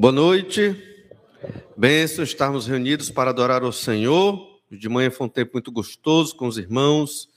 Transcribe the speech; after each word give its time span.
Boa 0.00 0.12
noite. 0.12 0.76
Benção 1.76 2.22
estarmos 2.22 2.68
reunidos 2.68 3.10
para 3.10 3.30
adorar 3.30 3.64
o 3.64 3.72
Senhor. 3.72 4.60
De 4.70 4.88
manhã 4.88 5.10
foi 5.10 5.26
um 5.26 5.28
tempo 5.28 5.54
muito 5.54 5.72
gostoso 5.72 6.36
com 6.36 6.46
os 6.46 6.56
irmãos 6.56 7.28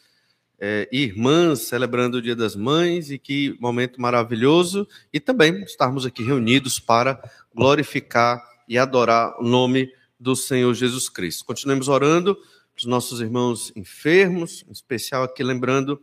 é, 0.59 0.87
e 0.91 1.01
irmãs 1.01 1.61
celebrando 1.61 2.17
o 2.17 2.21
Dia 2.21 2.35
das 2.35 2.55
Mães 2.55 3.09
e 3.09 3.17
que 3.17 3.57
momento 3.59 3.99
maravilhoso. 3.99 4.87
E 5.11 5.19
também 5.19 5.63
estarmos 5.63 6.05
aqui 6.05 6.21
reunidos 6.21 6.79
para 6.79 7.19
glorificar 7.51 8.47
e 8.69 8.77
adorar 8.77 9.33
o 9.39 9.43
nome 9.43 9.91
do 10.19 10.35
Senhor 10.35 10.71
Jesus 10.75 11.09
Cristo. 11.09 11.43
Continuemos 11.43 11.87
orando 11.87 12.37
os 12.77 12.85
nossos 12.85 13.21
irmãos 13.21 13.73
enfermos, 13.75 14.63
em 14.69 14.71
especial 14.71 15.23
aqui 15.23 15.43
lembrando 15.43 15.99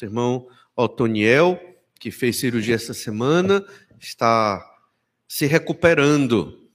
o 0.00 0.04
irmão 0.04 0.46
Otoniel, 0.76 1.60
que 1.98 2.12
fez 2.12 2.36
cirurgia 2.36 2.76
essa 2.76 2.94
semana, 2.94 3.66
está 3.98 4.75
se 5.28 5.46
recuperando, 5.46 6.68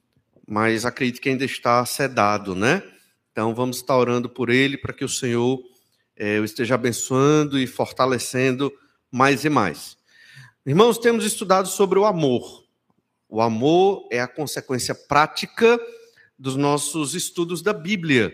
mas 0.47 0.85
acredito 0.85 1.21
que 1.21 1.29
ainda 1.29 1.45
está 1.45 1.85
sedado, 1.85 2.53
né? 2.53 2.83
Então 3.31 3.55
vamos 3.55 3.77
estar 3.77 3.97
orando 3.97 4.29
por 4.29 4.49
ele 4.49 4.77
para 4.77 4.93
que 4.93 5.05
o 5.05 5.09
Senhor 5.09 5.63
é, 6.15 6.39
o 6.39 6.43
esteja 6.43 6.75
abençoando 6.75 7.57
e 7.57 7.65
fortalecendo 7.65 8.71
mais 9.09 9.45
e 9.45 9.49
mais. 9.49 9.97
Irmãos, 10.65 10.97
temos 10.97 11.25
estudado 11.25 11.67
sobre 11.67 11.97
o 11.97 12.05
amor. 12.05 12.65
O 13.27 13.41
amor 13.41 14.07
é 14.11 14.19
a 14.19 14.27
consequência 14.27 14.93
prática 14.93 15.79
dos 16.37 16.55
nossos 16.55 17.15
estudos 17.15 17.61
da 17.61 17.71
Bíblia. 17.71 18.33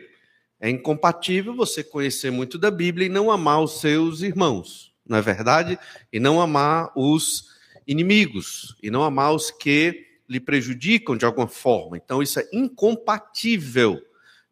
É 0.59 0.70
incompatível 0.70 1.55
você 1.55 1.84
conhecer 1.84 2.31
muito 2.31 2.58
da 2.58 2.72
Bíblia 2.72 3.05
e 3.05 3.09
não 3.09 3.30
amar 3.30 3.61
os 3.61 3.80
seus 3.80 4.22
irmãos, 4.22 4.91
não 5.05 5.17
é 5.17 5.22
verdade? 5.22 5.77
E 6.11 6.20
não 6.20 6.41
amar 6.41 6.91
os 6.95 7.55
inimigos, 7.86 8.75
e 8.81 8.89
não 8.89 9.03
amar 9.03 9.34
os 9.34 9.52
que 9.52 10.06
lhe 10.27 10.40
prejudicam 10.40 11.16
de 11.16 11.26
alguma 11.26 11.48
forma. 11.48 11.98
Então, 11.98 12.22
isso 12.22 12.40
é 12.40 12.48
incompatível. 12.52 14.02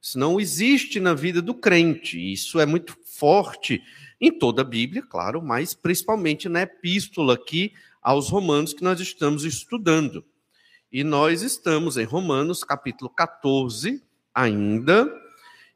Isso 0.01 0.17
não 0.17 0.39
existe 0.39 0.99
na 0.99 1.13
vida 1.13 1.41
do 1.41 1.53
crente. 1.53 2.19
Isso 2.31 2.59
é 2.59 2.65
muito 2.65 2.97
forte 3.05 3.81
em 4.19 4.31
toda 4.31 4.61
a 4.61 4.65
Bíblia, 4.65 5.01
claro, 5.01 5.41
mas 5.41 5.73
principalmente 5.73 6.47
na 6.47 6.61
epístola 6.61 7.33
aqui 7.33 7.73
aos 8.01 8.29
Romanos 8.29 8.73
que 8.73 8.83
nós 8.83 8.99
estamos 8.99 9.43
estudando. 9.43 10.23
E 10.91 11.03
nós 11.03 11.41
estamos 11.41 11.97
em 11.97 12.05
Romanos, 12.05 12.63
capítulo 12.63 13.09
14, 13.09 14.01
ainda, 14.33 15.11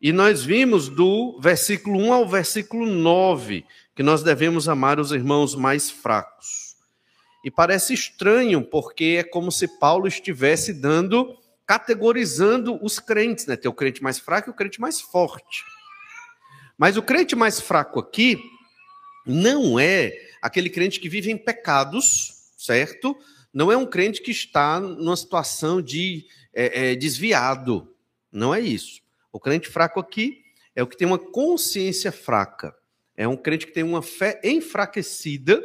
e 0.02 0.14
nós 0.14 0.44
vimos 0.44 0.88
do 0.88 1.38
versículo 1.42 2.00
1 2.00 2.14
ao 2.14 2.27
versículo 2.27 2.86
9 2.86 3.66
que 3.94 4.02
nós 4.02 4.23
devemos 4.23 4.70
amar 4.70 4.97
os 5.00 5.11
irmãos 5.11 5.55
mais 5.55 5.89
fracos. 5.89 6.69
E 7.44 7.50
parece 7.50 7.94
estranho, 7.94 8.62
porque 8.62 9.18
é 9.20 9.23
como 9.23 9.52
se 9.52 9.68
Paulo 9.80 10.08
estivesse 10.08 10.73
dando, 10.73 11.38
categorizando 11.66 12.78
os 12.84 13.00
crentes, 13.00 13.45
né? 13.45 13.56
Tem 13.56 13.70
o 13.70 13.73
crente 13.73 14.04
mais 14.04 14.20
fraco 14.20 14.50
e 14.50 14.52
o 14.52 14.56
crente 14.56 14.82
mais 14.82 15.00
forte. 15.00 15.64
Mas 16.78 16.98
o 16.98 17.02
crente 17.02 17.36
mais 17.36 17.60
fraco 17.60 18.00
aqui 18.00 18.42
não 19.26 19.80
é 19.80 20.14
aquele 20.42 20.70
crente 20.70 21.00
que 21.00 21.10
vive 21.10 21.32
em 21.32 21.38
pecados, 21.38 22.52
certo? 22.58 23.17
Não 23.54 23.72
é 23.72 23.78
um 23.78 23.86
crente 23.86 24.22
que 24.22 24.32
está 24.32 24.80
numa 24.80 25.16
situação 25.16 25.82
de 25.82 26.26
é, 26.54 26.92
é, 26.92 26.95
desviado. 26.95 27.94
Não 28.32 28.54
é 28.54 28.60
isso. 28.60 29.02
O 29.32 29.40
crente 29.40 29.67
fraco 29.67 30.00
aqui 30.00 30.42
é 30.76 30.84
o 30.84 30.88
que 30.88 30.98
tem 30.98 31.08
uma 31.08 31.20
consciência 31.20 32.12
fraca. 32.12 32.76
É 33.16 33.28
um 33.28 33.36
crente 33.36 33.67
que 33.67 33.73
tem 33.73 33.84
uma 33.84 34.02
fé 34.02 34.40
enfraquecida 34.44 35.62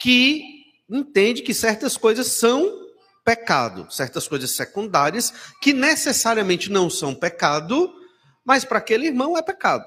que 0.00 0.63
entende 0.88 1.42
que 1.42 1.54
certas 1.54 1.96
coisas 1.96 2.26
são 2.28 2.84
pecado, 3.24 3.90
certas 3.90 4.28
coisas 4.28 4.50
secundárias 4.50 5.32
que 5.62 5.72
necessariamente 5.72 6.70
não 6.70 6.90
são 6.90 7.14
pecado, 7.14 7.92
mas 8.44 8.64
para 8.64 8.78
aquele 8.78 9.06
irmão 9.06 9.36
é 9.36 9.42
pecado. 9.42 9.84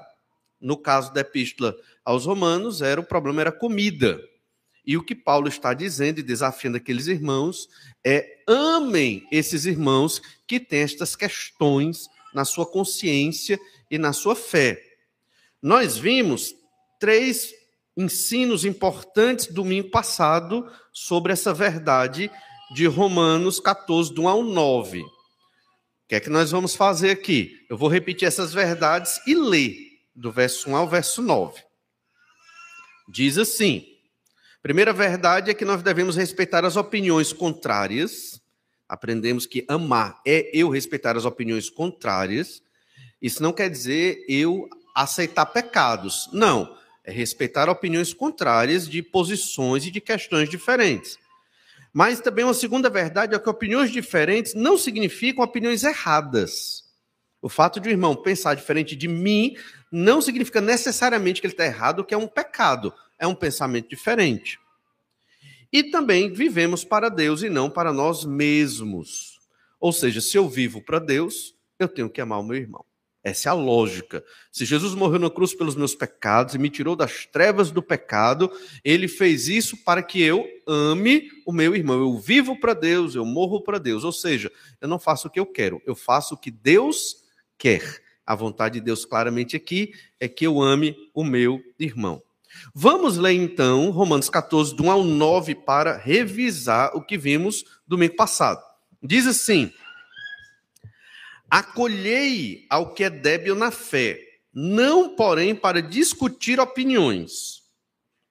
No 0.60 0.76
caso 0.76 1.12
da 1.12 1.20
epístola 1.20 1.76
aos 2.04 2.24
Romanos, 2.24 2.82
era 2.82 3.00
o 3.00 3.04
problema 3.04 3.42
era 3.42 3.52
comida. 3.52 4.20
E 4.84 4.96
o 4.96 5.04
que 5.04 5.14
Paulo 5.14 5.46
está 5.48 5.72
dizendo 5.72 6.18
e 6.18 6.22
desafiando 6.22 6.78
aqueles 6.78 7.06
irmãos 7.06 7.68
é: 8.04 8.42
amem 8.46 9.26
esses 9.30 9.66
irmãos 9.66 10.20
que 10.46 10.58
têm 10.58 10.80
estas 10.80 11.14
questões 11.14 12.08
na 12.34 12.44
sua 12.44 12.66
consciência 12.66 13.58
e 13.90 13.98
na 13.98 14.12
sua 14.12 14.34
fé. 14.34 14.82
Nós 15.62 15.96
vimos 15.96 16.54
três 16.98 17.52
ensinos 17.98 18.64
importantes 18.64 19.48
domingo 19.48 19.90
passado 19.90 20.70
sobre 20.92 21.32
essa 21.32 21.52
verdade 21.52 22.30
de 22.72 22.86
Romanos 22.86 23.58
14, 23.58 24.14
do 24.14 24.22
1 24.22 24.28
ao 24.28 24.42
9. 24.44 25.00
O 25.00 25.06
que 26.06 26.14
é 26.14 26.20
que 26.20 26.30
nós 26.30 26.52
vamos 26.52 26.76
fazer 26.76 27.10
aqui? 27.10 27.66
Eu 27.68 27.76
vou 27.76 27.88
repetir 27.88 28.28
essas 28.28 28.54
verdades 28.54 29.20
e 29.26 29.34
ler 29.34 29.74
do 30.14 30.30
verso 30.30 30.70
1 30.70 30.76
ao 30.76 30.88
verso 30.88 31.20
9. 31.20 31.60
Diz 33.08 33.36
assim: 33.36 33.84
primeira 34.62 34.92
verdade 34.92 35.50
é 35.50 35.54
que 35.54 35.64
nós 35.64 35.82
devemos 35.82 36.14
respeitar 36.14 36.64
as 36.64 36.76
opiniões 36.76 37.32
contrárias. 37.32 38.40
Aprendemos 38.88 39.44
que 39.44 39.64
amar 39.68 40.20
é 40.24 40.48
eu 40.52 40.70
respeitar 40.70 41.16
as 41.16 41.24
opiniões 41.24 41.68
contrárias. 41.68 42.62
Isso 43.20 43.42
não 43.42 43.52
quer 43.52 43.68
dizer 43.68 44.24
eu 44.28 44.68
aceitar 44.94 45.46
pecados. 45.46 46.28
Não 46.32 46.78
é 47.08 47.10
respeitar 47.10 47.70
opiniões 47.70 48.12
contrárias 48.12 48.86
de 48.86 49.02
posições 49.02 49.86
e 49.86 49.90
de 49.90 49.98
questões 49.98 50.46
diferentes. 50.50 51.18
Mas 51.90 52.20
também 52.20 52.44
uma 52.44 52.52
segunda 52.52 52.90
verdade 52.90 53.34
é 53.34 53.38
que 53.38 53.48
opiniões 53.48 53.90
diferentes 53.90 54.52
não 54.52 54.76
significam 54.76 55.42
opiniões 55.42 55.84
erradas. 55.84 56.84
O 57.40 57.48
fato 57.48 57.80
de 57.80 57.88
um 57.88 57.92
irmão 57.92 58.14
pensar 58.14 58.52
diferente 58.54 58.94
de 58.94 59.08
mim 59.08 59.56
não 59.90 60.20
significa 60.20 60.60
necessariamente 60.60 61.40
que 61.40 61.46
ele 61.46 61.54
está 61.54 61.64
errado, 61.64 62.04
que 62.04 62.12
é 62.12 62.18
um 62.18 62.28
pecado. 62.28 62.92
É 63.18 63.26
um 63.26 63.34
pensamento 63.34 63.88
diferente. 63.88 64.60
E 65.72 65.84
também 65.84 66.30
vivemos 66.30 66.84
para 66.84 67.08
Deus 67.08 67.42
e 67.42 67.48
não 67.48 67.70
para 67.70 67.90
nós 67.90 68.22
mesmos. 68.26 69.40
Ou 69.80 69.94
seja, 69.94 70.20
se 70.20 70.36
eu 70.36 70.46
vivo 70.46 70.82
para 70.82 70.98
Deus, 70.98 71.54
eu 71.78 71.88
tenho 71.88 72.10
que 72.10 72.20
amar 72.20 72.38
o 72.38 72.44
meu 72.44 72.58
irmão. 72.58 72.84
Essa 73.28 73.48
é 73.48 73.50
a 73.50 73.54
lógica. 73.54 74.24
Se 74.50 74.64
Jesus 74.64 74.94
morreu 74.94 75.18
na 75.18 75.30
cruz 75.30 75.54
pelos 75.54 75.76
meus 75.76 75.94
pecados 75.94 76.54
e 76.54 76.58
me 76.58 76.70
tirou 76.70 76.96
das 76.96 77.26
trevas 77.26 77.70
do 77.70 77.82
pecado, 77.82 78.50
ele 78.84 79.06
fez 79.06 79.48
isso 79.48 79.76
para 79.84 80.02
que 80.02 80.22
eu 80.22 80.46
ame 80.66 81.30
o 81.46 81.52
meu 81.52 81.76
irmão. 81.76 81.98
Eu 82.00 82.18
vivo 82.18 82.58
para 82.58 82.74
Deus, 82.74 83.14
eu 83.14 83.24
morro 83.24 83.62
para 83.62 83.78
Deus. 83.78 84.04
Ou 84.04 84.12
seja, 84.12 84.50
eu 84.80 84.88
não 84.88 84.98
faço 84.98 85.28
o 85.28 85.30
que 85.30 85.38
eu 85.38 85.46
quero, 85.46 85.80
eu 85.86 85.94
faço 85.94 86.34
o 86.34 86.38
que 86.38 86.50
Deus 86.50 87.16
quer. 87.56 88.02
A 88.24 88.34
vontade 88.34 88.74
de 88.74 88.84
Deus 88.84 89.04
claramente 89.04 89.56
aqui 89.56 89.92
é 90.20 90.28
que 90.28 90.46
eu 90.46 90.60
ame 90.60 90.96
o 91.14 91.24
meu 91.24 91.60
irmão. 91.78 92.22
Vamos 92.74 93.16
ler 93.16 93.32
então 93.32 93.90
Romanos 93.90 94.28
14, 94.28 94.74
do 94.74 94.84
1 94.84 94.90
ao 94.90 95.04
9, 95.04 95.54
para 95.54 95.96
revisar 95.96 96.96
o 96.96 97.02
que 97.02 97.16
vimos 97.16 97.64
domingo 97.86 98.16
passado. 98.16 98.62
Diz 99.02 99.26
assim. 99.26 99.72
Acolhei 101.50 102.66
ao 102.68 102.92
que 102.92 103.04
é 103.04 103.10
débil 103.10 103.54
na 103.54 103.70
fé, 103.70 104.20
não, 104.52 105.14
porém, 105.14 105.54
para 105.54 105.80
discutir 105.80 106.60
opiniões. 106.60 107.62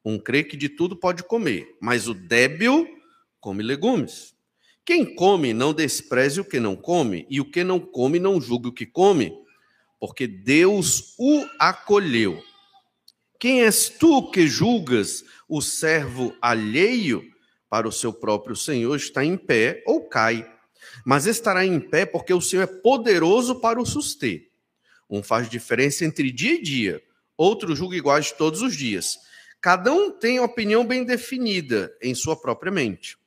Um 0.04 0.20
crê 0.20 0.44
que 0.44 0.56
de 0.56 0.70
tudo 0.70 0.96
pode 0.96 1.24
comer, 1.24 1.76
mas 1.82 2.08
o 2.08 2.14
débil 2.14 2.88
come 3.40 3.64
legumes. 3.64 4.36
Quem 4.86 5.16
come 5.16 5.54
não 5.54 5.74
despreze 5.74 6.40
o 6.40 6.46
que 6.46 6.60
não 6.60 6.76
come, 6.76 7.26
e 7.30 7.42
o 7.42 7.50
que 7.50 7.64
não 7.64 7.80
come 7.80 8.20
não 8.20 8.40
julgue 8.40 8.70
o 8.70 8.74
que 8.74 8.86
come, 8.86 9.34
porque 10.00 10.28
Deus 10.28 11.14
o 11.18 11.46
acolheu. 11.60 12.42
Quem 13.40 13.64
és 13.64 13.90
tu 13.90 14.32
que 14.32 14.48
julgas 14.48 15.24
o 15.48 15.62
servo 15.62 16.36
alheio 16.42 17.24
para 17.70 17.88
o 17.88 17.92
seu 17.92 18.14
próprio 18.14 18.56
Senhor 18.56 18.96
está 18.96 19.26
em 19.26 19.38
pé 19.38 19.84
ou 19.86 20.08
cai? 20.08 20.57
Mas 21.06 21.26
estará 21.26 21.66
em 21.66 21.80
pé 21.80 22.06
porque 22.06 22.34
o 22.34 22.42
Senhor 22.42 22.64
é 22.64 22.68
poderoso 22.68 23.60
para 23.60 23.82
o 23.82 23.86
suster. 23.86 24.50
Um 25.10 25.24
faz 25.24 25.50
diferença 25.50 26.04
entre 26.04 26.32
dia 26.32 26.56
e 26.56 26.62
dia, 26.62 27.04
outro 27.38 27.76
julga 27.76 27.96
iguais 27.96 28.32
todos 28.32 28.62
os 28.62 28.76
dias. 28.76 29.18
Cada 29.62 29.92
um 29.92 30.12
tem 30.12 30.40
opinião 30.40 30.86
bem 30.86 31.04
definida 31.04 31.96
em 32.02 32.14
sua 32.14 32.36
própria 32.36 32.72
mente. 32.72 33.18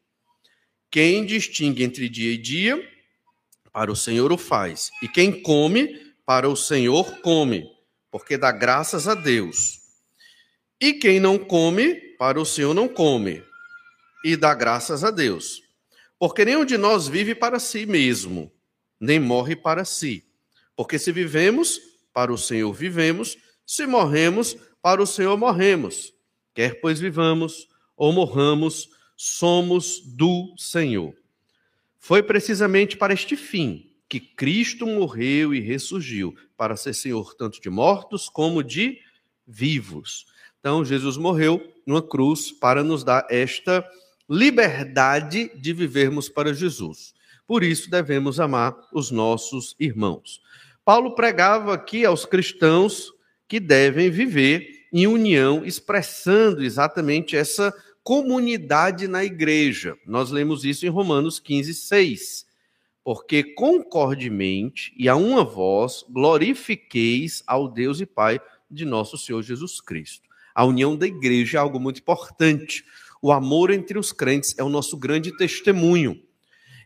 Quem 0.90 1.24
distingue 1.24 1.82
entre 1.82 2.08
dia 2.08 2.32
e 2.32 2.38
dia, 2.38 2.82
para 3.72 3.90
o 3.90 3.96
Senhor 3.96 4.32
o 4.32 4.38
faz. 4.38 4.90
E 5.02 5.08
quem 5.08 5.42
come, 5.42 6.12
para 6.26 6.48
o 6.48 6.56
Senhor 6.56 7.20
come, 7.20 7.64
porque 8.10 8.36
dá 8.36 8.52
graças 8.52 9.08
a 9.08 9.14
Deus. 9.14 9.80
E 10.80 10.94
quem 10.94 11.20
não 11.20 11.38
come, 11.38 11.94
para 12.18 12.40
o 12.40 12.44
Senhor 12.44 12.74
não 12.74 12.88
come, 12.88 13.42
e 14.24 14.36
dá 14.36 14.54
graças 14.54 15.04
a 15.04 15.10
Deus. 15.10 15.62
Porque 16.20 16.44
nenhum 16.44 16.66
de 16.66 16.76
nós 16.76 17.08
vive 17.08 17.34
para 17.34 17.58
si 17.58 17.86
mesmo, 17.86 18.52
nem 19.00 19.18
morre 19.18 19.56
para 19.56 19.86
si. 19.86 20.22
Porque 20.76 20.98
se 20.98 21.10
vivemos, 21.10 21.80
para 22.12 22.30
o 22.30 22.36
Senhor 22.36 22.70
vivemos, 22.74 23.38
se 23.64 23.86
morremos, 23.86 24.54
para 24.82 25.02
o 25.02 25.06
Senhor 25.06 25.38
morremos. 25.38 26.12
Quer 26.54 26.78
pois 26.82 27.00
vivamos 27.00 27.66
ou 27.96 28.12
morramos, 28.12 28.90
somos 29.16 30.00
do 30.00 30.54
Senhor. 30.58 31.14
Foi 31.98 32.22
precisamente 32.22 32.98
para 32.98 33.14
este 33.14 33.34
fim 33.34 33.90
que 34.06 34.20
Cristo 34.20 34.86
morreu 34.86 35.54
e 35.54 35.60
ressurgiu, 35.60 36.36
para 36.54 36.76
ser 36.76 36.92
Senhor 36.92 37.34
tanto 37.34 37.62
de 37.62 37.70
mortos 37.70 38.28
como 38.28 38.62
de 38.62 38.98
vivos. 39.46 40.26
Então, 40.58 40.84
Jesus 40.84 41.16
morreu 41.16 41.66
numa 41.86 42.02
cruz 42.02 42.52
para 42.52 42.84
nos 42.84 43.02
dar 43.02 43.26
esta 43.30 43.88
liberdade 44.30 45.50
de 45.56 45.72
vivermos 45.72 46.28
para 46.28 46.54
Jesus. 46.54 47.12
Por 47.46 47.64
isso 47.64 47.90
devemos 47.90 48.38
amar 48.38 48.76
os 48.92 49.10
nossos 49.10 49.74
irmãos. 49.80 50.40
Paulo 50.84 51.16
pregava 51.16 51.74
aqui 51.74 52.04
aos 52.04 52.24
cristãos 52.24 53.12
que 53.48 53.58
devem 53.58 54.08
viver 54.08 54.86
em 54.92 55.08
união, 55.08 55.64
expressando 55.64 56.62
exatamente 56.62 57.36
essa 57.36 57.74
comunidade 58.04 59.08
na 59.08 59.24
igreja. 59.24 59.96
Nós 60.06 60.30
lemos 60.30 60.64
isso 60.64 60.86
em 60.86 60.88
Romanos 60.88 61.40
15, 61.40 61.74
6. 61.74 62.46
Porque 63.02 63.42
concordemente 63.42 64.92
e 64.96 65.08
a 65.08 65.16
uma 65.16 65.42
voz 65.42 66.04
glorifiqueis 66.08 67.42
ao 67.46 67.68
Deus 67.68 68.00
e 68.00 68.06
Pai 68.06 68.40
de 68.70 68.84
nosso 68.84 69.18
Senhor 69.18 69.42
Jesus 69.42 69.80
Cristo. 69.80 70.28
A 70.54 70.64
união 70.64 70.96
da 70.96 71.06
igreja 71.06 71.58
é 71.58 71.60
algo 71.60 71.80
muito 71.80 72.00
importante. 72.00 72.84
O 73.22 73.32
amor 73.32 73.70
entre 73.70 73.98
os 73.98 74.12
crentes 74.12 74.54
é 74.56 74.64
o 74.64 74.68
nosso 74.68 74.96
grande 74.96 75.36
testemunho, 75.36 76.22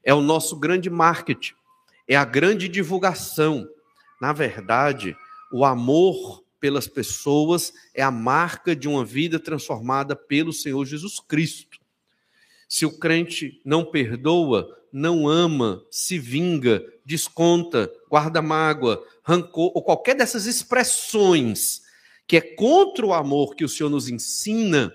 é 0.03 0.13
o 0.13 0.21
nosso 0.21 0.57
grande 0.57 0.91
marketing, 0.91 1.55
é 2.09 2.17
a 2.17 2.25
grande 2.25 2.69
divulgação. 2.69 3.69
Na 4.21 4.33
verdade, 4.33 5.17
o 5.53 5.65
amor 5.65 6.43
pelas 6.59 6.89
pessoas 6.89 7.73
é 7.95 8.03
a 8.03 8.11
marca 8.11 8.75
de 8.75 8.89
uma 8.89 9.05
vida 9.05 9.39
transformada 9.39 10.17
pelo 10.17 10.53
Senhor 10.53 10.85
Jesus 10.85 11.21
Cristo. 11.21 11.79
Se 12.69 12.85
o 12.85 12.99
crente 12.99 13.61
não 13.65 13.85
perdoa, 13.85 14.77
não 14.93 15.29
ama, 15.29 15.85
se 15.91 16.19
vinga, 16.19 16.83
desconta, 17.05 17.93
guarda 18.09 18.41
mágoa, 18.41 19.05
rancor, 19.23 19.71
ou 19.75 19.83
qualquer 19.83 20.17
dessas 20.17 20.47
expressões 20.47 21.83
que 22.27 22.37
é 22.37 22.41
contra 22.41 23.05
o 23.05 23.13
amor 23.13 23.55
que 23.55 23.65
o 23.65 23.69
Senhor 23.69 23.91
nos 23.91 24.09
ensina, 24.09 24.95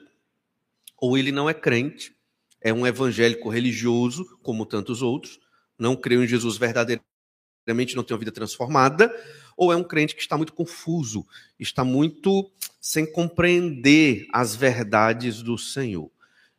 ou 1.02 1.18
ele 1.18 1.32
não 1.32 1.50
é 1.50 1.54
crente, 1.54 2.14
é 2.62 2.74
um 2.74 2.86
evangélico 2.86 3.50
religioso, 3.50 4.26
como 4.44 4.66
tantos 4.66 5.02
outros, 5.02 5.40
não 5.78 5.96
creu 5.96 6.24
em 6.24 6.28
Jesus 6.28 6.58
verdadeiramente, 6.58 7.96
não 7.96 8.04
tem 8.04 8.14
uma 8.14 8.20
vida 8.20 8.32
transformada, 8.32 9.14
ou 9.56 9.72
é 9.72 9.76
um 9.76 9.84
crente 9.84 10.16
que 10.16 10.22
está 10.22 10.38
muito 10.38 10.54
confuso, 10.54 11.26
está 11.60 11.84
muito 11.84 12.52
sem 12.82 13.10
compreender 13.10 14.26
as 14.34 14.56
verdades 14.56 15.42
do 15.42 15.58
Senhor. 15.58 16.10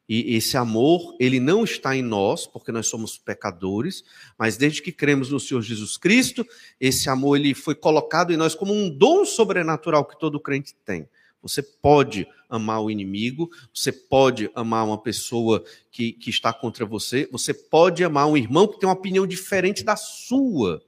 E 0.09 0.35
esse 0.35 0.57
amor, 0.57 1.17
ele 1.21 1.39
não 1.39 1.63
está 1.63 1.95
em 1.95 2.03
nós, 2.03 2.45
porque 2.45 2.73
nós 2.73 2.89
somos 2.89 3.17
pecadores, 3.17 4.03
mas 4.37 4.57
desde 4.57 4.83
que 4.83 4.91
cremos 4.91 5.31
no 5.31 5.39
Senhor 5.39 5.63
Jesus 5.63 5.97
Cristo, 5.97 6.45
esse 6.81 7.09
amor 7.09 7.37
ele 7.37 7.55
foi 7.55 7.77
colocado 7.77 8.33
em 8.33 8.37
nós 8.37 8.55
como 8.55 8.75
um 8.75 8.91
dom 8.91 9.25
sobrenatural 9.25 10.05
que 10.05 10.19
todo 10.19 10.41
crente 10.41 10.75
tem. 10.85 11.09
Você 11.43 11.63
pode 11.63 12.27
amar 12.49 12.83
o 12.83 12.91
inimigo, 12.91 13.51
você 13.73 13.93
pode 13.93 14.51
amar 14.55 14.85
uma 14.85 15.01
pessoa 15.01 15.65
que, 15.91 16.13
que 16.13 16.31
está 16.31 16.53
contra 16.53 16.85
você, 16.85 17.29
você 17.31 17.55
pode 17.55 18.03
amar 18.05 18.27
um 18.27 18.37
irmão 18.37 18.67
que 18.67 18.79
tem 18.79 18.89
uma 18.89 18.95
opinião 18.95 19.27
diferente 19.27 19.85
da 19.85 19.97
sua. 19.97 20.83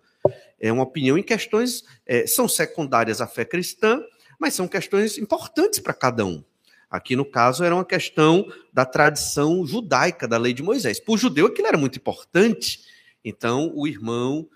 É 0.60 0.72
uma 0.72 0.82
opinião 0.82 1.16
em 1.16 1.22
questões, 1.22 1.84
é, 2.06 2.26
são 2.26 2.46
secundárias 2.48 3.20
à 3.20 3.26
fé 3.26 3.44
cristã, 3.44 4.02
mas 4.38 4.54
são 4.54 4.68
questões 4.68 5.18
importantes 5.18 5.78
para 5.78 5.94
cada 5.94 6.24
um. 6.24 6.42
Aqui, 6.90 7.16
no 7.16 7.24
caso, 7.24 7.64
era 7.64 7.74
uma 7.74 7.84
questão 7.84 8.46
da 8.72 8.84
tradição 8.84 9.64
judaica, 9.64 10.28
da 10.28 10.36
lei 10.36 10.52
de 10.52 10.62
Moisés. 10.62 11.00
Para 11.00 11.14
o 11.14 11.16
judeu, 11.16 11.46
aquilo 11.46 11.68
era 11.68 11.78
muito 11.78 11.96
importante. 11.96 12.80
Então, 13.24 13.72
o 13.74 13.86
irmão, 13.86 14.46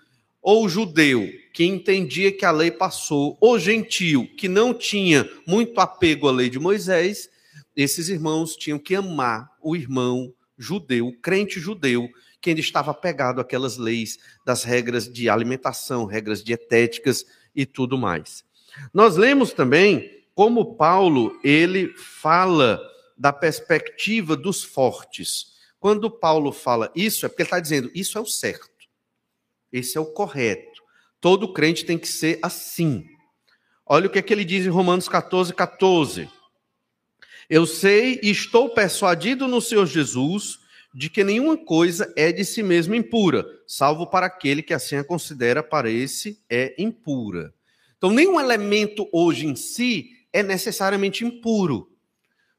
ou 0.41 0.69
judeu, 0.69 1.27
que 1.53 1.65
entendia 1.65 2.31
que 2.31 2.45
a 2.45 2.51
lei 2.51 2.71
passou, 2.71 3.37
ou 3.41 3.59
gentil, 3.59 4.27
que 4.37 4.47
não 4.47 4.73
tinha 4.73 5.29
muito 5.45 5.79
apego 5.79 6.27
à 6.27 6.31
lei 6.31 6.49
de 6.49 6.59
Moisés, 6.59 7.29
esses 7.75 8.09
irmãos 8.09 8.55
tinham 8.55 8.79
que 8.79 8.95
amar 8.95 9.49
o 9.61 9.75
irmão 9.75 10.33
judeu, 10.57 11.07
o 11.07 11.17
crente 11.19 11.59
judeu, 11.59 12.09
que 12.41 12.49
ainda 12.49 12.61
estava 12.61 12.91
apegado 12.91 13.41
àquelas 13.41 13.77
leis 13.77 14.17
das 14.45 14.63
regras 14.63 15.11
de 15.11 15.29
alimentação, 15.29 16.05
regras 16.05 16.43
dietéticas 16.43 17.25
e 17.55 17.65
tudo 17.65 17.97
mais. 17.97 18.43
Nós 18.93 19.17
lemos 19.17 19.53
também 19.53 20.09
como 20.33 20.75
Paulo 20.75 21.39
ele 21.43 21.93
fala 21.97 22.79
da 23.17 23.33
perspectiva 23.33 24.35
dos 24.35 24.63
fortes. 24.63 25.57
Quando 25.79 26.11
Paulo 26.11 26.51
fala 26.51 26.91
isso, 26.95 27.25
é 27.25 27.29
porque 27.29 27.41
ele 27.41 27.47
está 27.47 27.59
dizendo 27.59 27.91
isso 27.93 28.17
é 28.17 28.21
o 28.21 28.25
certo, 28.25 28.76
esse 29.71 29.97
é 29.97 30.01
o 30.01 30.05
correto. 30.05 30.81
Todo 31.19 31.53
crente 31.53 31.85
tem 31.85 31.97
que 31.97 32.07
ser 32.07 32.39
assim. 32.41 33.05
Olha 33.85 34.07
o 34.07 34.09
que, 34.09 34.19
é 34.19 34.21
que 34.21 34.33
ele 34.33 34.45
diz 34.45 34.65
em 34.65 34.69
Romanos 34.69 35.07
14, 35.07 35.53
14. 35.53 36.29
Eu 37.49 37.65
sei 37.65 38.19
e 38.21 38.29
estou 38.29 38.69
persuadido 38.69 39.47
no 39.47 39.61
Senhor 39.61 39.85
Jesus 39.85 40.59
de 40.93 41.09
que 41.09 41.23
nenhuma 41.23 41.55
coisa 41.55 42.11
é 42.15 42.31
de 42.31 42.43
si 42.43 42.63
mesma 42.63 42.95
impura, 42.95 43.45
salvo 43.67 44.07
para 44.07 44.25
aquele 44.25 44.63
que 44.63 44.73
assim 44.73 44.95
a 44.95 45.03
considera, 45.03 45.61
para 45.61 45.89
esse 45.89 46.41
é 46.49 46.73
impura. 46.77 47.53
Então, 47.97 48.11
nenhum 48.11 48.39
elemento 48.39 49.07
hoje 49.11 49.45
em 49.45 49.55
si 49.55 50.09
é 50.33 50.43
necessariamente 50.43 51.23
impuro. 51.23 51.89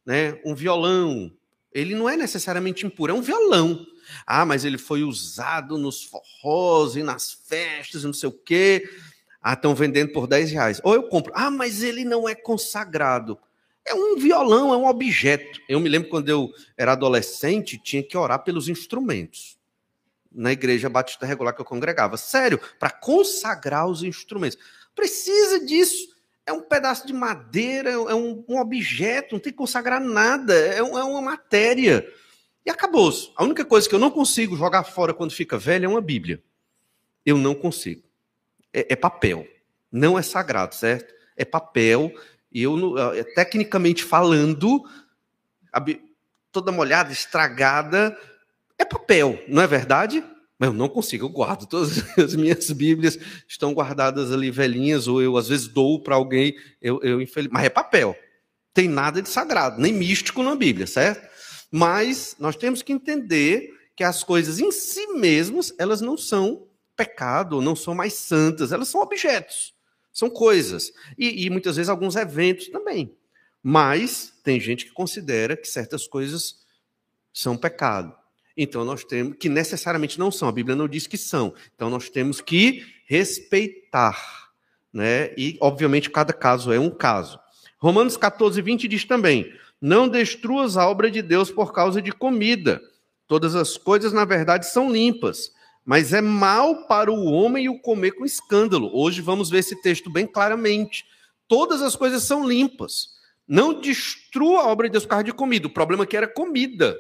Né? 0.06 0.40
Um 0.44 0.54
violão, 0.54 1.32
ele 1.72 1.94
não 1.94 2.08
é 2.08 2.16
necessariamente 2.16 2.86
impuro, 2.86 3.12
é 3.12 3.14
um 3.14 3.22
violão. 3.22 3.86
Ah, 4.26 4.44
mas 4.44 4.64
ele 4.64 4.78
foi 4.78 5.02
usado 5.02 5.78
nos 5.78 6.04
forrós 6.04 6.96
e 6.96 7.02
nas 7.02 7.32
festas, 7.32 8.04
não 8.04 8.12
sei 8.12 8.28
o 8.28 8.32
quê. 8.32 8.88
Ah, 9.40 9.54
estão 9.54 9.74
vendendo 9.74 10.12
por 10.12 10.26
10 10.26 10.50
reais. 10.50 10.80
Ou 10.82 10.94
eu 10.94 11.04
compro. 11.04 11.32
Ah, 11.34 11.50
mas 11.50 11.82
ele 11.82 12.04
não 12.04 12.28
é 12.28 12.34
consagrado. 12.34 13.38
É 13.86 13.94
um 13.94 14.16
violão, 14.16 14.72
é 14.72 14.76
um 14.76 14.86
objeto. 14.86 15.60
Eu 15.68 15.80
me 15.80 15.88
lembro 15.88 16.08
quando 16.10 16.28
eu 16.28 16.52
era 16.76 16.92
adolescente, 16.92 17.78
tinha 17.78 18.02
que 18.02 18.16
orar 18.16 18.44
pelos 18.44 18.68
instrumentos. 18.68 19.56
Na 20.30 20.52
igreja 20.52 20.90
batista 20.90 21.24
regular 21.24 21.54
que 21.54 21.60
eu 21.60 21.64
congregava. 21.64 22.16
Sério, 22.16 22.60
para 22.78 22.90
consagrar 22.90 23.86
os 23.86 24.02
instrumentos. 24.02 24.58
Precisa 24.94 25.64
disso 25.64 26.18
é 26.48 26.52
um 26.52 26.62
pedaço 26.62 27.06
de 27.06 27.12
madeira, 27.12 27.90
é 27.90 28.14
um, 28.14 28.42
um 28.48 28.58
objeto, 28.58 29.34
não 29.34 29.38
tem 29.38 29.52
que 29.52 29.58
consagrar 29.58 30.00
nada, 30.00 30.54
é, 30.54 30.82
um, 30.82 30.98
é 30.98 31.04
uma 31.04 31.20
matéria. 31.20 32.10
E 32.68 32.70
acabou. 32.70 33.10
-se. 33.10 33.30
A 33.34 33.44
única 33.44 33.64
coisa 33.64 33.88
que 33.88 33.94
eu 33.94 33.98
não 33.98 34.10
consigo 34.10 34.54
jogar 34.54 34.84
fora 34.84 35.14
quando 35.14 35.32
fica 35.32 35.56
velho 35.56 35.86
é 35.86 35.88
uma 35.88 36.02
Bíblia. 36.02 36.42
Eu 37.24 37.38
não 37.38 37.54
consigo. 37.54 38.02
É, 38.70 38.92
é 38.92 38.96
papel. 38.96 39.48
Não 39.90 40.18
é 40.18 40.22
sagrado, 40.22 40.74
certo? 40.74 41.14
É 41.34 41.46
papel. 41.46 42.12
E 42.52 42.62
eu, 42.62 42.98
é, 43.14 43.24
tecnicamente 43.24 44.04
falando, 44.04 44.84
toda 46.52 46.70
molhada, 46.70 47.10
estragada, 47.10 48.14
é 48.78 48.84
papel, 48.84 49.42
não 49.48 49.62
é 49.62 49.66
verdade? 49.66 50.22
Mas 50.58 50.68
eu 50.68 50.74
não 50.74 50.90
consigo, 50.90 51.24
eu 51.24 51.30
guardo. 51.30 51.66
Todas 51.66 52.04
as 52.18 52.34
minhas 52.34 52.70
Bíblias 52.70 53.18
estão 53.46 53.72
guardadas 53.72 54.30
ali 54.30 54.50
velhinhas, 54.50 55.08
ou 55.08 55.22
eu 55.22 55.38
às 55.38 55.48
vezes 55.48 55.68
dou 55.68 56.02
para 56.02 56.16
alguém, 56.16 56.54
eu, 56.82 57.00
eu 57.02 57.22
infeliz... 57.22 57.50
mas 57.50 57.64
é 57.64 57.70
papel. 57.70 58.14
Tem 58.74 58.88
nada 58.88 59.22
de 59.22 59.28
sagrado, 59.30 59.80
nem 59.80 59.92
místico 59.92 60.42
na 60.42 60.54
Bíblia, 60.54 60.86
certo? 60.86 61.27
Mas 61.70 62.36
nós 62.38 62.56
temos 62.56 62.82
que 62.82 62.92
entender 62.92 63.74
que 63.94 64.04
as 64.04 64.22
coisas 64.22 64.60
em 64.60 64.70
si 64.70 65.06
mesmas, 65.08 65.72
elas 65.78 66.00
não 66.00 66.16
são 66.16 66.66
pecado, 66.96 67.60
não 67.60 67.76
são 67.76 67.94
mais 67.94 68.14
santas, 68.14 68.72
elas 68.72 68.88
são 68.88 69.00
objetos, 69.00 69.74
são 70.12 70.30
coisas. 70.30 70.92
E, 71.16 71.44
e 71.44 71.50
muitas 71.50 71.76
vezes 71.76 71.88
alguns 71.88 72.16
eventos 72.16 72.68
também. 72.68 73.14
Mas 73.62 74.32
tem 74.42 74.58
gente 74.60 74.86
que 74.86 74.92
considera 74.92 75.56
que 75.56 75.68
certas 75.68 76.06
coisas 76.06 76.64
são 77.32 77.56
pecado. 77.56 78.14
Então 78.56 78.84
nós 78.84 79.04
temos 79.04 79.36
que 79.38 79.48
necessariamente 79.48 80.18
não 80.18 80.32
são, 80.32 80.48
a 80.48 80.52
Bíblia 80.52 80.74
não 80.74 80.88
diz 80.88 81.06
que 81.06 81.16
são. 81.16 81.54
Então 81.74 81.88
nós 81.88 82.08
temos 82.08 82.40
que 82.40 82.84
respeitar, 83.06 84.50
né? 84.92 85.32
E 85.36 85.56
obviamente 85.60 86.10
cada 86.10 86.32
caso 86.32 86.72
é 86.72 86.78
um 86.78 86.90
caso. 86.90 87.38
Romanos 87.78 88.16
14, 88.16 88.60
20 88.60 88.88
diz 88.88 89.04
também: 89.04 89.52
Não 89.80 90.08
destruas 90.08 90.76
a 90.76 90.88
obra 90.88 91.10
de 91.10 91.22
Deus 91.22 91.50
por 91.50 91.72
causa 91.72 92.02
de 92.02 92.12
comida. 92.12 92.80
Todas 93.26 93.54
as 93.54 93.76
coisas, 93.76 94.12
na 94.12 94.24
verdade, 94.24 94.66
são 94.66 94.90
limpas, 94.90 95.52
mas 95.84 96.12
é 96.12 96.20
mal 96.20 96.86
para 96.86 97.12
o 97.12 97.26
homem 97.26 97.68
o 97.68 97.80
comer 97.80 98.12
com 98.12 98.24
escândalo. 98.24 98.90
Hoje 98.92 99.20
vamos 99.20 99.50
ver 99.50 99.58
esse 99.58 99.80
texto 99.80 100.10
bem 100.10 100.26
claramente. 100.26 101.04
Todas 101.46 101.82
as 101.82 101.94
coisas 101.94 102.22
são 102.24 102.46
limpas. 102.46 103.18
Não 103.46 103.80
destrua 103.80 104.62
a 104.62 104.66
obra 104.66 104.88
de 104.88 104.92
Deus 104.92 105.04
por 105.04 105.10
causa 105.10 105.24
de 105.24 105.32
comida. 105.32 105.66
O 105.66 105.72
problema 105.72 106.04
aqui 106.04 106.16
era 106.16 106.28
comida 106.28 106.96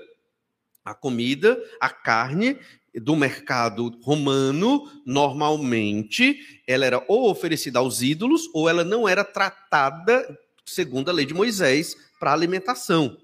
a 0.88 0.94
comida, 0.94 1.62
a 1.80 1.90
carne 1.90 2.58
do 2.94 3.14
mercado 3.14 3.98
romano, 4.02 4.90
normalmente, 5.04 6.62
ela 6.66 6.86
era 6.86 7.04
ou 7.06 7.30
oferecida 7.30 7.78
aos 7.78 8.00
ídolos, 8.00 8.48
ou 8.54 8.68
ela 8.68 8.82
não 8.82 9.06
era 9.06 9.22
tratada 9.22 10.26
segundo 10.68 11.08
a 11.08 11.12
lei 11.12 11.26
de 11.26 11.34
Moisés 11.34 11.96
para 12.18 12.32
alimentação. 12.32 13.18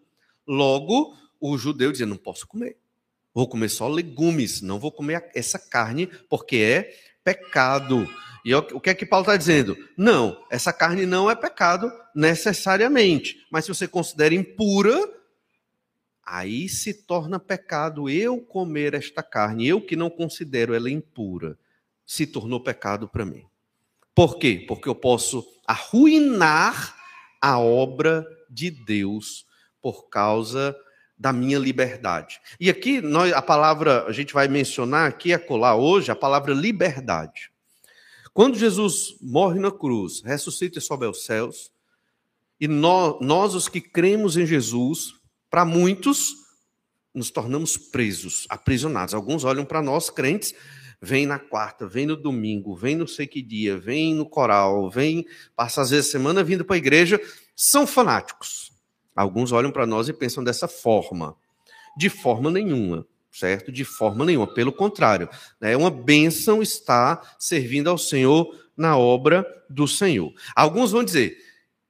Logo, 0.46 1.16
o 1.40 1.56
judeu 1.58 1.92
dizia: 1.92 2.06
não 2.06 2.16
posso 2.16 2.46
comer. 2.46 2.76
Vou 3.34 3.48
comer 3.48 3.68
só 3.68 3.88
legumes, 3.88 4.62
não 4.62 4.78
vou 4.78 4.92
comer 4.92 5.28
essa 5.34 5.58
carne, 5.58 6.06
porque 6.28 6.56
é 6.56 6.96
pecado. 7.24 8.08
E 8.44 8.54
o 8.54 8.80
que 8.80 8.90
é 8.90 8.94
que 8.94 9.06
Paulo 9.06 9.24
está 9.24 9.36
dizendo? 9.36 9.76
Não, 9.96 10.44
essa 10.50 10.72
carne 10.72 11.06
não 11.06 11.30
é 11.30 11.34
pecado 11.34 11.90
necessariamente, 12.14 13.44
mas 13.50 13.64
se 13.64 13.74
você 13.74 13.88
considera 13.88 14.34
impura, 14.34 14.94
aí 16.22 16.68
se 16.68 16.92
torna 16.92 17.40
pecado 17.40 18.08
eu 18.08 18.38
comer 18.40 18.94
esta 18.94 19.22
carne, 19.22 19.66
eu 19.66 19.80
que 19.80 19.96
não 19.96 20.10
considero 20.10 20.74
ela 20.74 20.90
impura, 20.90 21.58
se 22.06 22.26
tornou 22.26 22.60
pecado 22.60 23.08
para 23.08 23.24
mim. 23.24 23.44
Por 24.14 24.38
quê? 24.38 24.64
Porque 24.68 24.88
eu 24.88 24.94
posso 24.94 25.44
arruinar 25.66 26.96
a 27.44 27.58
obra 27.58 28.26
de 28.48 28.70
Deus 28.70 29.44
por 29.82 30.08
causa 30.08 30.74
da 31.18 31.30
minha 31.30 31.58
liberdade. 31.58 32.40
E 32.58 32.70
aqui 32.70 33.02
nós, 33.02 33.34
a 33.34 33.42
palavra, 33.42 34.06
a 34.06 34.12
gente 34.12 34.32
vai 34.32 34.48
mencionar 34.48 35.06
aqui, 35.06 35.30
a 35.30 35.38
colar 35.38 35.76
hoje, 35.76 36.10
a 36.10 36.16
palavra 36.16 36.54
liberdade. 36.54 37.50
Quando 38.32 38.56
Jesus 38.56 39.16
morre 39.20 39.60
na 39.60 39.70
cruz, 39.70 40.22
ressuscita 40.22 40.78
e 40.78 40.82
sobe 40.82 41.04
aos 41.04 41.26
céus, 41.26 41.70
e 42.58 42.66
nós, 42.66 43.16
nós 43.20 43.54
os 43.54 43.68
que 43.68 43.82
cremos 43.82 44.38
em 44.38 44.46
Jesus, 44.46 45.12
para 45.50 45.66
muitos, 45.66 46.32
nos 47.12 47.30
tornamos 47.30 47.76
presos, 47.76 48.46
aprisionados. 48.48 49.12
Alguns 49.12 49.44
olham 49.44 49.66
para 49.66 49.82
nós, 49.82 50.08
crentes, 50.08 50.54
vem 51.04 51.26
na 51.26 51.38
quarta, 51.38 51.86
vem 51.86 52.06
no 52.06 52.16
domingo, 52.16 52.74
vem 52.74 52.96
no 52.96 53.06
sei 53.06 53.26
que 53.26 53.42
dia, 53.42 53.78
vem 53.78 54.14
no 54.14 54.26
coral, 54.26 54.90
vem, 54.90 55.26
passa 55.54 55.82
às 55.82 55.90
vezes 55.90 56.10
semana 56.10 56.42
vindo 56.42 56.64
para 56.64 56.76
a 56.76 56.78
igreja, 56.78 57.20
são 57.54 57.86
fanáticos. 57.86 58.72
Alguns 59.14 59.52
olham 59.52 59.70
para 59.70 59.86
nós 59.86 60.08
e 60.08 60.12
pensam 60.12 60.42
dessa 60.42 60.66
forma. 60.66 61.36
De 61.96 62.08
forma 62.08 62.50
nenhuma 62.50 63.06
certo? 63.34 63.72
De 63.72 63.84
forma 63.84 64.24
nenhuma, 64.24 64.46
pelo 64.46 64.72
contrário, 64.72 65.28
né? 65.60 65.72
é 65.72 65.76
uma 65.76 65.90
bênção 65.90 66.62
estar 66.62 67.34
servindo 67.38 67.90
ao 67.90 67.98
Senhor 67.98 68.56
na 68.76 68.96
obra 68.96 69.44
do 69.68 69.88
Senhor. 69.88 70.32
Alguns 70.54 70.92
vão 70.92 71.02
dizer, 71.02 71.36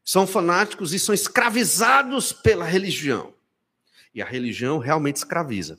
são 0.03 0.27
fanáticos 0.27 0.95
e 0.95 0.99
são 0.99 1.15
escravizados 1.15 2.33
pela 2.33 2.65
religião. 2.65 3.35
E 4.15 4.23
a 4.23 4.27
religião 4.27 4.79
realmente 4.79 5.17
escraviza. 5.17 5.79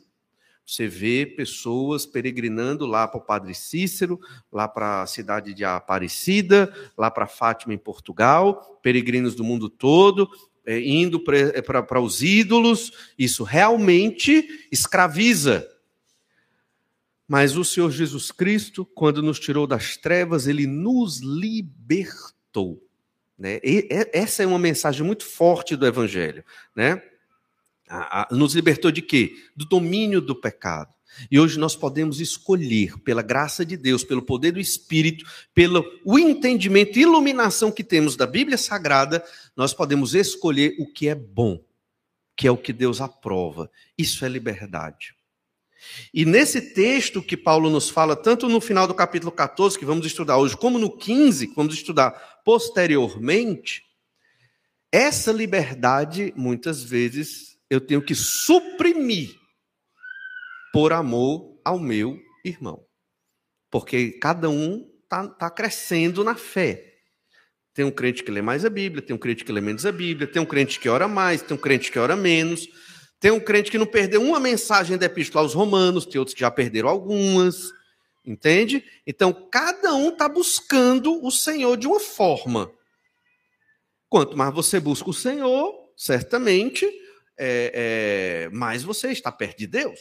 Você 0.65 0.87
vê 0.87 1.25
pessoas 1.25 2.05
peregrinando 2.07 2.87
lá 2.87 3.07
para 3.07 3.19
o 3.19 3.23
Padre 3.23 3.53
Cícero, 3.53 4.19
lá 4.51 4.67
para 4.67 5.03
a 5.03 5.07
cidade 5.07 5.53
de 5.53 5.63
Aparecida, 5.63 6.73
lá 6.97 7.11
para 7.11 7.27
Fátima, 7.27 7.73
em 7.73 7.77
Portugal, 7.77 8.79
peregrinos 8.81 9.35
do 9.35 9.43
mundo 9.43 9.69
todo, 9.69 10.27
é, 10.65 10.79
indo 10.79 11.19
para 11.19 11.37
é, 11.37 11.99
os 11.99 12.23
ídolos, 12.23 12.91
isso 13.17 13.43
realmente 13.43 14.67
escraviza. 14.71 15.69
Mas 17.27 17.55
o 17.55 17.63
Senhor 17.63 17.91
Jesus 17.91 18.31
Cristo, 18.31 18.85
quando 18.85 19.21
nos 19.21 19.39
tirou 19.39 19.67
das 19.67 19.97
trevas, 19.97 20.47
ele 20.47 20.65
nos 20.65 21.19
libertou. 21.19 22.83
Né? 23.37 23.59
E, 23.63 23.87
essa 24.13 24.41
é 24.41 24.47
uma 24.47 24.59
mensagem 24.59 25.05
muito 25.05 25.25
forte 25.25 25.75
do 25.75 25.85
Evangelho. 25.85 26.43
Né? 26.75 27.01
A, 27.87 28.21
a, 28.21 28.27
nos 28.35 28.55
libertou 28.55 28.91
de 28.91 29.01
quê? 29.01 29.35
Do 29.55 29.65
domínio 29.65 30.19
do 30.19 30.35
pecado. 30.35 30.93
E 31.31 31.39
hoje 31.39 31.57
nós 31.57 31.75
podemos 31.75 32.19
escolher, 32.19 32.97
pela 32.99 33.21
graça 33.21 33.65
de 33.65 33.77
Deus, 33.77 34.03
pelo 34.03 34.21
poder 34.21 34.51
do 34.51 34.59
Espírito, 34.59 35.25
pelo 35.53 35.85
o 36.03 36.19
entendimento 36.19 36.97
e 36.97 37.03
iluminação 37.03 37.71
que 37.71 37.83
temos 37.83 38.15
da 38.15 38.27
Bíblia 38.27 38.57
Sagrada, 38.57 39.23
nós 39.55 39.73
podemos 39.73 40.13
escolher 40.13 40.75
o 40.79 40.91
que 40.91 41.07
é 41.07 41.15
bom, 41.15 41.63
que 42.35 42.47
é 42.47 42.51
o 42.51 42.57
que 42.57 42.73
Deus 42.73 42.99
aprova. 42.99 43.69
Isso 43.97 44.25
é 44.25 44.29
liberdade. 44.29 45.15
E 46.13 46.25
nesse 46.25 46.73
texto 46.73 47.21
que 47.21 47.37
Paulo 47.37 47.69
nos 47.69 47.89
fala, 47.89 48.15
tanto 48.15 48.49
no 48.49 48.59
final 48.59 48.87
do 48.87 48.93
capítulo 48.93 49.31
14, 49.31 49.77
que 49.77 49.85
vamos 49.85 50.05
estudar 50.05 50.37
hoje, 50.37 50.57
como 50.57 50.79
no 50.79 50.89
15, 50.89 51.47
que 51.47 51.55
vamos 51.55 51.75
estudar 51.75 52.11
posteriormente, 52.43 53.83
essa 54.91 55.31
liberdade, 55.31 56.33
muitas 56.35 56.81
vezes, 56.83 57.54
eu 57.75 57.81
tenho 57.81 58.01
que 58.01 58.15
suprimir 58.15 59.35
por 60.71 60.91
amor 60.91 61.59
ao 61.63 61.79
meu 61.79 62.19
irmão. 62.43 62.85
Porque 63.71 64.11
cada 64.19 64.49
um 64.49 64.85
está 65.03 65.27
tá 65.27 65.49
crescendo 65.49 66.23
na 66.23 66.35
fé. 66.35 66.93
Tem 67.73 67.83
um 67.83 67.91
crente 67.91 68.23
que 68.23 68.31
lê 68.31 68.41
mais 68.41 68.63
a 68.63 68.69
Bíblia, 68.69 69.01
tem 69.01 69.15
um 69.15 69.19
crente 69.19 69.43
que 69.43 69.51
lê 69.51 69.59
menos 69.59 69.85
a 69.85 69.91
Bíblia, 69.91 70.27
tem 70.27 70.41
um 70.41 70.45
crente 70.45 70.79
que 70.79 70.87
ora 70.87 71.07
mais, 71.07 71.41
tem 71.41 71.55
um 71.55 71.59
crente 71.59 71.91
que 71.91 71.99
ora 71.99 72.15
menos, 72.15 72.67
tem 73.19 73.31
um 73.31 73.39
crente 73.39 73.69
que 73.69 73.77
não 73.77 73.85
perdeu 73.85 74.21
uma 74.21 74.39
mensagem 74.39 74.97
da 74.97 75.05
Epístola 75.05 75.43
aos 75.43 75.53
Romanos, 75.53 76.05
tem 76.05 76.19
outros 76.19 76.33
que 76.33 76.41
já 76.41 76.51
perderam 76.51 76.87
algumas, 76.87 77.71
entende? 78.25 78.83
Então, 79.05 79.33
cada 79.51 79.93
um 79.93 80.09
está 80.09 80.29
buscando 80.29 81.21
o 81.25 81.31
Senhor 81.31 81.75
de 81.75 81.87
uma 81.87 81.99
forma. 81.99 82.71
Quanto 84.07 84.37
mais 84.37 84.53
você 84.53 84.79
busca 84.79 85.09
o 85.09 85.13
Senhor, 85.13 85.73
certamente, 85.97 86.89
é, 87.37 88.47
é, 88.47 88.49
mais 88.55 88.83
você 88.83 89.09
está 89.09 89.31
perto 89.31 89.59
de 89.59 89.67
Deus 89.67 89.99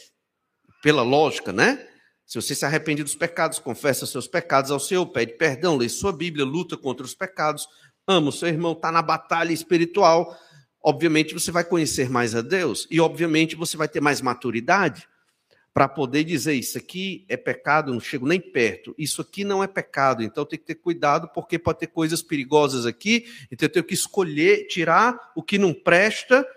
pela 0.81 1.01
lógica, 1.01 1.51
né? 1.51 1.87
Se 2.25 2.41
você 2.41 2.55
se 2.55 2.65
arrepende 2.65 3.03
dos 3.03 3.15
pecados, 3.15 3.59
confessa 3.59 4.05
seus 4.05 4.27
pecados 4.27 4.71
ao 4.71 4.79
Senhor, 4.79 5.05
pede 5.07 5.33
perdão, 5.33 5.77
lê 5.77 5.87
sua 5.87 6.11
Bíblia, 6.11 6.43
luta 6.43 6.75
contra 6.75 7.05
os 7.05 7.13
pecados, 7.13 7.67
ama 8.07 8.29
o 8.29 8.31
seu 8.31 8.47
irmão, 8.47 8.71
está 8.73 8.91
na 8.91 9.01
batalha 9.01 9.53
espiritual, 9.53 10.35
obviamente 10.83 11.33
você 11.33 11.51
vai 11.51 11.63
conhecer 11.63 12.09
mais 12.09 12.35
a 12.35 12.41
Deus 12.41 12.87
e, 12.89 12.99
obviamente, 12.99 13.55
você 13.55 13.77
vai 13.77 13.87
ter 13.87 14.01
mais 14.01 14.21
maturidade 14.21 15.07
para 15.71 15.87
poder 15.87 16.23
dizer: 16.23 16.53
Isso 16.53 16.77
aqui 16.77 17.25
é 17.27 17.37
pecado, 17.37 17.93
não 17.93 17.99
chego 17.99 18.25
nem 18.25 18.39
perto, 18.39 18.95
isso 18.97 19.21
aqui 19.21 19.43
não 19.43 19.63
é 19.63 19.67
pecado, 19.67 20.23
então 20.23 20.45
tem 20.45 20.57
que 20.57 20.65
ter 20.65 20.75
cuidado, 20.75 21.29
porque 21.33 21.59
pode 21.59 21.79
ter 21.79 21.87
coisas 21.87 22.23
perigosas 22.23 22.85
aqui, 22.85 23.25
então 23.51 23.67
eu 23.67 23.71
tenho 23.71 23.85
que 23.85 23.93
escolher, 23.93 24.67
tirar 24.67 25.19
o 25.35 25.43
que 25.43 25.57
não 25.57 25.73
presta 25.73 26.47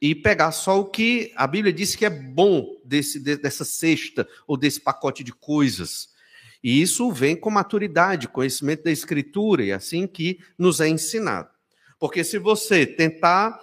e 0.00 0.14
pegar 0.14 0.52
só 0.52 0.80
o 0.80 0.86
que 0.86 1.32
a 1.36 1.46
Bíblia 1.46 1.72
diz 1.72 1.94
que 1.94 2.06
é 2.06 2.10
bom 2.10 2.80
desse, 2.84 3.20
dessa 3.20 3.64
cesta 3.64 4.26
ou 4.46 4.56
desse 4.56 4.80
pacote 4.80 5.22
de 5.22 5.32
coisas. 5.32 6.08
E 6.62 6.80
isso 6.80 7.10
vem 7.12 7.36
com 7.36 7.50
maturidade, 7.50 8.28
conhecimento 8.28 8.84
da 8.84 8.90
Escritura, 8.90 9.64
e 9.64 9.70
é 9.70 9.74
assim 9.74 10.06
que 10.06 10.38
nos 10.58 10.80
é 10.80 10.88
ensinado. 10.88 11.48
Porque 11.98 12.24
se 12.24 12.38
você 12.38 12.86
tentar 12.86 13.58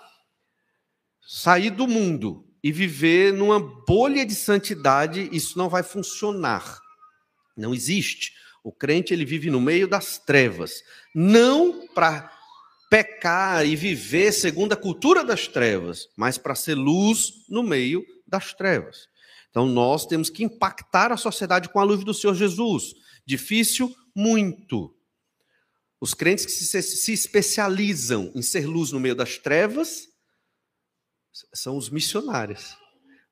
sair 1.28 1.72
do 1.72 1.88
mundo 1.88 2.48
e 2.64 2.72
viver 2.72 3.34
numa 3.34 3.60
bolha 3.60 4.26
de 4.26 4.36
santidade, 4.36 5.30
isso 5.32 5.58
não 5.58 5.70
vai 5.70 5.84
funcionar. 5.84 6.80
Não 7.56 7.74
existe. 7.74 8.34
O 8.64 8.72
crente 8.72 9.14
ele 9.14 9.26
vive 9.26 9.50
no 9.50 9.62
meio 9.62 9.88
das 9.88 10.18
trevas, 10.18 10.84
não 11.14 11.88
para 11.88 12.37
pecar 12.90 13.66
e 13.66 13.76
viver 13.76 14.32
segundo 14.32 14.74
a 14.74 14.78
cultura 14.78 15.24
das 15.24 15.48
trevas, 15.48 16.08
mas 16.16 16.38
para 16.38 16.56
ser 16.56 16.76
luz 16.76 17.46
no 17.50 17.62
meio 17.64 18.06
das 18.26 18.54
trevas. 18.54 19.08
Então 19.50 19.66
nós 19.66 20.06
temos 20.06 20.30
que 20.30 20.44
impactar 20.44 21.12
a 21.12 21.18
sociedade 21.18 21.70
com 21.70 21.80
a 21.80 21.84
luz 21.84 22.04
do 22.04 22.14
Senhor 22.14 22.36
Jesus. 22.36 22.94
Difícil? 23.26 23.94
Muito. 24.16 24.94
Os 26.00 26.14
crentes 26.14 26.46
que 26.46 26.52
se, 26.52 26.82
se 26.82 27.12
especializam 27.12 28.32
em 28.36 28.42
ser 28.42 28.68
luz 28.68 28.92
no 28.92 29.00
meio 29.00 29.16
das 29.16 29.38
trevas 29.38 30.08
são 31.54 31.78
os 31.78 31.90
missionários. 31.90 32.78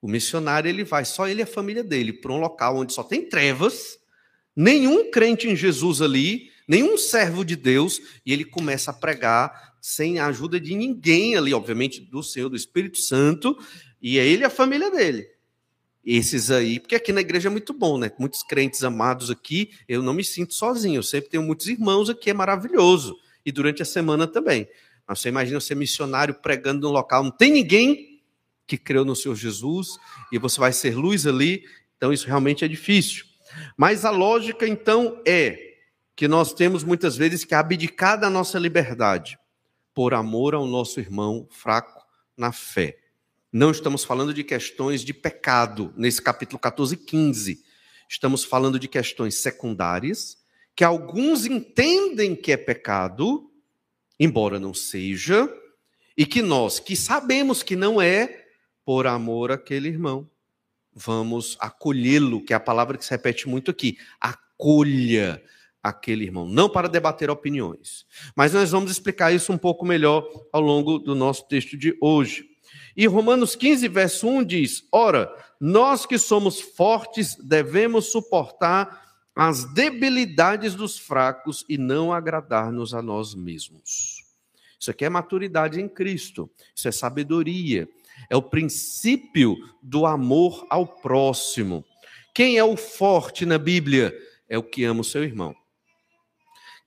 O 0.01 0.07
missionário 0.07 0.69
ele 0.69 0.83
vai, 0.83 1.05
só 1.05 1.27
ele 1.27 1.41
e 1.41 1.43
a 1.43 1.47
família 1.47 1.83
dele, 1.83 2.13
para 2.13 2.31
um 2.31 2.39
local 2.39 2.77
onde 2.77 2.93
só 2.93 3.03
tem 3.03 3.27
trevas, 3.27 3.97
nenhum 4.55 5.09
crente 5.09 5.47
em 5.47 5.55
Jesus 5.55 6.01
ali, 6.01 6.51
nenhum 6.67 6.97
servo 6.97 7.43
de 7.43 7.55
Deus, 7.55 8.01
e 8.25 8.33
ele 8.33 8.45
começa 8.45 8.91
a 8.91 8.93
pregar 8.93 9.75
sem 9.81 10.19
a 10.19 10.27
ajuda 10.27 10.59
de 10.59 10.75
ninguém 10.75 11.35
ali, 11.35 11.53
obviamente 11.53 12.01
do 12.01 12.23
Senhor, 12.23 12.49
do 12.49 12.55
Espírito 12.55 12.97
Santo, 12.97 13.57
e 14.01 14.17
é 14.17 14.25
ele 14.25 14.41
e 14.41 14.45
a 14.45 14.49
família 14.49 14.89
dele. 14.89 15.27
Esses 16.03 16.51
aí, 16.51 16.79
porque 16.79 16.95
aqui 16.95 17.11
na 17.11 17.21
igreja 17.21 17.49
é 17.49 17.51
muito 17.51 17.73
bom, 17.73 17.97
né? 17.97 18.11
Muitos 18.19 18.43
crentes 18.43 18.83
amados 18.83 19.31
aqui, 19.31 19.71
eu 19.87 20.03
não 20.03 20.13
me 20.13 20.23
sinto 20.23 20.53
sozinho, 20.53 20.99
eu 20.99 21.03
sempre 21.03 21.29
tenho 21.29 21.43
muitos 21.43 21.67
irmãos 21.67 22.09
aqui, 22.09 22.29
é 22.29 22.33
maravilhoso. 22.33 23.15
E 23.45 23.51
durante 23.51 23.81
a 23.81 23.85
semana 23.85 24.27
também. 24.27 24.67
Mas 25.07 25.19
você 25.19 25.29
imagina 25.29 25.59
ser 25.59 25.75
missionário 25.75 26.33
pregando 26.33 26.87
num 26.87 26.93
local, 26.93 27.23
não 27.23 27.31
tem 27.31 27.51
ninguém 27.51 28.21
que 28.67 28.77
creu 28.77 29.05
no 29.05 29.15
Senhor 29.15 29.35
Jesus, 29.35 29.97
e 30.31 30.39
você 30.39 30.59
vai 30.59 30.73
ser 30.73 30.95
luz 30.95 31.27
ali, 31.27 31.63
então 31.97 32.11
isso 32.11 32.25
realmente 32.27 32.65
é 32.65 32.67
difícil. 32.67 33.25
Mas 33.77 34.03
a 34.03 34.09
lógica, 34.09 34.67
então, 34.67 35.21
é 35.25 35.74
que 36.15 36.27
nós 36.27 36.53
temos 36.53 36.83
muitas 36.83 37.17
vezes 37.17 37.43
que 37.43 37.53
abdicar 37.53 38.19
da 38.19 38.29
nossa 38.29 38.57
liberdade 38.57 39.37
por 39.93 40.13
amor 40.13 40.53
ao 40.53 40.65
nosso 40.65 40.99
irmão 40.99 41.47
fraco 41.51 42.05
na 42.37 42.51
fé. 42.51 42.97
Não 43.51 43.71
estamos 43.71 44.03
falando 44.03 44.33
de 44.33 44.43
questões 44.43 45.03
de 45.03 45.13
pecado 45.13 45.93
nesse 45.95 46.21
capítulo 46.21 46.59
14 46.59 46.95
e 46.95 46.97
15. 46.97 47.63
Estamos 48.09 48.43
falando 48.43 48.79
de 48.79 48.87
questões 48.87 49.35
secundárias 49.35 50.37
que 50.75 50.83
alguns 50.83 51.45
entendem 51.45 52.35
que 52.35 52.51
é 52.51 52.57
pecado, 52.57 53.49
embora 54.19 54.59
não 54.59 54.73
seja, 54.73 55.49
e 56.17 56.25
que 56.25 56.41
nós, 56.41 56.79
que 56.79 56.95
sabemos 56.95 57.63
que 57.63 57.75
não 57.75 58.01
é, 58.01 58.45
por 58.83 59.07
amor 59.07 59.51
àquele 59.51 59.87
irmão, 59.87 60.29
vamos 60.93 61.57
acolhê-lo, 61.59 62.43
que 62.43 62.51
é 62.51 62.55
a 62.57 62.59
palavra 62.59 62.97
que 62.97 63.05
se 63.05 63.11
repete 63.11 63.47
muito 63.47 63.71
aqui. 63.71 63.97
Acolha 64.19 65.41
aquele 65.85 66.25
irmão, 66.25 66.47
não 66.47 66.67
para 66.67 66.89
debater 66.89 67.29
opiniões. 67.29 68.05
Mas 68.35 68.53
nós 68.53 68.71
vamos 68.71 68.89
explicar 68.89 69.31
isso 69.31 69.53
um 69.53 69.57
pouco 69.57 69.85
melhor 69.85 70.27
ao 70.51 70.59
longo 70.59 70.97
do 70.97 71.13
nosso 71.13 71.47
texto 71.47 71.77
de 71.77 71.95
hoje. 72.01 72.43
E 72.97 73.05
Romanos 73.05 73.55
15, 73.55 73.87
verso 73.87 74.27
1 74.27 74.43
diz: 74.43 74.83
Ora, 74.91 75.31
nós 75.61 76.05
que 76.05 76.17
somos 76.17 76.59
fortes 76.59 77.35
devemos 77.35 78.11
suportar 78.11 79.05
as 79.35 79.65
debilidades 79.73 80.73
dos 80.73 80.97
fracos 80.97 81.63
e 81.69 81.77
não 81.77 82.11
agradar-nos 82.11 82.93
a 82.93 83.01
nós 83.01 83.35
mesmos. 83.35 84.23
Isso 84.79 84.89
aqui 84.89 85.05
é 85.05 85.09
maturidade 85.09 85.79
em 85.79 85.87
Cristo, 85.87 86.49
isso 86.75 86.87
é 86.87 86.91
sabedoria, 86.91 87.87
é 88.29 88.35
o 88.35 88.41
princípio 88.41 89.55
do 89.83 90.05
amor 90.05 90.65
ao 90.69 90.87
próximo. 90.87 91.85
Quem 92.33 92.57
é 92.57 92.63
o 92.63 92.75
forte 92.75 93.45
na 93.45 93.57
Bíblia? 93.57 94.13
É 94.49 94.57
o 94.57 94.63
que 94.63 94.83
ama 94.83 95.01
o 95.01 95.03
seu 95.03 95.23
irmão. 95.23 95.55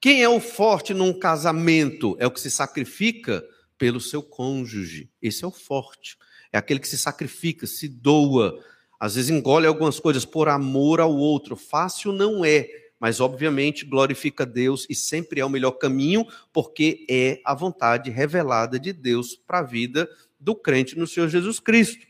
Quem 0.00 0.22
é 0.22 0.28
o 0.28 0.38
forte 0.38 0.94
num 0.94 1.12
casamento? 1.12 2.16
É 2.20 2.26
o 2.26 2.30
que 2.30 2.40
se 2.40 2.50
sacrifica 2.50 3.44
pelo 3.76 4.00
seu 4.00 4.22
cônjuge. 4.22 5.10
Esse 5.20 5.44
é 5.44 5.46
o 5.46 5.52
forte. 5.52 6.16
É 6.52 6.58
aquele 6.58 6.80
que 6.80 6.88
se 6.88 6.96
sacrifica, 6.96 7.66
se 7.66 7.88
doa, 7.88 8.58
às 8.98 9.14
vezes 9.14 9.30
engole 9.30 9.66
algumas 9.66 10.00
coisas 10.00 10.24
por 10.24 10.48
amor 10.48 11.00
ao 11.00 11.14
outro. 11.14 11.56
Fácil 11.56 12.12
não 12.12 12.44
é, 12.44 12.68
mas 12.98 13.20
obviamente 13.20 13.84
glorifica 13.84 14.44
Deus 14.44 14.86
e 14.88 14.94
sempre 14.94 15.40
é 15.40 15.44
o 15.44 15.50
melhor 15.50 15.72
caminho, 15.72 16.26
porque 16.52 17.04
é 17.08 17.40
a 17.44 17.54
vontade 17.54 18.10
revelada 18.10 18.78
de 18.78 18.92
Deus 18.92 19.36
para 19.36 19.60
a 19.60 19.62
vida 19.62 20.08
do 20.38 20.54
crente 20.54 20.96
no 20.96 21.06
Senhor 21.06 21.28
Jesus 21.28 21.60
Cristo. 21.60 22.06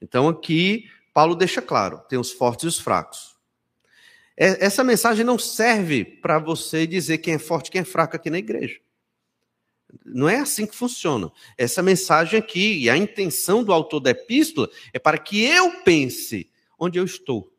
Então 0.00 0.28
aqui 0.28 0.84
Paulo 1.12 1.34
deixa 1.36 1.62
claro: 1.62 2.00
tem 2.08 2.18
os 2.18 2.32
fortes 2.32 2.64
e 2.64 2.68
os 2.68 2.78
fracos. 2.78 3.33
É, 4.36 4.64
essa 4.64 4.82
mensagem 4.82 5.24
não 5.24 5.38
serve 5.38 6.04
para 6.04 6.38
você 6.38 6.86
dizer 6.86 7.18
quem 7.18 7.34
é 7.34 7.38
forte 7.38 7.68
e 7.68 7.70
quem 7.70 7.80
é 7.80 7.84
fraco 7.84 8.16
aqui 8.16 8.30
na 8.30 8.38
igreja. 8.38 8.80
Não 10.04 10.28
é 10.28 10.38
assim 10.38 10.66
que 10.66 10.74
funciona. 10.74 11.30
Essa 11.56 11.82
mensagem 11.82 12.38
aqui, 12.38 12.78
e 12.78 12.90
a 12.90 12.96
intenção 12.96 13.62
do 13.62 13.72
autor 13.72 14.00
da 14.00 14.10
epístola, 14.10 14.68
é 14.92 14.98
para 14.98 15.18
que 15.18 15.44
eu 15.44 15.82
pense 15.82 16.50
onde 16.78 16.98
eu 16.98 17.04
estou. 17.04 17.52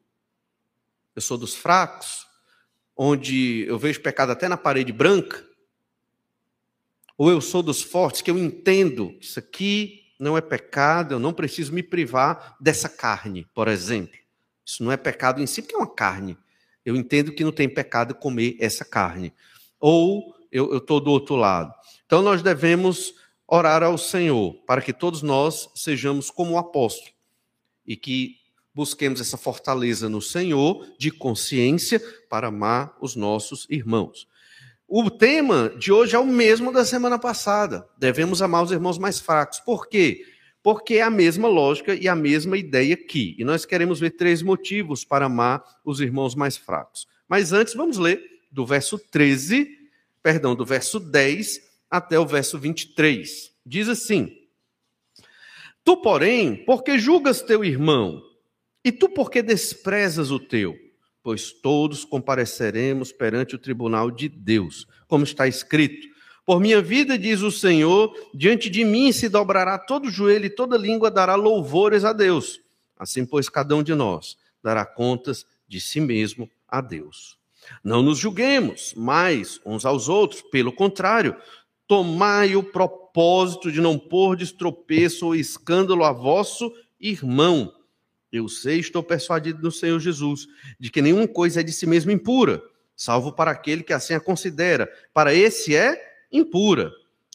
Eu 1.15 1.21
sou 1.21 1.37
dos 1.37 1.55
fracos, 1.55 2.27
onde 2.95 3.65
eu 3.67 3.79
vejo 3.79 4.01
pecado 4.01 4.31
até 4.31 4.49
na 4.49 4.57
parede 4.57 4.91
branca. 4.91 5.45
Ou 7.17 7.29
eu 7.29 7.39
sou 7.39 7.63
dos 7.63 7.81
fortes, 7.81 8.21
que 8.21 8.29
eu 8.29 8.37
entendo 8.37 9.13
que 9.17 9.25
isso 9.25 9.39
aqui 9.39 10.03
não 10.19 10.37
é 10.37 10.41
pecado, 10.41 11.13
eu 11.13 11.19
não 11.19 11.33
preciso 11.33 11.73
me 11.73 11.81
privar 11.81 12.57
dessa 12.59 12.89
carne, 12.89 13.47
por 13.53 13.69
exemplo. 13.69 14.17
Isso 14.65 14.83
não 14.83 14.91
é 14.91 14.97
pecado 14.97 15.41
em 15.41 15.47
si, 15.47 15.61
porque 15.61 15.75
é 15.75 15.77
uma 15.77 15.93
carne. 15.93 16.37
Eu 16.85 16.95
entendo 16.95 17.31
que 17.31 17.43
não 17.43 17.51
tem 17.51 17.67
pecado 17.67 18.13
comer 18.13 18.55
essa 18.59 18.85
carne. 18.85 19.33
Ou 19.79 20.35
eu 20.51 20.77
estou 20.77 20.99
do 20.99 21.11
outro 21.11 21.35
lado. 21.35 21.73
Então 22.05 22.21
nós 22.21 22.41
devemos 22.41 23.13
orar 23.47 23.83
ao 23.83 23.97
Senhor 23.97 24.53
para 24.65 24.81
que 24.81 24.93
todos 24.93 25.21
nós 25.21 25.69
sejamos 25.75 26.29
como 26.29 26.51
o 26.51 26.57
apóstolo 26.57 27.11
e 27.85 27.95
que 27.95 28.37
busquemos 28.73 29.21
essa 29.21 29.37
fortaleza 29.37 30.09
no 30.09 30.21
Senhor 30.21 30.85
de 30.97 31.11
consciência 31.11 32.01
para 32.29 32.47
amar 32.47 32.95
os 33.01 33.15
nossos 33.15 33.65
irmãos. 33.69 34.27
O 34.87 35.09
tema 35.09 35.73
de 35.77 35.91
hoje 35.91 36.15
é 36.15 36.19
o 36.19 36.25
mesmo 36.25 36.71
da 36.71 36.85
semana 36.85 37.17
passada. 37.17 37.87
Devemos 37.97 38.41
amar 38.41 38.63
os 38.63 38.71
irmãos 38.71 38.97
mais 38.97 39.19
fracos. 39.19 39.59
Por 39.59 39.87
quê? 39.87 40.23
Porque 40.65 40.95
é 40.95 41.03
a 41.03 41.11
mesma 41.11 41.47
lógica 41.47 41.93
e 41.93 42.07
a 42.07 42.15
mesma 42.15 42.57
ideia 42.57 42.95
aqui. 42.95 43.35
E 43.37 43.43
nós 43.45 43.65
queremos 43.65 43.99
ver 43.99 44.09
três 44.17 44.41
motivos 44.41 45.05
para 45.05 45.27
amar 45.27 45.63
os 45.85 46.01
irmãos 46.01 46.33
mais 46.33 46.57
fracos. 46.57 47.05
Mas 47.29 47.53
antes, 47.53 47.75
vamos 47.75 47.99
ler 47.99 48.19
do 48.51 48.65
verso 48.65 48.97
13, 48.97 49.69
perdão, 50.23 50.55
do 50.55 50.65
verso 50.65 50.99
10 50.99 51.61
até 51.87 52.19
o 52.19 52.25
verso 52.25 52.57
23. 52.57 53.51
Diz 53.63 53.87
assim: 53.87 54.35
Tu, 55.83 55.97
porém, 55.97 56.65
porque 56.65 56.97
julgas 56.97 57.43
teu 57.43 57.63
irmão, 57.63 58.23
e 58.83 58.91
tu 58.91 59.07
porque 59.07 59.43
desprezas 59.43 60.31
o 60.31 60.39
teu? 60.39 60.75
pois 61.25 61.51
todos 61.51 62.05
compareceremos 62.05 63.11
perante 63.11 63.55
o 63.55 63.57
tribunal 63.57 64.11
de 64.11 64.29
Deus, 64.29 64.87
como 65.07 65.23
está 65.23 65.47
escrito. 65.47 66.07
Por 66.45 66.59
minha 66.59 66.79
vida, 66.79 67.17
diz 67.17 67.41
o 67.41 67.49
Senhor, 67.49 68.13
diante 68.33 68.69
de 68.69 68.83
mim 68.83 69.11
se 69.11 69.27
dobrará 69.27 69.79
todo 69.79 70.11
joelho 70.11 70.45
e 70.45 70.49
toda 70.49 70.77
língua 70.77 71.09
dará 71.09 71.33
louvores 71.33 72.05
a 72.05 72.13
Deus. 72.13 72.61
Assim, 72.97 73.25
pois, 73.25 73.49
cada 73.49 73.75
um 73.75 73.81
de 73.81 73.95
nós 73.95 74.37
dará 74.61 74.85
contas 74.85 75.45
de 75.67 75.81
si 75.81 75.99
mesmo 75.99 76.49
a 76.67 76.81
Deus. 76.81 77.37
Não 77.83 78.03
nos 78.03 78.19
julguemos 78.19 78.93
mais 78.95 79.59
uns 79.65 79.85
aos 79.85 80.07
outros, 80.07 80.43
pelo 80.43 80.71
contrário, 80.71 81.35
tomai 81.87 82.55
o 82.55 82.63
propósito 82.63 83.71
de 83.71 83.81
não 83.81 83.97
pôr 83.97 84.35
de 84.35 84.43
estropeço 84.43 85.25
ou 85.25 85.35
escândalo 85.35 86.03
a 86.03 86.11
vosso 86.11 86.71
irmão. 86.99 87.73
Eu 88.31 88.47
sei, 88.47 88.79
estou 88.79 89.01
persuadido 89.01 89.63
no 89.63 89.71
Senhor 89.71 89.99
Jesus, 89.99 90.47
de 90.79 90.91
que 90.91 91.01
nenhuma 91.01 91.27
coisa 91.27 91.61
é 91.61 91.63
de 91.63 91.71
si 91.71 91.87
mesmo 91.87 92.11
impura, 92.11 92.61
salvo 92.95 93.31
para 93.31 93.49
aquele 93.49 93.81
que 93.81 93.93
assim 93.93 94.13
a 94.13 94.19
considera. 94.19 94.87
Para 95.13 95.33
esse 95.33 95.75
é 95.75 96.14
impura. 96.37 96.91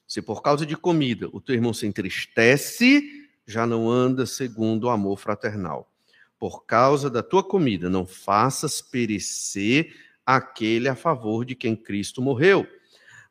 Se 0.07 0.21
por 0.21 0.43
causa 0.43 0.67
de 0.67 0.77
comida 0.77 1.29
o 1.33 1.41
teu 1.41 1.55
irmão 1.55 1.73
se 1.73 1.87
entristece, 1.87 3.29
já 3.47 3.67
não 3.67 3.89
anda 3.91 4.27
segundo 4.27 4.85
o 4.85 4.91
amor 4.91 5.19
fraternal. 5.19 5.91
Por 6.39 6.65
causa 6.65 7.11
da 7.11 7.23
tua 7.23 7.45
comida, 7.45 7.91
não 7.91 8.07
faças 8.07 8.81
perecer 8.81 9.95
aquele 10.25 10.89
a 10.89 10.95
favor 10.95 11.45
de 11.45 11.55
quem 11.55 11.77
Cristo 11.77 12.23
morreu. 12.23 12.67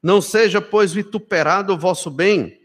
Não 0.01 0.21
seja, 0.21 0.61
pois, 0.61 0.93
vituperado 0.93 1.73
o 1.73 1.77
vosso 1.77 2.09
bem, 2.09 2.61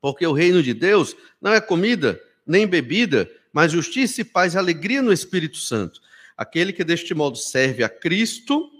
porque 0.00 0.26
o 0.26 0.32
reino 0.32 0.62
de 0.62 0.72
Deus 0.72 1.16
não 1.40 1.52
é 1.52 1.60
comida 1.60 2.20
nem 2.46 2.66
bebida, 2.66 3.30
mas 3.52 3.72
justiça 3.72 4.20
e 4.20 4.24
paz 4.24 4.54
e 4.54 4.58
alegria 4.58 5.00
no 5.02 5.12
Espírito 5.12 5.56
Santo. 5.56 6.00
Aquele 6.36 6.72
que 6.72 6.84
deste 6.84 7.14
modo 7.14 7.36
serve 7.36 7.82
a 7.84 7.88
Cristo 7.88 8.70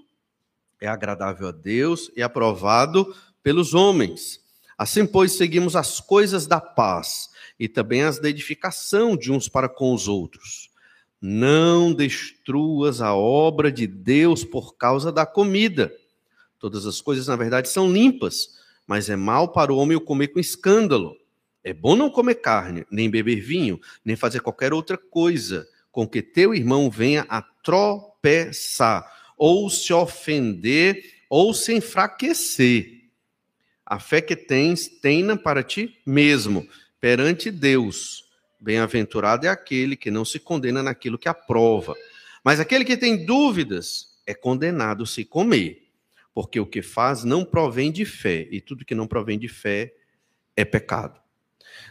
é 0.80 0.88
agradável 0.88 1.48
a 1.48 1.52
Deus 1.52 2.10
e 2.16 2.22
aprovado 2.22 3.14
pelos 3.44 3.74
homens. 3.74 4.40
Assim, 4.76 5.06
pois, 5.06 5.32
seguimos 5.32 5.76
as 5.76 6.00
coisas 6.00 6.46
da 6.46 6.60
paz 6.60 7.28
e 7.60 7.68
também 7.68 8.02
as 8.02 8.18
da 8.18 8.28
edificação 8.28 9.16
de 9.16 9.30
uns 9.30 9.48
para 9.48 9.68
com 9.68 9.94
os 9.94 10.08
outros. 10.08 10.70
Não 11.20 11.92
destruas 11.92 13.00
a 13.00 13.14
obra 13.14 13.70
de 13.70 13.86
Deus 13.86 14.42
por 14.42 14.76
causa 14.76 15.12
da 15.12 15.24
comida. 15.24 15.94
Todas 16.58 16.86
as 16.86 17.00
coisas, 17.00 17.28
na 17.28 17.36
verdade, 17.36 17.68
são 17.68 17.92
limpas, 17.92 18.58
mas 18.86 19.08
é 19.08 19.14
mal 19.14 19.52
para 19.52 19.72
o 19.72 19.76
homem 19.76 19.96
o 19.96 20.00
comer 20.00 20.28
com 20.28 20.40
escândalo. 20.40 21.16
É 21.62 21.72
bom 21.72 21.94
não 21.94 22.10
comer 22.10 22.36
carne, 22.36 22.84
nem 22.90 23.08
beber 23.08 23.40
vinho, 23.40 23.80
nem 24.04 24.16
fazer 24.16 24.40
qualquer 24.40 24.72
outra 24.72 24.98
coisa 24.98 25.68
com 25.92 26.08
que 26.08 26.20
teu 26.20 26.54
irmão 26.54 26.90
venha 26.90 27.24
a 27.28 27.40
tropeçar, 27.40 29.06
ou 29.36 29.70
se 29.70 29.92
ofender, 29.92 31.22
ou 31.30 31.54
se 31.54 31.72
enfraquecer. 31.72 33.03
A 33.94 34.00
fé 34.00 34.20
que 34.20 34.34
tens, 34.34 34.88
tenha 34.88 35.36
para 35.36 35.62
ti 35.62 36.00
mesmo, 36.04 36.68
perante 37.00 37.48
Deus. 37.48 38.24
Bem-aventurado 38.58 39.46
é 39.46 39.48
aquele 39.48 39.94
que 39.94 40.10
não 40.10 40.24
se 40.24 40.40
condena 40.40 40.82
naquilo 40.82 41.16
que 41.16 41.28
aprova. 41.28 41.94
Mas 42.42 42.58
aquele 42.58 42.84
que 42.84 42.96
tem 42.96 43.24
dúvidas 43.24 44.18
é 44.26 44.34
condenado 44.34 45.06
se 45.06 45.24
comer, 45.24 45.92
porque 46.34 46.58
o 46.58 46.66
que 46.66 46.82
faz 46.82 47.22
não 47.22 47.44
provém 47.44 47.92
de 47.92 48.04
fé, 48.04 48.48
e 48.50 48.60
tudo 48.60 48.84
que 48.84 48.96
não 48.96 49.06
provém 49.06 49.38
de 49.38 49.46
fé 49.46 49.94
é 50.56 50.64
pecado. 50.64 51.20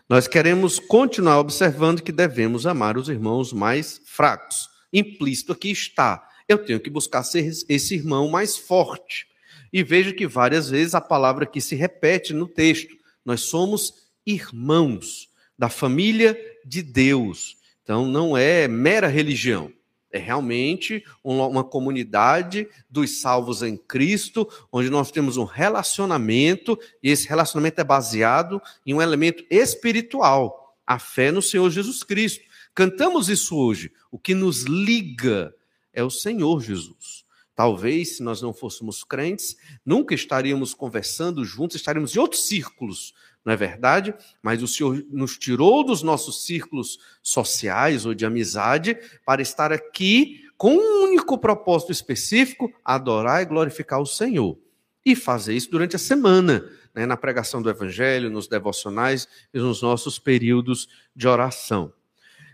Nós 0.10 0.28
queremos 0.28 0.80
continuar 0.80 1.40
observando 1.40 2.04
que 2.04 2.12
devemos 2.12 2.68
amar 2.68 2.98
os 2.98 3.08
irmãos 3.08 3.54
mais 3.54 4.02
fracos. 4.04 4.68
Implícito 4.92 5.54
aqui 5.54 5.72
está: 5.72 6.28
eu 6.50 6.58
tenho 6.66 6.82
que 6.82 6.90
buscar 6.90 7.24
ser 7.24 7.50
esse 7.70 7.96
irmão 7.96 8.28
mais 8.28 8.58
forte. 8.58 9.32
E 9.74 9.82
veja 9.84 10.14
que 10.14 10.28
várias 10.28 10.70
vezes 10.70 10.94
a 10.94 11.02
palavra 11.02 11.48
que 11.48 11.60
se 11.60 11.76
repete 11.76 12.32
no 12.32 12.48
texto: 12.48 12.96
nós 13.26 13.42
somos 13.42 14.06
irmãos 14.24 15.28
da 15.58 15.68
família 15.68 16.40
de 16.64 16.84
Deus. 16.84 17.58
Então 17.82 18.06
não 18.06 18.38
é 18.38 18.68
mera 18.68 19.08
religião. 19.08 19.74
É 20.12 20.20
realmente 20.20 21.04
uma, 21.24 21.64
comunidade 21.64 22.68
dos 22.88 23.20
salvos 23.20 23.64
em 23.64 23.76
Cristo, 23.76 24.48
onde 24.72 24.88
nós 24.88 25.10
temos 25.10 25.38
um 25.38 25.44
relacionamento, 25.44 26.80
e 27.02 27.10
esse 27.10 27.28
relacionamento 27.28 27.82
é 27.82 27.84
baseado 27.84 28.62
em 28.86 28.94
um 28.94 29.02
elemento 29.02 29.44
espiritual, 29.50 30.78
a 30.86 31.00
fé 31.00 31.32
no 31.32 31.42
Senhor 31.42 31.68
Jesus 31.72 32.04
Cristo. 32.04 32.44
Cantamos 32.76 33.28
isso 33.28 33.58
hoje. 33.58 33.92
O 34.12 34.20
que 34.20 34.36
nos 34.36 34.66
liga 34.66 35.52
é 35.92 36.04
o 36.04 36.12
Senhor 36.12 36.62
Jesus. 36.62 37.23
Talvez, 37.56 38.18
se 38.18 38.24
nós 38.24 38.42
não 38.42 38.54
fôssemos 38.54 39.04
crentes, 39.04 39.56
nunca 39.86 40.16
estaríamos 40.16 40.74
conversando 40.74 41.46
juntos, 41.46 41.76
estaríamos 41.76 42.16
em 42.16 42.20
outros 42.20 42.48
círculos, 42.48 43.14
não 43.46 43.54
é 43.54 43.58
verdade? 43.58 44.14
Mas 44.42 44.64
o 44.64 44.68
Senhor 44.68 45.06
nos 45.10 45.38
tirou 45.38 45.84
dos 45.84 46.02
nossos 46.02 46.46
círculos 46.46 46.98
sociais 47.22 48.06
ou 48.06 48.14
de 48.14 48.26
amizade 48.26 48.98
para 49.26 49.42
estar 49.42 49.72
aqui 49.72 50.44
com 50.58 50.76
um 50.76 51.04
único 51.04 51.38
propósito 51.38 51.92
específico: 51.92 52.72
adorar 52.84 53.42
e 53.42 53.46
glorificar 53.46 54.00
o 54.00 54.06
Senhor. 54.06 54.58
E 55.06 55.16
fazer 55.16 55.54
isso 55.54 55.70
durante 55.70 55.98
a 55.98 56.00
semana, 56.00 56.64
né, 56.96 57.06
na 57.06 57.18
pregação 57.18 57.62
do 57.62 57.70
Evangelho, 57.70 58.30
nos 58.30 58.48
devocionais 58.48 59.28
e 59.54 59.60
nos 59.60 59.82
nossos 59.82 60.18
períodos 60.18 60.88
de 61.14 61.28
oração. 61.28 61.92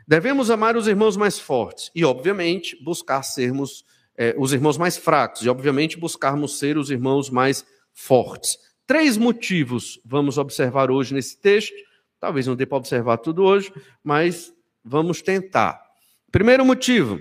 Devemos 0.08 0.50
amar 0.50 0.76
os 0.76 0.88
irmãos 0.88 1.16
mais 1.16 1.38
fortes 1.38 1.92
e, 1.94 2.04
obviamente, 2.04 2.76
buscar 2.84 3.22
sermos 3.22 3.86
é, 4.22 4.36
os 4.38 4.52
irmãos 4.52 4.78
mais 4.78 4.98
fracos 4.98 5.44
e, 5.44 5.50
obviamente, 5.50 5.98
buscarmos 5.98 6.60
ser 6.60 6.78
os 6.78 6.92
irmãos 6.92 7.30
mais 7.30 7.66
fortes. 7.94 8.58
Três 8.86 9.16
motivos 9.16 9.98
vamos 10.04 10.38
observar 10.38 10.92
hoje 10.92 11.14
nesse 11.14 11.40
texto. 11.40 11.74
Talvez 12.20 12.46
não 12.46 12.54
dê 12.54 12.66
para 12.66 12.78
observar 12.78 13.20
tudo 13.20 13.44
hoje, 13.44 13.72
mas 14.04 14.54
vamos 14.84 15.22
tentar. 15.22 15.82
Primeiro 16.30 16.66
motivo: 16.66 17.18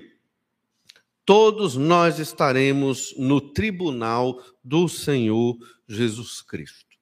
todos 1.24 1.76
nós 1.76 2.18
estaremos 2.18 3.14
no 3.16 3.40
tribunal 3.40 4.42
do 4.64 4.88
Senhor 4.88 5.56
Jesus 5.86 6.42
Cristo. 6.42 6.96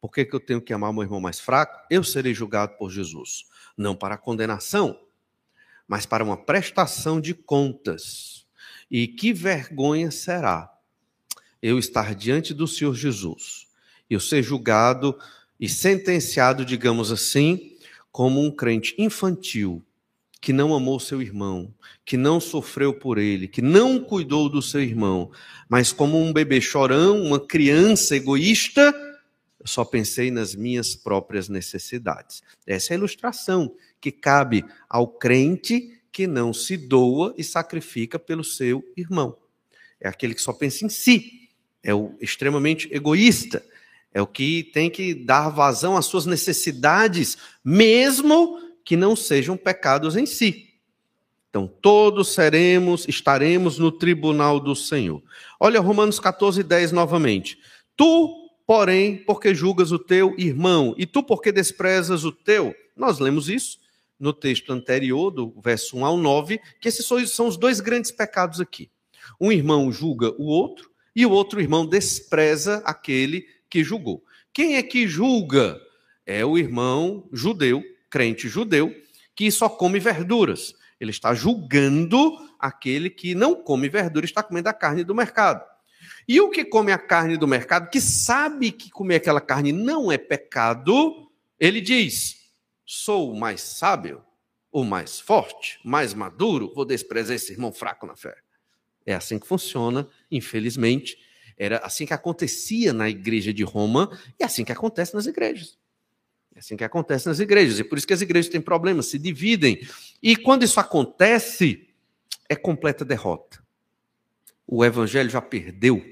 Por 0.00 0.12
que, 0.12 0.24
que 0.24 0.36
eu 0.36 0.38
tenho 0.38 0.62
que 0.62 0.72
amar 0.72 0.92
meu 0.92 1.02
irmão 1.02 1.20
mais 1.20 1.40
fraco? 1.40 1.76
Eu 1.90 2.04
serei 2.04 2.32
julgado 2.32 2.76
por 2.78 2.88
Jesus. 2.88 3.46
Não 3.76 3.96
para 3.96 4.16
condenação, 4.16 4.96
mas 5.88 6.06
para 6.06 6.22
uma 6.22 6.36
prestação 6.36 7.20
de 7.20 7.34
contas. 7.34 8.47
E 8.90 9.06
que 9.06 9.32
vergonha 9.32 10.10
será 10.10 10.72
eu 11.62 11.78
estar 11.78 12.14
diante 12.14 12.54
do 12.54 12.66
Senhor 12.66 12.94
Jesus 12.94 13.68
eu 14.08 14.20
ser 14.20 14.42
julgado 14.42 15.18
e 15.60 15.68
sentenciado, 15.68 16.64
digamos 16.64 17.12
assim, 17.12 17.76
como 18.10 18.40
um 18.40 18.50
crente 18.50 18.94
infantil 18.98 19.84
que 20.40 20.52
não 20.52 20.72
amou 20.72 21.00
seu 21.00 21.20
irmão, 21.20 21.74
que 22.04 22.16
não 22.16 22.38
sofreu 22.38 22.94
por 22.94 23.18
ele, 23.18 23.48
que 23.48 23.60
não 23.60 23.98
cuidou 23.98 24.48
do 24.48 24.62
seu 24.62 24.80
irmão, 24.80 25.32
mas 25.68 25.92
como 25.92 26.16
um 26.16 26.32
bebê 26.32 26.60
chorão, 26.60 27.20
uma 27.20 27.40
criança 27.40 28.14
egoísta, 28.14 28.94
eu 29.58 29.66
só 29.66 29.84
pensei 29.84 30.30
nas 30.30 30.54
minhas 30.54 30.94
próprias 30.94 31.48
necessidades. 31.48 32.40
Essa 32.64 32.92
é 32.92 32.94
a 32.94 32.98
ilustração 32.98 33.74
que 34.00 34.12
cabe 34.12 34.64
ao 34.88 35.08
crente 35.08 35.97
que 36.12 36.26
não 36.26 36.52
se 36.52 36.76
doa 36.76 37.34
e 37.36 37.44
sacrifica 37.44 38.18
pelo 38.18 38.44
seu 38.44 38.84
irmão. 38.96 39.36
É 40.00 40.08
aquele 40.08 40.34
que 40.34 40.42
só 40.42 40.52
pensa 40.52 40.84
em 40.84 40.88
si, 40.88 41.50
é 41.82 41.94
o 41.94 42.14
extremamente 42.20 42.88
egoísta, 42.92 43.64
é 44.12 44.22
o 44.22 44.26
que 44.26 44.64
tem 44.72 44.90
que 44.90 45.14
dar 45.14 45.48
vazão 45.50 45.96
às 45.96 46.06
suas 46.06 46.26
necessidades, 46.26 47.36
mesmo 47.64 48.60
que 48.84 48.96
não 48.96 49.14
sejam 49.14 49.56
pecados 49.56 50.16
em 50.16 50.26
si. 50.26 50.68
Então, 51.50 51.66
todos 51.66 52.34
seremos, 52.34 53.06
estaremos 53.08 53.78
no 53.78 53.90
tribunal 53.90 54.60
do 54.60 54.76
Senhor. 54.76 55.22
Olha 55.58 55.80
Romanos 55.80 56.20
14, 56.20 56.62
10 56.62 56.92
novamente. 56.92 57.58
Tu, 57.96 58.50
porém, 58.66 59.16
porque 59.16 59.54
julgas 59.54 59.92
o 59.92 59.98
teu 59.98 60.34
irmão, 60.38 60.94
e 60.98 61.06
tu, 61.06 61.22
porque 61.22 61.50
desprezas 61.50 62.24
o 62.24 62.32
teu. 62.32 62.74
Nós 62.96 63.18
lemos 63.18 63.48
isso 63.48 63.78
no 64.18 64.32
texto 64.32 64.72
anterior, 64.72 65.30
do 65.30 65.54
verso 65.60 65.96
1 65.96 66.04
ao 66.04 66.16
9, 66.16 66.60
que 66.80 66.88
esses 66.88 67.06
são 67.30 67.46
os 67.46 67.56
dois 67.56 67.80
grandes 67.80 68.10
pecados 68.10 68.60
aqui. 68.60 68.90
Um 69.40 69.52
irmão 69.52 69.92
julga 69.92 70.34
o 70.38 70.46
outro, 70.46 70.90
e 71.14 71.24
o 71.26 71.30
outro 71.30 71.60
irmão 71.60 71.86
despreza 71.86 72.82
aquele 72.84 73.46
que 73.68 73.82
julgou. 73.82 74.22
Quem 74.52 74.76
é 74.76 74.82
que 74.82 75.06
julga? 75.06 75.80
É 76.26 76.44
o 76.44 76.58
irmão 76.58 77.28
judeu, 77.32 77.82
crente 78.10 78.48
judeu, 78.48 78.94
que 79.34 79.50
só 79.50 79.68
come 79.68 79.98
verduras. 79.98 80.74
Ele 81.00 81.10
está 81.10 81.32
julgando 81.32 82.36
aquele 82.58 83.08
que 83.08 83.34
não 83.34 83.54
come 83.54 83.88
verdura, 83.88 84.26
está 84.26 84.42
comendo 84.42 84.68
a 84.68 84.72
carne 84.72 85.04
do 85.04 85.14
mercado. 85.14 85.64
E 86.26 86.40
o 86.40 86.50
que 86.50 86.64
come 86.64 86.92
a 86.92 86.98
carne 86.98 87.36
do 87.36 87.48
mercado, 87.48 87.88
que 87.88 88.00
sabe 88.00 88.70
que 88.70 88.90
comer 88.90 89.16
aquela 89.16 89.40
carne 89.40 89.72
não 89.72 90.12
é 90.12 90.18
pecado, 90.18 91.30
ele 91.58 91.80
diz: 91.80 92.37
sou 92.90 93.30
o 93.30 93.38
mais 93.38 93.60
sábio, 93.60 94.24
o 94.72 94.82
mais 94.82 95.20
forte, 95.20 95.78
mais 95.84 96.14
maduro, 96.14 96.72
vou 96.74 96.86
desprezar 96.86 97.36
esse 97.36 97.52
irmão 97.52 97.70
fraco 97.70 98.06
na 98.06 98.16
fé. 98.16 98.34
É 99.04 99.12
assim 99.12 99.38
que 99.38 99.46
funciona, 99.46 100.08
infelizmente, 100.30 101.18
era 101.58 101.76
assim 101.84 102.06
que 102.06 102.14
acontecia 102.14 102.94
na 102.94 103.10
igreja 103.10 103.52
de 103.52 103.62
Roma 103.62 104.18
e 104.40 104.42
é 104.42 104.46
assim 104.46 104.64
que 104.64 104.72
acontece 104.72 105.14
nas 105.14 105.26
igrejas. 105.26 105.78
É 106.54 106.60
assim 106.60 106.78
que 106.78 106.84
acontece 106.84 107.26
nas 107.26 107.38
igrejas. 107.40 107.78
E 107.78 107.84
por 107.84 107.98
isso 107.98 108.06
que 108.06 108.14
as 108.14 108.22
igrejas 108.22 108.50
têm 108.50 108.60
problemas, 108.60 109.04
se 109.06 109.18
dividem. 109.18 109.86
E 110.22 110.34
quando 110.34 110.62
isso 110.62 110.80
acontece, 110.80 111.90
é 112.48 112.56
completa 112.56 113.04
derrota. 113.04 113.62
O 114.66 114.82
evangelho 114.82 115.28
já 115.28 115.42
perdeu. 115.42 116.02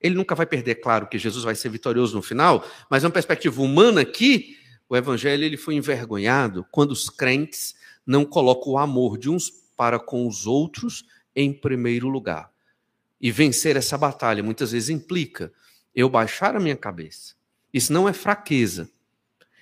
Ele 0.00 0.14
nunca 0.14 0.36
vai 0.36 0.46
perder, 0.46 0.76
claro 0.76 1.08
que 1.08 1.18
Jesus 1.18 1.42
vai 1.42 1.56
ser 1.56 1.70
vitorioso 1.70 2.14
no 2.14 2.22
final, 2.22 2.64
mas 2.88 3.02
uma 3.02 3.10
perspectiva 3.10 3.60
humana 3.60 4.02
aqui, 4.02 4.56
o 4.88 4.96
evangelho 4.96 5.44
ele 5.44 5.56
foi 5.56 5.74
envergonhado 5.74 6.66
quando 6.70 6.92
os 6.92 7.08
crentes 7.08 7.74
não 8.06 8.24
colocam 8.24 8.72
o 8.74 8.78
amor 8.78 9.16
de 9.16 9.30
uns 9.30 9.50
para 9.76 9.98
com 9.98 10.26
os 10.26 10.46
outros 10.46 11.04
em 11.34 11.52
primeiro 11.52 12.08
lugar. 12.08 12.50
E 13.20 13.30
vencer 13.30 13.76
essa 13.76 13.96
batalha 13.96 14.42
muitas 14.42 14.72
vezes 14.72 14.90
implica 14.90 15.52
eu 15.94 16.08
baixar 16.08 16.54
a 16.54 16.60
minha 16.60 16.76
cabeça. 16.76 17.34
Isso 17.72 17.92
não 17.92 18.08
é 18.08 18.12
fraqueza. 18.12 18.90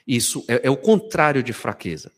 Isso 0.07 0.45
é, 0.49 0.67
é 0.67 0.71
o 0.71 0.77
contrário 0.77 1.43
de 1.43 1.53
fraqueza. 1.53 2.11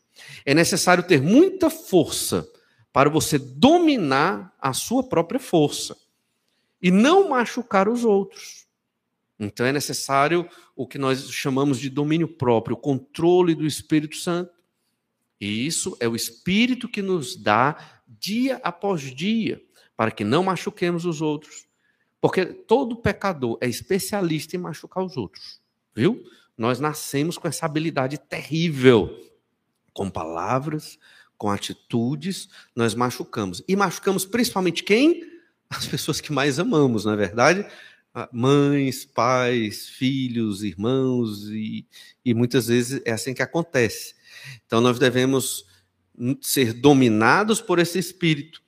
É 0.45 0.53
necessário 0.53 1.03
ter 1.03 1.21
muita 1.21 1.69
força 1.69 2.47
para 2.91 3.09
você 3.09 3.37
dominar 3.37 4.55
a 4.59 4.73
sua 4.73 5.03
própria 5.03 5.39
força 5.39 5.95
e 6.81 6.89
não 6.89 7.29
machucar 7.29 7.87
os 7.87 8.03
outros. 8.03 8.64
Então 9.39 9.65
é 9.65 9.71
necessário 9.71 10.47
o 10.75 10.87
que 10.87 10.97
nós 10.97 11.29
chamamos 11.31 11.79
de 11.79 11.89
domínio 11.89 12.27
próprio, 12.27 12.75
o 12.75 12.79
controle 12.79 13.53
do 13.53 13.65
Espírito 13.65 14.15
Santo. 14.15 14.51
E 15.39 15.65
isso 15.65 15.97
é 15.99 16.07
o 16.07 16.15
Espírito 16.15 16.87
que 16.87 17.01
nos 17.01 17.35
dá 17.35 17.77
dia 18.07 18.59
após 18.63 19.01
dia 19.01 19.61
para 19.95 20.11
que 20.11 20.23
não 20.23 20.43
machuquemos 20.43 21.05
os 21.05 21.21
outros. 21.21 21.65
Porque 22.19 22.45
todo 22.45 22.95
pecador 22.95 23.57
é 23.61 23.67
especialista 23.67 24.55
em 24.55 24.59
machucar 24.59 25.03
os 25.03 25.15
outros, 25.15 25.61
viu? 25.93 26.23
Nós 26.57 26.79
nascemos 26.79 27.37
com 27.37 27.47
essa 27.47 27.65
habilidade 27.65 28.17
terrível. 28.17 29.21
Com 29.93 30.09
palavras, 30.09 30.97
com 31.37 31.49
atitudes, 31.49 32.49
nós 32.75 32.95
machucamos. 32.95 33.63
E 33.67 33.75
machucamos 33.75 34.25
principalmente 34.25 34.83
quem? 34.83 35.23
As 35.69 35.85
pessoas 35.85 36.21
que 36.21 36.31
mais 36.31 36.59
amamos, 36.59 37.05
não 37.05 37.13
é 37.13 37.15
verdade? 37.15 37.65
Mães, 38.31 39.05
pais, 39.05 39.89
filhos, 39.89 40.63
irmãos, 40.63 41.49
e, 41.49 41.85
e 42.23 42.33
muitas 42.33 42.67
vezes 42.67 43.01
é 43.05 43.11
assim 43.11 43.33
que 43.33 43.41
acontece. 43.43 44.15
Então 44.65 44.81
nós 44.81 44.97
devemos 44.97 45.65
ser 46.41 46.73
dominados 46.73 47.61
por 47.61 47.79
esse 47.79 47.99
espírito 47.99 48.61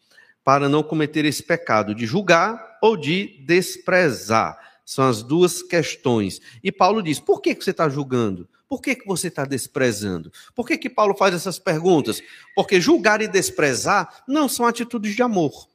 para 0.44 0.70
não 0.70 0.84
cometer 0.84 1.26
esse 1.26 1.44
pecado 1.44 1.94
de 1.94 2.06
julgar 2.06 2.78
ou 2.82 2.96
de 2.96 3.44
desprezar. 3.46 4.58
São 4.86 5.08
as 5.08 5.22
duas 5.22 5.62
questões. 5.62 6.40
E 6.64 6.72
Paulo 6.72 7.02
diz: 7.02 7.20
por 7.20 7.42
que, 7.42 7.54
que 7.54 7.64
você 7.64 7.72
está 7.72 7.90
julgando? 7.90 8.48
Por 8.70 8.82
que, 8.82 8.96
que 8.96 9.06
você 9.06 9.28
está 9.28 9.46
desprezando? 9.46 10.32
Por 10.54 10.68
que, 10.68 10.78
que 10.78 10.90
Paulo 10.90 11.16
faz 11.16 11.34
essas 11.34 11.58
perguntas? 11.58 12.22
Porque 12.54 12.82
julgar 12.82 13.22
e 13.22 13.28
desprezar 13.28 14.24
não 14.28 14.50
são 14.50 14.66
atitudes 14.66 15.16
de 15.16 15.22
amor. 15.22 15.68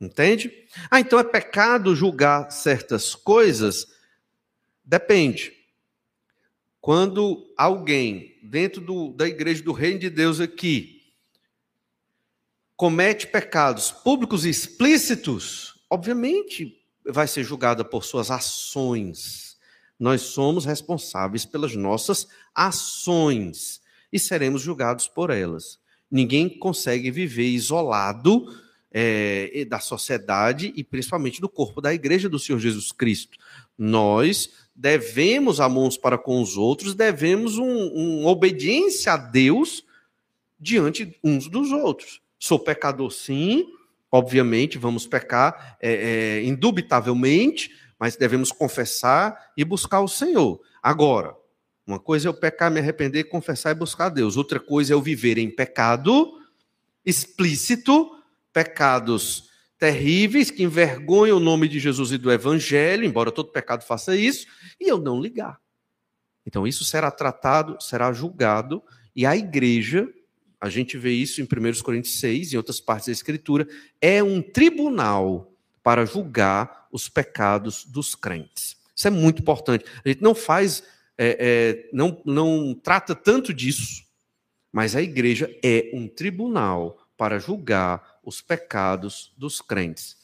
Entende? 0.00 0.52
Ah, 0.90 1.00
então 1.00 1.18
é 1.18 1.24
pecado 1.24 1.94
julgar 1.94 2.50
certas 2.50 3.14
coisas? 3.14 3.86
Depende. 4.84 5.52
Quando 6.80 7.52
alguém 7.56 8.38
dentro 8.42 8.80
do, 8.80 9.12
da 9.12 9.26
igreja 9.26 9.62
do 9.62 9.72
reino 9.72 9.98
de 9.98 10.08
Deus 10.08 10.40
aqui 10.40 10.98
comete 12.76 13.26
pecados 13.26 13.90
públicos 13.90 14.44
e 14.44 14.50
explícitos, 14.50 15.84
obviamente 15.90 16.80
vai 17.04 17.26
ser 17.26 17.42
julgada 17.42 17.84
por 17.84 18.04
suas 18.04 18.30
ações. 18.30 19.58
Nós 19.98 20.22
somos 20.22 20.64
responsáveis 20.64 21.44
pelas 21.44 21.74
nossas 21.74 22.28
ações 22.54 23.80
e 24.12 24.18
seremos 24.18 24.62
julgados 24.62 25.08
por 25.08 25.30
elas. 25.30 25.80
Ninguém 26.08 26.48
consegue 26.48 27.10
viver 27.10 27.48
isolado 27.48 28.46
é, 28.90 29.64
da 29.66 29.80
sociedade 29.80 30.72
e 30.74 30.82
principalmente 30.82 31.40
do 31.40 31.48
corpo 31.48 31.80
da 31.80 31.92
igreja 31.92 32.28
do 32.28 32.38
Senhor 32.38 32.58
Jesus 32.58 32.90
Cristo. 32.92 33.38
Nós 33.76 34.50
devemos 34.74 35.60
amar 35.60 35.84
uns 35.84 35.96
para 35.96 36.16
com 36.16 36.40
os 36.40 36.56
outros, 36.56 36.94
devemos 36.94 37.58
uma 37.58 37.68
um 37.68 38.26
obediência 38.26 39.12
a 39.12 39.16
Deus 39.16 39.84
diante 40.58 41.16
uns 41.22 41.48
dos 41.48 41.70
outros. 41.70 42.20
Sou 42.38 42.58
pecador, 42.58 43.10
sim, 43.10 43.66
obviamente, 44.10 44.78
vamos 44.78 45.06
pecar, 45.06 45.76
é, 45.80 45.92
é, 45.92 46.44
indubitavelmente, 46.44 47.70
mas 47.98 48.16
devemos 48.16 48.52
confessar 48.52 49.52
e 49.56 49.64
buscar 49.64 50.00
o 50.00 50.08
Senhor. 50.08 50.60
Agora, 50.82 51.36
Uma 51.88 51.98
coisa 51.98 52.28
é 52.28 52.28
eu 52.28 52.34
pecar, 52.34 52.70
me 52.70 52.80
arrepender, 52.80 53.24
confessar 53.24 53.70
e 53.70 53.74
buscar 53.74 54.06
a 54.06 54.10
Deus. 54.10 54.36
Outra 54.36 54.60
coisa 54.60 54.92
é 54.92 54.94
eu 54.94 55.00
viver 55.00 55.38
em 55.38 55.48
pecado 55.50 56.38
explícito, 57.02 58.10
pecados 58.58 59.48
terríveis 59.78 60.50
que 60.50 60.64
envergonham 60.64 61.36
o 61.36 61.40
nome 61.40 61.68
de 61.68 61.78
Jesus 61.78 62.10
e 62.10 62.18
do 62.18 62.32
Evangelho, 62.32 63.04
embora 63.04 63.30
todo 63.30 63.52
pecado 63.52 63.84
faça 63.84 64.16
isso, 64.16 64.48
e 64.80 64.90
eu 64.90 64.98
não 64.98 65.20
ligar. 65.20 65.60
Então 66.44 66.66
isso 66.66 66.84
será 66.84 67.08
tratado, 67.08 67.80
será 67.80 68.12
julgado, 68.12 68.82
e 69.14 69.24
a 69.24 69.36
igreja, 69.36 70.12
a 70.60 70.68
gente 70.68 70.98
vê 70.98 71.12
isso 71.12 71.40
em 71.40 71.44
1 71.44 71.82
Coríntios 71.84 72.18
6, 72.18 72.52
em 72.52 72.56
outras 72.56 72.80
partes 72.80 73.06
da 73.06 73.12
Escritura, 73.12 73.68
é 74.00 74.20
um 74.24 74.42
tribunal 74.42 75.52
para 75.80 76.04
julgar 76.04 76.88
os 76.90 77.08
pecados 77.08 77.84
dos 77.84 78.16
crentes. 78.16 78.76
Isso 78.96 79.06
é 79.06 79.10
muito 79.10 79.40
importante. 79.40 79.84
A 80.04 80.08
gente 80.08 80.20
não 80.20 80.34
faz 80.34 80.82
é, 81.16 81.36
é, 81.38 81.88
não, 81.92 82.20
não 82.24 82.74
trata 82.74 83.14
tanto 83.14 83.54
disso, 83.54 84.02
mas 84.72 84.96
a 84.96 85.02
igreja 85.02 85.48
é 85.64 85.92
um 85.94 86.08
tribunal 86.08 86.98
para 87.18 87.40
julgar 87.40 88.17
os 88.28 88.42
pecados 88.42 89.32
dos 89.38 89.62
crentes. 89.62 90.18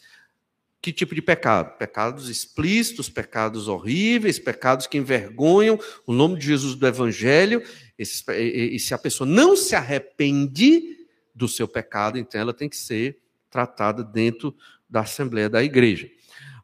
Que 0.83 0.93
tipo 0.93 1.15
de 1.15 1.23
pecado? 1.23 1.79
Pecados 1.79 2.29
explícitos, 2.29 3.09
pecados 3.09 3.67
horríveis, 3.67 4.39
pecados 4.39 4.87
que 4.87 4.99
envergonham 4.99 5.81
o 6.07 6.13
nome 6.13 6.39
de 6.39 6.45
Jesus 6.45 6.75
do 6.75 6.87
Evangelho. 6.87 7.63
E, 7.99 8.75
e 8.75 8.79
se 8.79 8.93
a 8.93 8.99
pessoa 8.99 9.27
não 9.27 9.57
se 9.57 9.75
arrepende 9.75 10.99
do 11.35 11.49
seu 11.49 11.67
pecado, 11.67 12.19
então 12.19 12.39
ela 12.39 12.53
tem 12.53 12.69
que 12.69 12.77
ser 12.77 13.19
tratada 13.49 14.05
dentro 14.05 14.55
da 14.89 15.01
Assembleia 15.01 15.49
da 15.49 15.65
Igreja. 15.65 16.11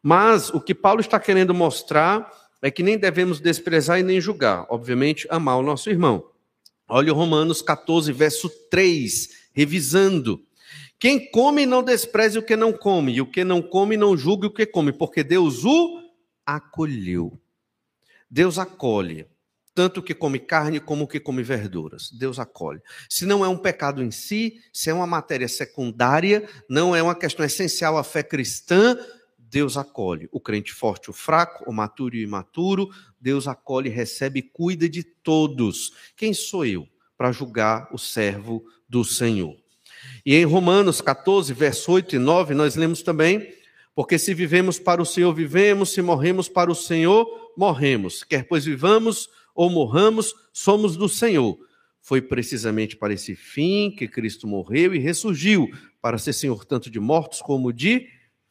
Mas 0.03 0.51
o 0.51 0.61
que 0.61 0.75
Paulo 0.75 1.01
está 1.01 1.19
querendo 1.19 1.55
mostrar 1.55 2.31
é 2.61 2.69
que 2.69 2.83
nem 2.83 2.99
devemos 2.99 3.39
desprezar 3.39 3.99
e 3.99 4.03
nem 4.03 4.21
julgar, 4.21 4.67
obviamente, 4.69 5.25
amar 5.31 5.57
o 5.57 5.63
nosso 5.63 5.89
irmão. 5.89 6.29
Olha 6.87 7.11
o 7.11 7.15
Romanos 7.15 7.63
14, 7.63 8.13
verso 8.13 8.49
3, 8.69 9.49
revisando. 9.51 10.45
Quem 11.01 11.31
come 11.31 11.65
não 11.65 11.81
despreze 11.81 12.37
o 12.37 12.43
que 12.43 12.55
não 12.55 12.71
come, 12.71 13.13
e 13.13 13.21
o 13.21 13.25
que 13.25 13.43
não 13.43 13.59
come 13.59 13.97
não 13.97 14.15
julgue 14.15 14.45
o 14.45 14.53
que 14.53 14.67
come, 14.67 14.93
porque 14.93 15.23
Deus 15.23 15.65
o 15.65 15.99
acolheu. 16.45 17.41
Deus 18.29 18.59
acolhe, 18.59 19.25
tanto 19.73 19.99
o 19.99 20.03
que 20.03 20.13
come 20.13 20.37
carne 20.37 20.79
como 20.79 21.05
o 21.05 21.07
que 21.07 21.19
come 21.19 21.41
verduras. 21.41 22.11
Deus 22.11 22.37
acolhe. 22.37 22.79
Se 23.09 23.25
não 23.25 23.43
é 23.43 23.49
um 23.49 23.57
pecado 23.57 24.03
em 24.03 24.11
si, 24.11 24.61
se 24.71 24.91
é 24.91 24.93
uma 24.93 25.07
matéria 25.07 25.47
secundária, 25.47 26.47
não 26.69 26.95
é 26.95 27.01
uma 27.01 27.15
questão 27.15 27.43
essencial 27.43 27.97
à 27.97 28.03
fé 28.03 28.21
cristã, 28.21 28.95
Deus 29.39 29.77
acolhe 29.77 30.29
o 30.31 30.39
crente 30.39 30.71
forte, 30.71 31.09
o 31.09 31.13
fraco, 31.13 31.67
o 31.67 31.73
maturo 31.73 32.15
e 32.15 32.19
o 32.19 32.27
imaturo. 32.27 32.91
Deus 33.19 33.47
acolhe, 33.47 33.89
recebe 33.89 34.41
e 34.41 34.43
cuida 34.43 34.87
de 34.87 35.03
todos. 35.03 35.93
Quem 36.15 36.31
sou 36.31 36.63
eu 36.63 36.87
para 37.17 37.31
julgar 37.31 37.89
o 37.91 37.97
servo 37.97 38.63
do 38.87 39.03
Senhor? 39.03 39.60
E 40.25 40.35
em 40.35 40.45
Romanos 40.45 41.01
14, 41.01 41.53
verso 41.53 41.91
8 41.91 42.15
e 42.15 42.19
9, 42.19 42.53
nós 42.53 42.75
lemos 42.75 43.01
também: 43.01 43.53
Porque 43.95 44.17
se 44.17 44.33
vivemos 44.33 44.79
para 44.79 45.01
o 45.01 45.05
Senhor, 45.05 45.33
vivemos, 45.33 45.91
se 45.91 46.01
morremos 46.01 46.47
para 46.47 46.71
o 46.71 46.75
Senhor, 46.75 47.25
morremos. 47.57 48.23
Quer 48.23 48.47
pois 48.47 48.65
vivamos 48.65 49.29
ou 49.55 49.69
morramos, 49.69 50.33
somos 50.53 50.95
do 50.95 51.09
Senhor. 51.09 51.57
Foi 52.01 52.21
precisamente 52.21 52.95
para 52.95 53.13
esse 53.13 53.35
fim 53.35 53.91
que 53.91 54.07
Cristo 54.07 54.47
morreu 54.47 54.95
e 54.95 54.99
ressurgiu, 54.99 55.69
para 56.01 56.17
ser 56.17 56.33
Senhor 56.33 56.65
tanto 56.65 56.89
de 56.89 56.99
mortos 56.99 57.41
como 57.41 57.71
de 57.71 58.07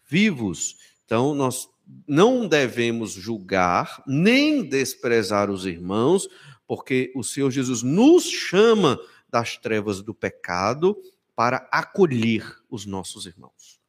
vivos. 0.08 0.76
Então, 1.04 1.34
nós 1.34 1.68
não 2.06 2.46
devemos 2.46 3.12
julgar 3.12 4.02
nem 4.06 4.62
desprezar 4.62 5.50
os 5.50 5.66
irmãos, 5.66 6.28
porque 6.66 7.12
o 7.16 7.24
Senhor 7.24 7.50
Jesus 7.50 7.82
nos 7.82 8.24
chama 8.24 8.98
das 9.28 9.56
trevas 9.56 10.00
do 10.00 10.14
pecado 10.14 10.96
para 11.40 11.66
acolher 11.72 12.44
os 12.68 12.85
nossos 12.85 13.24
irmãos. 13.24 13.81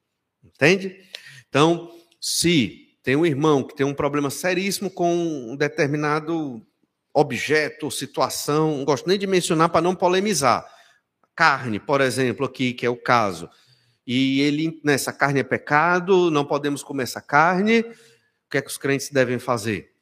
Entende? 0.41 1.05
Então, 1.49 1.93
se 2.21 2.97
tem 3.03 3.17
um 3.17 3.25
irmão 3.25 3.61
que 3.61 3.75
tem 3.75 3.85
um 3.85 3.93
problema 3.93 4.29
seríssimo 4.29 4.89
com 4.89 5.51
um 5.51 5.57
determinado 5.57 6.65
objeto 7.13 7.91
situação, 7.91 8.77
não 8.77 8.85
gosto 8.85 9.05
nem 9.05 9.19
de 9.19 9.27
mencionar 9.27 9.67
para 9.67 9.81
não 9.81 9.93
polemizar. 9.93 10.65
Carne, 11.35 11.77
por 11.77 11.99
exemplo, 11.99 12.45
aqui, 12.45 12.71
que 12.73 12.85
é 12.85 12.89
o 12.89 12.95
caso 12.95 13.49
e 14.07 14.39
ele, 14.39 14.79
nessa 14.81 15.11
carne 15.11 15.41
é 15.41 15.43
pecado, 15.43 16.31
não 16.31 16.45
podemos 16.45 16.81
comer 16.81 17.03
essa 17.03 17.19
carne. 17.19 17.81
O 17.81 18.49
que 18.49 18.59
é 18.59 18.61
que 18.61 18.69
os 18.69 18.77
crentes 18.77 19.09
devem 19.09 19.39
fazer? 19.39 19.93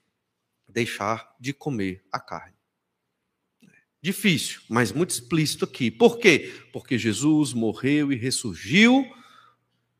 Deixar 0.68 1.36
de 1.40 1.52
comer 1.52 2.06
a 2.12 2.20
carne. 2.20 2.59
Difícil, 4.02 4.62
mas 4.70 4.92
muito 4.92 5.10
explícito 5.10 5.66
aqui. 5.66 5.92
Por 5.92 6.18
quê? 6.20 6.54
Porque 6.72 6.98
Jesus 6.98 7.52
morreu 7.54 8.14
e 8.14 8.16
ressurgiu, 8.16 9.06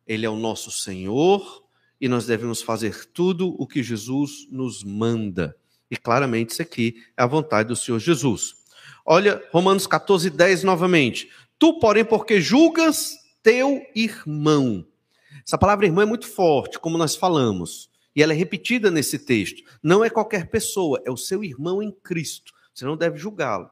Ele 0.08 0.26
é 0.26 0.30
o 0.30 0.38
nosso 0.38 0.72
Senhor 0.72 1.68
e 2.00 2.08
nós 2.08 2.26
devemos 2.26 2.62
fazer 2.62 3.06
tudo 3.12 3.56
o 3.60 3.68
que 3.68 3.84
Jesus 3.84 4.48
nos 4.50 4.84
manda. 4.84 5.56
E 5.92 5.98
claramente 5.98 6.52
isso 6.52 6.62
aqui 6.62 7.04
é 7.18 7.24
a 7.24 7.28
vontade 7.28 7.68
do 7.68 7.76
Senhor 7.76 8.00
Jesus. 8.00 8.56
Olha 9.06 9.44
Romanos 9.52 9.86
14, 9.86 10.30
10 10.30 10.64
novamente. 10.64 11.30
Tu, 11.58 11.78
porém, 11.80 12.06
porque 12.06 12.40
julgas 12.40 13.18
teu 13.44 13.82
irmão. 13.94 14.86
Essa 15.46 15.58
palavra 15.58 15.86
irmão 15.86 16.04
é 16.04 16.06
muito 16.06 16.28
forte, 16.28 16.80
como 16.80 16.98
nós 16.98 17.16
falamos, 17.16 17.90
e 18.16 18.24
ela 18.24 18.34
é 18.34 18.36
repetida 18.36 18.90
nesse 18.90 19.20
texto. 19.20 19.64
Não 19.84 20.06
é 20.06 20.10
qualquer 20.10 20.50
pessoa, 20.50 21.02
é 21.06 21.12
o 21.12 21.18
seu 21.18 21.44
irmão 21.44 21.84
em 21.84 21.92
Cristo. 21.92 22.54
Você 22.74 22.86
não 22.86 22.96
deve 22.96 23.18
julgá-lo. 23.18 23.70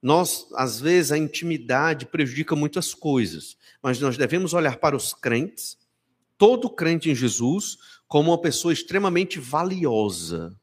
Nós, 0.00 0.46
às 0.54 0.80
vezes, 0.80 1.10
a 1.10 1.18
intimidade 1.18 2.06
prejudica 2.06 2.54
muitas 2.54 2.94
coisas, 2.94 3.56
mas 3.82 4.00
nós 4.00 4.16
devemos 4.16 4.54
olhar 4.54 4.76
para 4.78 4.96
os 4.96 5.12
crentes, 5.12 5.76
todo 6.36 6.70
crente 6.70 7.10
em 7.10 7.14
Jesus, 7.14 7.76
como 8.06 8.30
uma 8.30 8.40
pessoa 8.40 8.72
extremamente 8.72 9.40
valiosa. 9.40 10.56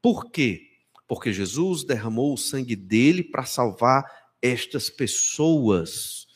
Por 0.00 0.30
quê? 0.30 0.62
Porque 1.08 1.32
Jesus 1.32 1.84
derramou 1.84 2.32
o 2.32 2.38
sangue 2.38 2.76
dele 2.76 3.22
para 3.22 3.44
salvar 3.44 4.04
estas 4.40 4.88
pessoas. 4.88 6.26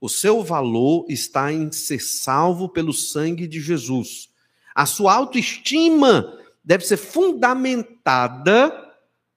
O 0.00 0.08
seu 0.08 0.42
valor 0.42 1.06
está 1.08 1.52
em 1.52 1.72
ser 1.72 2.00
salvo 2.00 2.68
pelo 2.68 2.92
sangue 2.92 3.46
de 3.46 3.60
Jesus. 3.60 4.28
A 4.74 4.86
sua 4.86 5.14
autoestima 5.14 6.38
deve 6.62 6.84
ser 6.84 6.96
fundamentada 6.96 8.87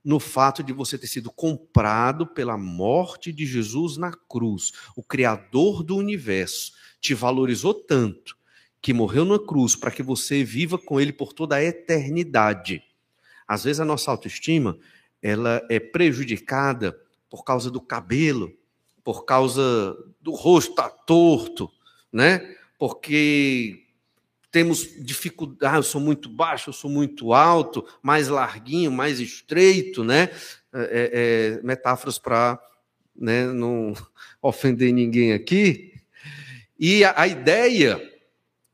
no 0.03 0.19
fato 0.19 0.63
de 0.63 0.73
você 0.73 0.97
ter 0.97 1.07
sido 1.07 1.31
comprado 1.31 2.25
pela 2.25 2.57
morte 2.57 3.31
de 3.31 3.45
Jesus 3.45 3.97
na 3.97 4.11
cruz. 4.11 4.71
O 4.95 5.03
Criador 5.03 5.83
do 5.83 5.95
universo 5.95 6.73
te 6.99 7.13
valorizou 7.13 7.73
tanto 7.73 8.35
que 8.81 8.93
morreu 8.93 9.25
na 9.25 9.37
cruz 9.37 9.75
para 9.75 9.91
que 9.91 10.01
você 10.01 10.43
viva 10.43 10.77
com 10.77 10.99
Ele 10.99 11.13
por 11.13 11.33
toda 11.33 11.55
a 11.55 11.63
eternidade. 11.63 12.81
Às 13.47 13.63
vezes 13.63 13.79
a 13.79 13.85
nossa 13.85 14.09
autoestima 14.09 14.77
ela 15.21 15.65
é 15.69 15.79
prejudicada 15.79 16.99
por 17.29 17.43
causa 17.43 17.69
do 17.69 17.79
cabelo, 17.79 18.51
por 19.03 19.23
causa 19.23 19.95
do 20.19 20.31
rosto 20.31 20.73
tá 20.75 20.89
torto, 20.89 21.71
né? 22.11 22.55
Porque 22.79 23.83
temos 24.51 24.87
dificuldade, 25.03 25.75
ah, 25.75 25.77
eu 25.79 25.83
sou 25.83 26.01
muito 26.01 26.29
baixo, 26.29 26.69
eu 26.69 26.73
sou 26.73 26.89
muito 26.89 27.33
alto, 27.33 27.87
mais 28.01 28.27
larguinho, 28.27 28.91
mais 28.91 29.19
estreito, 29.19 30.03
né? 30.03 30.29
É, 30.73 30.81
é, 30.81 31.57
é 31.59 31.61
metáforas 31.63 32.19
para 32.19 32.61
né, 33.15 33.45
não 33.47 33.93
ofender 34.41 34.93
ninguém 34.93 35.33
aqui. 35.33 35.93
E 36.77 37.03
a, 37.03 37.21
a 37.21 37.27
ideia, 37.27 38.01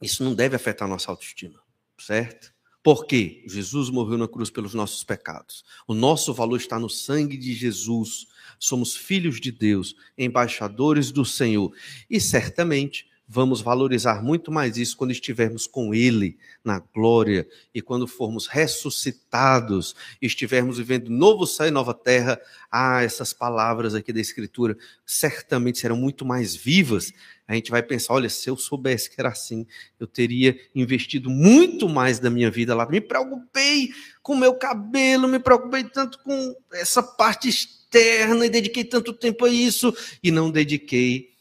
isso 0.01 0.23
não 0.23 0.33
deve 0.33 0.55
afetar 0.55 0.87
a 0.87 0.91
nossa 0.91 1.11
autoestima, 1.11 1.59
certo? 1.99 2.53
Porque 2.81 3.43
Jesus 3.47 3.89
morreu 3.89 4.17
na 4.17 4.27
cruz 4.27 4.49
pelos 4.49 4.73
nossos 4.73 5.03
pecados. 5.03 5.63
O 5.87 5.93
nosso 5.93 6.33
valor 6.33 6.57
está 6.57 6.79
no 6.79 6.89
sangue 6.89 7.37
de 7.37 7.53
Jesus 7.53 8.27
somos 8.59 8.95
filhos 8.95 9.39
de 9.39 9.51
Deus, 9.51 9.95
embaixadores 10.17 11.11
do 11.11 11.23
Senhor. 11.23 11.73
E 12.09 12.19
certamente 12.19 13.07
vamos 13.27 13.59
valorizar 13.59 14.23
muito 14.23 14.51
mais 14.51 14.77
isso 14.77 14.95
quando 14.95 15.11
estivermos 15.11 15.67
com 15.67 15.93
Ele 15.93 16.37
na 16.63 16.79
glória 16.79 17.45
e 17.73 17.81
quando 17.81 18.07
formos 18.07 18.47
ressuscitados, 18.47 19.93
estivermos 20.21 20.77
vivendo 20.77 21.09
novo 21.09 21.45
céu 21.45 21.67
e 21.67 21.71
nova 21.71 21.93
terra. 21.93 22.39
Ah, 22.71 23.03
essas 23.03 23.33
palavras 23.33 23.93
aqui 23.93 24.13
da 24.13 24.21
Escritura 24.21 24.77
certamente 25.05 25.79
serão 25.79 25.97
muito 25.97 26.25
mais 26.25 26.55
vivas. 26.55 27.11
A 27.45 27.53
gente 27.53 27.69
vai 27.69 27.83
pensar: 27.83 28.13
olha, 28.13 28.29
se 28.29 28.49
eu 28.49 28.55
soubesse 28.55 29.09
que 29.09 29.19
era 29.19 29.29
assim, 29.29 29.67
eu 29.99 30.07
teria 30.07 30.57
investido 30.73 31.29
muito 31.29 31.89
mais 31.89 32.19
da 32.19 32.29
minha 32.29 32.49
vida 32.49 32.73
lá. 32.73 32.87
Me 32.89 33.01
preocupei 33.01 33.89
com 34.21 34.35
meu 34.35 34.55
cabelo, 34.55 35.27
me 35.27 35.39
preocupei 35.39 35.83
tanto 35.83 36.19
com 36.23 36.55
essa 36.73 37.03
parte 37.03 37.49
externa 37.49 38.45
e 38.45 38.49
dediquei 38.49 38.83
tanto 38.85 39.13
tempo 39.13 39.45
a 39.45 39.49
isso 39.49 39.93
e 40.23 40.31
não 40.31 40.49
dediquei 40.49 41.36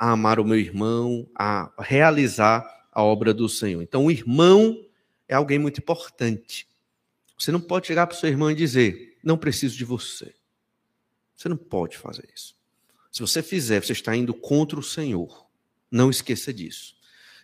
a 0.00 0.12
amar 0.12 0.40
o 0.40 0.44
meu 0.46 0.58
irmão, 0.58 1.28
a 1.38 1.70
realizar 1.78 2.66
a 2.90 3.02
obra 3.02 3.34
do 3.34 3.50
Senhor. 3.50 3.82
Então, 3.82 4.06
o 4.06 4.10
irmão 4.10 4.82
é 5.28 5.34
alguém 5.34 5.58
muito 5.58 5.78
importante. 5.78 6.66
Você 7.38 7.52
não 7.52 7.60
pode 7.60 7.86
chegar 7.86 8.06
para 8.06 8.16
o 8.16 8.18
seu 8.18 8.30
irmão 8.30 8.50
e 8.50 8.54
dizer: 8.54 9.18
não 9.22 9.36
preciso 9.36 9.76
de 9.76 9.84
você. 9.84 10.34
Você 11.36 11.50
não 11.50 11.56
pode 11.56 11.98
fazer 11.98 12.26
isso. 12.34 12.56
Se 13.12 13.20
você 13.20 13.42
fizer, 13.42 13.84
você 13.84 13.92
está 13.92 14.16
indo 14.16 14.32
contra 14.32 14.80
o 14.80 14.82
Senhor. 14.82 15.46
Não 15.90 16.08
esqueça 16.08 16.50
disso. 16.50 16.94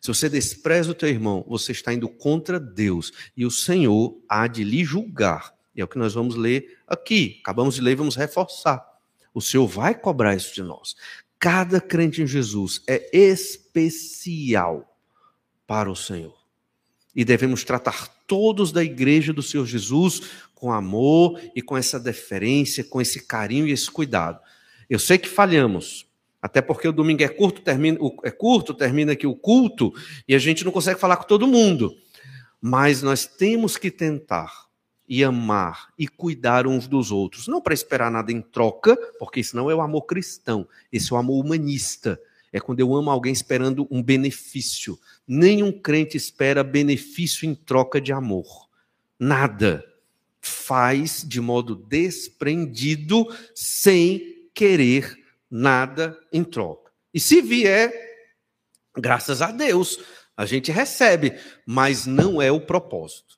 Se 0.00 0.08
você 0.08 0.26
despreza 0.26 0.92
o 0.92 0.94
teu 0.94 1.10
irmão, 1.10 1.44
você 1.46 1.72
está 1.72 1.92
indo 1.92 2.08
contra 2.08 2.58
Deus. 2.58 3.12
E 3.36 3.44
o 3.44 3.50
Senhor 3.50 4.18
há 4.26 4.46
de 4.46 4.64
lhe 4.64 4.82
julgar. 4.82 5.54
E 5.74 5.82
é 5.82 5.84
o 5.84 5.88
que 5.88 5.98
nós 5.98 6.14
vamos 6.14 6.36
ler 6.36 6.78
aqui. 6.86 7.38
Acabamos 7.42 7.74
de 7.74 7.82
ler 7.82 7.92
e 7.92 7.96
vamos 7.96 8.16
reforçar. 8.16 8.82
O 9.34 9.42
Senhor 9.42 9.66
vai 9.66 9.94
cobrar 9.94 10.34
isso 10.34 10.54
de 10.54 10.62
nós. 10.62 10.96
Cada 11.38 11.80
crente 11.80 12.22
em 12.22 12.26
Jesus 12.26 12.82
é 12.86 13.10
especial 13.16 14.96
para 15.66 15.90
o 15.90 15.96
Senhor. 15.96 16.36
E 17.14 17.24
devemos 17.24 17.64
tratar 17.64 18.08
todos 18.26 18.72
da 18.72 18.82
igreja 18.82 19.32
do 19.32 19.42
Senhor 19.42 19.66
Jesus 19.66 20.22
com 20.54 20.72
amor 20.72 21.40
e 21.54 21.62
com 21.62 21.76
essa 21.76 22.00
deferência, 22.00 22.84
com 22.84 23.00
esse 23.00 23.26
carinho 23.26 23.66
e 23.66 23.72
esse 23.72 23.90
cuidado. 23.90 24.40
Eu 24.88 24.98
sei 24.98 25.18
que 25.18 25.28
falhamos, 25.28 26.06
até 26.40 26.62
porque 26.62 26.88
o 26.88 26.92
domingo 26.92 27.22
é 27.22 27.28
curto, 27.28 27.60
termina, 27.60 27.98
é 28.24 28.30
curto, 28.30 28.74
termina 28.74 29.12
aqui 29.12 29.26
o 29.26 29.34
culto 29.34 29.92
e 30.26 30.34
a 30.34 30.38
gente 30.38 30.64
não 30.64 30.72
consegue 30.72 31.00
falar 31.00 31.16
com 31.16 31.24
todo 31.24 31.46
mundo. 31.46 31.94
Mas 32.60 33.02
nós 33.02 33.26
temos 33.26 33.76
que 33.76 33.90
tentar 33.90 34.65
e 35.08 35.22
amar 35.22 35.92
e 35.98 36.08
cuidar 36.08 36.66
uns 36.66 36.86
dos 36.86 37.10
outros, 37.10 37.48
não 37.48 37.60
para 37.60 37.74
esperar 37.74 38.10
nada 38.10 38.32
em 38.32 38.40
troca, 38.40 38.96
porque 39.18 39.40
isso 39.40 39.56
não 39.56 39.70
é 39.70 39.74
o 39.74 39.80
amor 39.80 40.02
cristão, 40.02 40.66
esse 40.92 41.12
é 41.12 41.16
o 41.16 41.18
amor 41.18 41.44
humanista. 41.44 42.20
É 42.52 42.60
quando 42.60 42.80
eu 42.80 42.94
amo 42.94 43.10
alguém 43.10 43.32
esperando 43.32 43.86
um 43.90 44.02
benefício. 44.02 44.98
Nenhum 45.26 45.70
crente 45.70 46.16
espera 46.16 46.64
benefício 46.64 47.46
em 47.46 47.54
troca 47.54 48.00
de 48.00 48.12
amor. 48.12 48.68
Nada. 49.18 49.84
Faz 50.40 51.24
de 51.26 51.40
modo 51.40 51.74
desprendido, 51.74 53.26
sem 53.54 54.48
querer 54.54 55.16
nada 55.50 56.18
em 56.32 56.44
troca. 56.44 56.92
E 57.12 57.20
se 57.20 57.42
vier, 57.42 57.92
graças 58.96 59.42
a 59.42 59.50
Deus, 59.50 59.98
a 60.36 60.46
gente 60.46 60.70
recebe, 60.70 61.34
mas 61.66 62.06
não 62.06 62.40
é 62.40 62.52
o 62.52 62.60
propósito. 62.60 63.35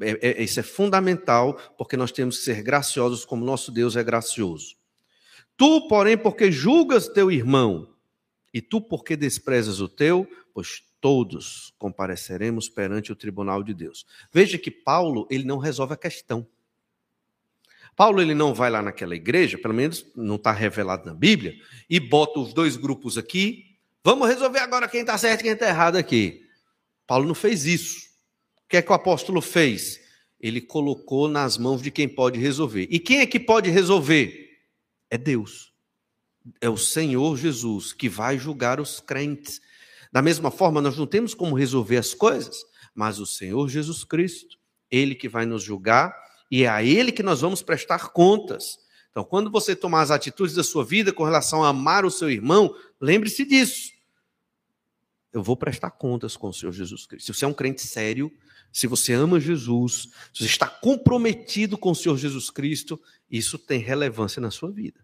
É, 0.00 0.40
é, 0.40 0.42
isso 0.42 0.60
é 0.60 0.62
fundamental, 0.62 1.54
porque 1.76 1.96
nós 1.96 2.12
temos 2.12 2.38
que 2.38 2.44
ser 2.44 2.62
graciosos 2.62 3.24
como 3.24 3.44
nosso 3.44 3.72
Deus 3.72 3.96
é 3.96 4.04
gracioso. 4.04 4.76
Tu, 5.56 5.88
porém, 5.88 6.16
porque 6.16 6.52
julgas 6.52 7.08
teu 7.08 7.30
irmão, 7.30 7.92
e 8.54 8.60
tu, 8.60 8.80
porque 8.80 9.16
desprezas 9.16 9.80
o 9.80 9.88
teu, 9.88 10.28
pois 10.54 10.82
todos 11.00 11.74
compareceremos 11.78 12.68
perante 12.68 13.12
o 13.12 13.16
tribunal 13.16 13.62
de 13.62 13.74
Deus. 13.74 14.06
Veja 14.32 14.56
que 14.56 14.70
Paulo, 14.70 15.26
ele 15.30 15.44
não 15.44 15.58
resolve 15.58 15.94
a 15.94 15.96
questão. 15.96 16.46
Paulo 17.96 18.22
ele 18.22 18.34
não 18.34 18.54
vai 18.54 18.70
lá 18.70 18.80
naquela 18.80 19.16
igreja, 19.16 19.58
pelo 19.58 19.74
menos 19.74 20.06
não 20.14 20.36
está 20.36 20.52
revelado 20.52 21.06
na 21.06 21.14
Bíblia, 21.14 21.56
e 21.90 21.98
bota 21.98 22.38
os 22.38 22.52
dois 22.52 22.76
grupos 22.76 23.18
aqui. 23.18 23.76
Vamos 24.04 24.28
resolver 24.28 24.60
agora 24.60 24.88
quem 24.88 25.00
está 25.00 25.18
certo 25.18 25.40
e 25.40 25.42
quem 25.42 25.52
está 25.52 25.68
errado 25.68 25.96
aqui. 25.96 26.46
Paulo 27.06 27.26
não 27.26 27.34
fez 27.34 27.64
isso. 27.66 28.07
O 28.68 28.70
que 28.70 28.76
é 28.76 28.82
que 28.82 28.92
o 28.92 28.94
apóstolo 28.94 29.40
fez? 29.40 29.98
Ele 30.38 30.60
colocou 30.60 31.26
nas 31.26 31.56
mãos 31.56 31.80
de 31.80 31.90
quem 31.90 32.06
pode 32.06 32.38
resolver. 32.38 32.86
E 32.90 33.00
quem 33.00 33.20
é 33.20 33.26
que 33.26 33.40
pode 33.40 33.70
resolver? 33.70 34.58
É 35.08 35.16
Deus. 35.16 35.72
É 36.60 36.68
o 36.68 36.76
Senhor 36.76 37.34
Jesus 37.38 37.94
que 37.94 38.10
vai 38.10 38.36
julgar 38.36 38.78
os 38.78 39.00
crentes. 39.00 39.58
Da 40.12 40.20
mesma 40.20 40.50
forma, 40.50 40.82
nós 40.82 40.98
não 40.98 41.06
temos 41.06 41.32
como 41.32 41.56
resolver 41.56 41.96
as 41.96 42.12
coisas, 42.12 42.62
mas 42.94 43.18
o 43.18 43.24
Senhor 43.24 43.66
Jesus 43.70 44.04
Cristo, 44.04 44.58
ele 44.90 45.14
que 45.14 45.30
vai 45.30 45.46
nos 45.46 45.62
julgar 45.62 46.14
e 46.50 46.64
é 46.64 46.68
a 46.68 46.82
Ele 46.82 47.10
que 47.10 47.22
nós 47.22 47.40
vamos 47.40 47.62
prestar 47.62 48.10
contas. 48.10 48.78
Então, 49.10 49.24
quando 49.24 49.50
você 49.50 49.74
tomar 49.74 50.02
as 50.02 50.10
atitudes 50.10 50.54
da 50.54 50.62
sua 50.62 50.84
vida 50.84 51.10
com 51.10 51.24
relação 51.24 51.64
a 51.64 51.68
amar 51.68 52.04
o 52.04 52.10
seu 52.10 52.30
irmão, 52.30 52.74
lembre-se 53.00 53.46
disso. 53.46 53.92
Eu 55.38 55.42
vou 55.42 55.56
prestar 55.56 55.92
contas 55.92 56.36
com 56.36 56.48
o 56.48 56.52
Senhor 56.52 56.72
Jesus 56.72 57.06
Cristo. 57.06 57.26
Se 57.26 57.32
você 57.32 57.44
é 57.44 57.48
um 57.48 57.54
crente 57.54 57.80
sério, 57.82 58.32
se 58.72 58.88
você 58.88 59.12
ama 59.12 59.38
Jesus, 59.38 60.08
se 60.34 60.40
você 60.42 60.46
está 60.46 60.66
comprometido 60.66 61.78
com 61.78 61.92
o 61.92 61.94
Senhor 61.94 62.18
Jesus 62.18 62.50
Cristo, 62.50 63.00
isso 63.30 63.56
tem 63.56 63.78
relevância 63.78 64.40
na 64.40 64.50
sua 64.50 64.70
vida. 64.70 64.98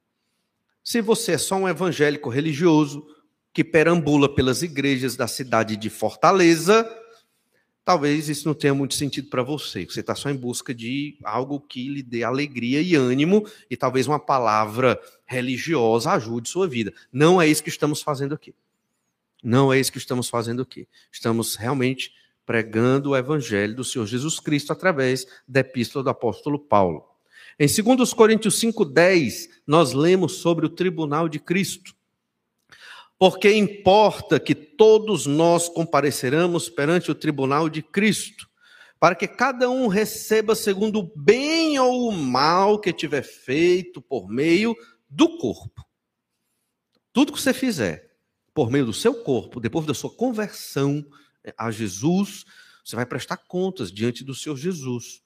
Se 0.83 1.01
você 1.01 1.33
é 1.33 1.38
só 1.38 1.55
um 1.55 1.68
evangélico 1.68 2.29
religioso 2.29 3.07
que 3.53 3.62
perambula 3.62 4.29
pelas 4.35 4.62
igrejas 4.62 5.14
da 5.14 5.29
cidade 5.29 5.77
de 5.77 5.88
Fortaleza, 5.88 6.85
talvez 7.85 8.29
isso 8.29 8.49
não 8.49 8.55
tenha 8.55 8.75
muito 8.75 8.94
sentido 8.94 9.31
para 9.31 9.44
você. 9.44 9.85
Você 9.85 10.01
está 10.01 10.16
só 10.16 10.31
em 10.31 10.37
busca 10.37 10.75
de 10.75 11.16
algo 11.23 11.61
que 11.61 11.88
lhe 11.88 12.03
dê 12.03 12.25
alegria 12.25 12.83
e 12.83 12.97
ânimo, 12.97 13.47
e 13.70 13.77
talvez 13.77 14.09
uma 14.09 14.18
palavra 14.18 15.01
religiosa 15.25 16.11
ajude 16.11 16.49
sua 16.49 16.66
vida. 16.66 16.92
Não 17.12 17.40
é 17.40 17.47
isso 17.47 17.62
que 17.62 17.68
estamos 17.68 18.03
fazendo 18.03 18.35
aqui. 18.35 18.53
Não 19.44 19.72
é 19.72 19.78
isso 19.78 19.92
que 19.92 19.98
estamos 19.98 20.28
fazendo 20.28 20.62
aqui. 20.62 20.88
Estamos 21.12 21.54
realmente 21.54 22.12
pregando 22.46 23.11
o 23.11 23.16
evangelho 23.16 23.76
do 23.76 23.85
Senhor 23.85 24.07
Jesus 24.07 24.40
Cristo 24.40 24.72
através 24.72 25.26
da 25.46 25.61
epístola 25.61 26.02
do 26.02 26.11
apóstolo 26.11 26.59
Paulo. 26.59 27.04
Em 27.59 27.66
2 27.66 28.12
Coríntios 28.14 28.59
5,10, 28.61 29.50
nós 29.66 29.92
lemos 29.92 30.38
sobre 30.38 30.66
o 30.66 30.70
tribunal 30.70 31.28
de 31.28 31.38
Cristo 31.38 31.94
porque 33.18 33.54
importa 33.54 34.40
que 34.40 34.54
todos 34.54 35.26
nós 35.26 35.68
compareceramos 35.68 36.68
perante 36.68 37.11
o 37.11 37.14
tribunal 37.14 37.68
de 37.68 37.83
Cristo, 37.83 38.48
para 38.98 39.14
que 39.14 39.28
cada 39.28 39.70
um 39.70 39.87
receba 39.87 40.54
segundo 40.54 41.00
o 41.00 41.12
bem 41.16 41.78
ou 41.78 42.09
o 42.09 42.12
mal 42.12 42.78
que 42.78 42.92
tiver 42.92 43.22
feito 43.22 44.00
por 44.00 44.28
meio 44.28 44.76
do 45.09 45.38
corpo. 45.38 45.85
Tudo 47.12 47.33
que 47.33 47.40
você 47.40 47.54
fizer 47.54 48.13
por 48.55 48.71
meio 48.71 48.87
do 48.87 48.93
seu 48.93 49.12
corpo, 49.12 49.61
depois 49.61 49.85
da 49.85 49.93
sua 49.93 50.11
conversão 50.11 51.05
a 51.59 51.71
Jesus, 51.71 52.45
você 52.85 52.95
vai 52.95 53.05
prestar 53.05 53.37
contas 53.37 53.90
diante 53.90 54.23
do 54.23 54.35
Senhor 54.35 54.57
Jesus. 54.57 55.23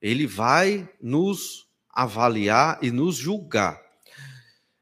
Ele 0.00 0.26
vai 0.26 0.88
nos 1.00 1.66
avaliar 1.88 2.78
e 2.82 2.90
nos 2.90 3.16
julgar. 3.16 3.80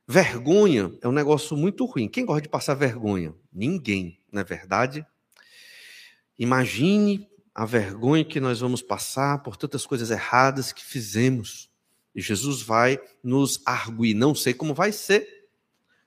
Vergonha 0.06 0.92
é 1.00 1.08
um 1.08 1.12
negócio 1.12 1.56
muito 1.56 1.86
ruim. 1.86 2.08
Quem 2.08 2.26
gosta 2.26 2.42
de 2.42 2.48
passar 2.48 2.74
vergonha? 2.74 3.32
Ninguém, 3.52 4.20
não 4.30 4.40
é 4.40 4.44
verdade? 4.44 5.06
Imagine 6.36 7.28
a 7.54 7.64
vergonha 7.64 8.24
que 8.24 8.40
nós 8.40 8.58
vamos 8.58 8.82
passar 8.82 9.42
por 9.42 9.56
tantas 9.56 9.86
coisas 9.86 10.10
erradas 10.10 10.72
que 10.72 10.84
fizemos. 10.84 11.70
E 12.14 12.20
Jesus 12.20 12.60
vai 12.60 13.00
nos 13.22 13.62
arguir. 13.64 14.14
Não 14.14 14.34
sei 14.34 14.52
como 14.52 14.74
vai 14.74 14.90
ser, 14.90 15.48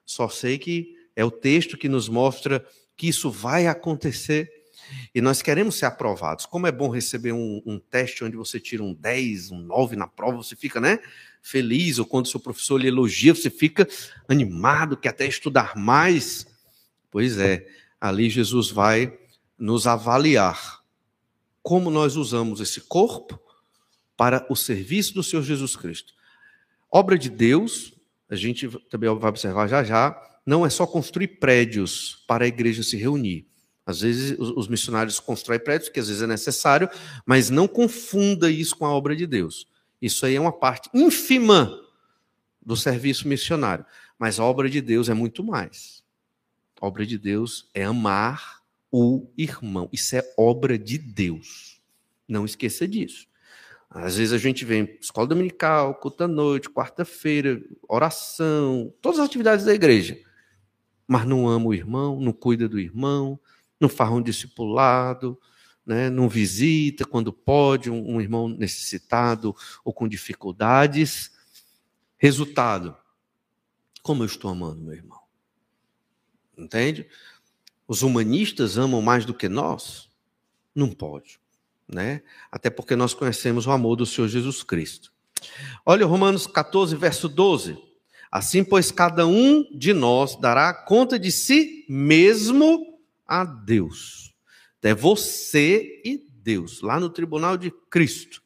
só 0.06 0.28
sei 0.28 0.58
que 0.58 0.97
é 1.18 1.26
o 1.26 1.32
texto 1.32 1.78
que 1.78 1.90
nos 1.90 2.08
mostra 2.08 2.66
que 2.96 3.10
isso 3.10 3.30
vai 3.30 3.68
acontecer. 3.68 4.50
E 5.14 5.20
nós 5.20 5.42
queremos 5.42 5.76
ser 5.76 5.88
aprovados. 5.88 6.46
Como 6.46 6.66
é 6.66 6.72
bom 6.72 6.88
receber 6.88 7.34
um, 7.34 7.62
um 7.66 7.78
teste 7.78 8.24
onde 8.24 8.38
você 8.38 8.58
tira 8.58 8.82
um 8.82 8.94
10, 8.94 9.52
um 9.52 9.60
9 9.60 9.98
na 9.98 10.08
prova, 10.08 10.38
você 10.38 10.56
fica, 10.56 10.80
né? 10.80 11.00
feliz, 11.48 11.98
ou 11.98 12.06
quando 12.06 12.28
seu 12.28 12.40
professor 12.40 12.78
lhe 12.78 12.88
elogia, 12.88 13.34
você 13.34 13.50
fica 13.50 13.88
animado, 14.28 14.98
quer 14.98 15.10
até 15.10 15.26
estudar 15.26 15.76
mais. 15.76 16.46
Pois 17.10 17.38
é, 17.38 17.66
ali 18.02 18.30
Jesus 18.30 18.70
vai 18.70 19.18
nos 19.58 19.88
avaliar 19.88 20.82
como 21.64 21.90
nós 21.90 22.16
usamos 22.16 22.60
esse 22.60 22.82
corpo 22.82 23.40
para 24.16 24.46
o 24.50 24.56
serviço 24.56 25.14
do 25.14 25.24
Senhor 25.24 25.44
Jesus 25.44 25.76
Cristo. 25.76 26.14
Obra 26.92 27.18
de 27.18 27.30
Deus, 27.30 27.94
a 28.30 28.36
gente 28.36 28.68
também 28.90 29.14
vai 29.16 29.30
observar 29.30 29.68
já 29.68 29.84
já, 29.84 30.37
não 30.48 30.66
é 30.66 30.70
só 30.70 30.88
construir 30.88 31.28
prédios 31.40 32.24
para 32.26 32.46
a 32.46 32.48
igreja 32.48 32.82
se 32.82 32.96
reunir. 32.96 33.46
Às 33.86 34.00
vezes 34.00 34.38
os 34.40 34.70
missionários 34.70 35.20
constroem 35.20 35.60
prédios, 35.60 35.90
que 35.90 36.00
às 36.00 36.08
vezes 36.08 36.24
é 36.24 36.28
necessário, 36.28 36.90
mas 37.26 37.50
não 37.50 37.68
confunda 37.68 38.50
isso 38.50 38.78
com 38.78 38.86
a 38.86 38.94
obra 38.94 39.14
de 39.14 39.28
Deus. 39.28 39.68
Isso 40.02 40.26
aí 40.26 40.36
é 40.36 40.40
uma 40.40 40.54
parte 40.54 40.90
ínfima 40.94 41.78
do 42.66 42.78
serviço 42.78 43.28
missionário. 43.28 43.86
Mas 44.18 44.40
a 44.40 44.44
obra 44.46 44.70
de 44.70 44.80
Deus 44.80 45.10
é 45.10 45.14
muito 45.14 45.44
mais. 45.44 46.02
A 46.80 46.88
obra 46.88 47.06
de 47.06 47.18
Deus 47.18 47.70
é 47.74 47.84
amar 47.84 48.62
o 48.90 49.28
irmão. 49.38 49.90
Isso 49.92 50.16
é 50.16 50.34
obra 50.38 50.78
de 50.78 50.98
Deus. 50.98 51.82
Não 52.26 52.46
esqueça 52.46 52.88
disso. 52.88 53.28
Às 53.90 54.16
vezes 54.16 54.34
a 54.34 54.38
gente 54.38 54.64
vem 54.64 54.98
escola 55.02 55.28
dominical, 55.28 55.96
culto 55.96 56.24
à 56.24 56.28
noite, 56.28 56.70
quarta-feira, 56.70 57.62
oração, 57.88 58.94
todas 59.02 59.20
as 59.20 59.26
atividades 59.26 59.66
da 59.66 59.74
igreja. 59.74 60.18
Mas 61.08 61.26
não 61.26 61.48
ama 61.48 61.68
o 61.68 61.74
irmão, 61.74 62.20
não 62.20 62.34
cuida 62.34 62.68
do 62.68 62.80
irmão, 62.80 63.40
não 63.80 63.88
faz 63.88 64.12
um 64.12 64.22
discipulado, 64.22 65.40
né, 65.86 66.10
não 66.10 66.28
visita 66.28 67.06
quando 67.06 67.32
pode 67.32 67.90
um, 67.90 68.16
um 68.16 68.22
irmão 68.22 68.50
necessitado 68.50 69.56
ou 69.86 69.94
com 69.94 70.08
dificuldades. 70.08 71.32
Resultado: 72.18 72.96
como 74.02 74.24
eu 74.24 74.26
estou 74.26 74.52
amando 74.52 74.82
meu 74.82 74.94
irmão? 74.94 75.22
Entende? 76.58 77.08
Os 77.88 78.02
humanistas 78.02 78.78
amam 78.78 79.02
mais 79.02 79.24
do 79.24 79.34
que 79.34 79.48
nós? 79.48 80.10
Não 80.76 80.92
pode, 80.92 81.40
né? 81.88 82.22
Até 82.52 82.70
porque 82.70 82.96
nós 82.96 83.14
conhecemos 83.14 83.66
o 83.66 83.72
amor 83.72 83.96
do 83.96 84.06
Senhor 84.06 84.28
Jesus 84.28 84.64
Cristo. 84.64 85.14
Olha 85.86 86.06
Romanos 86.06 86.48
14, 86.48 86.96
verso 86.96 87.30
12. 87.30 87.87
Assim, 88.32 88.64
pois, 88.64 88.92
cada 88.92 89.26
um 89.26 89.64
de 89.78 89.94
nós 89.94 90.36
dará 90.40 90.74
conta 90.74 91.18
de 91.18 91.32
si 91.32 91.86
mesmo 91.90 93.00
a 93.26 93.44
Deus. 93.44 94.34
É 94.88 94.94
você 94.94 96.02
e 96.06 96.18
Deus, 96.32 96.82
lá 96.82 96.98
no 96.98 97.10
tribunal 97.10 97.58
de 97.58 97.72
Cristo. 97.90 98.42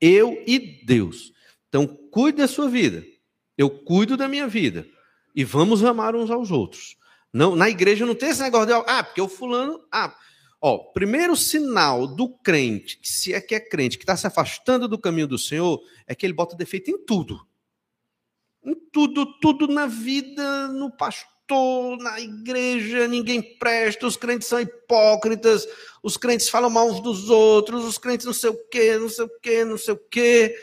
Eu 0.00 0.40
e 0.46 0.84
Deus. 0.84 1.32
Então, 1.68 1.84
cuide 1.86 2.38
da 2.38 2.46
sua 2.46 2.68
vida. 2.68 3.04
Eu 3.58 3.68
cuido 3.68 4.16
da 4.16 4.28
minha 4.28 4.46
vida. 4.46 4.86
E 5.34 5.42
vamos 5.42 5.82
amar 5.82 6.14
uns 6.14 6.30
aos 6.30 6.52
outros. 6.52 6.96
Não, 7.32 7.56
na 7.56 7.68
igreja 7.68 8.06
não 8.06 8.14
tem 8.14 8.30
esse 8.30 8.40
negócio 8.40 8.68
de, 8.68 8.72
ah, 8.72 9.02
porque 9.02 9.20
o 9.20 9.28
fulano. 9.28 9.80
Ah, 9.90 10.16
ó, 10.60 10.78
primeiro 10.78 11.36
sinal 11.36 12.06
do 12.06 12.28
crente, 12.38 13.00
se 13.02 13.34
é 13.34 13.40
que 13.40 13.56
é 13.56 13.60
crente, 13.60 13.98
que 13.98 14.04
está 14.04 14.16
se 14.16 14.28
afastando 14.28 14.86
do 14.86 14.98
caminho 14.98 15.26
do 15.26 15.38
Senhor, 15.38 15.80
é 16.06 16.14
que 16.14 16.24
ele 16.24 16.32
bota 16.32 16.56
defeito 16.56 16.88
em 16.88 17.04
tudo. 17.04 17.44
Em 18.62 18.74
tudo, 18.92 19.26
tudo 19.40 19.66
na 19.66 19.86
vida, 19.86 20.68
no 20.68 20.90
pastor, 20.90 21.98
na 21.98 22.20
igreja, 22.20 23.08
ninguém 23.08 23.42
presta, 23.58 24.06
os 24.06 24.16
crentes 24.16 24.48
são 24.48 24.60
hipócritas, 24.60 25.66
os 26.02 26.16
crentes 26.16 26.48
falam 26.48 26.70
mal 26.70 26.88
uns 26.88 27.00
dos 27.00 27.30
outros, 27.30 27.84
os 27.84 27.98
crentes 27.98 28.26
não 28.26 28.32
sei 28.32 28.50
o 28.50 28.68
quê, 28.68 28.98
não 28.98 29.08
sei 29.08 29.24
o 29.24 29.40
quê, 29.40 29.64
não 29.64 29.78
sei 29.78 29.94
o 29.94 29.96
quê. 29.96 30.56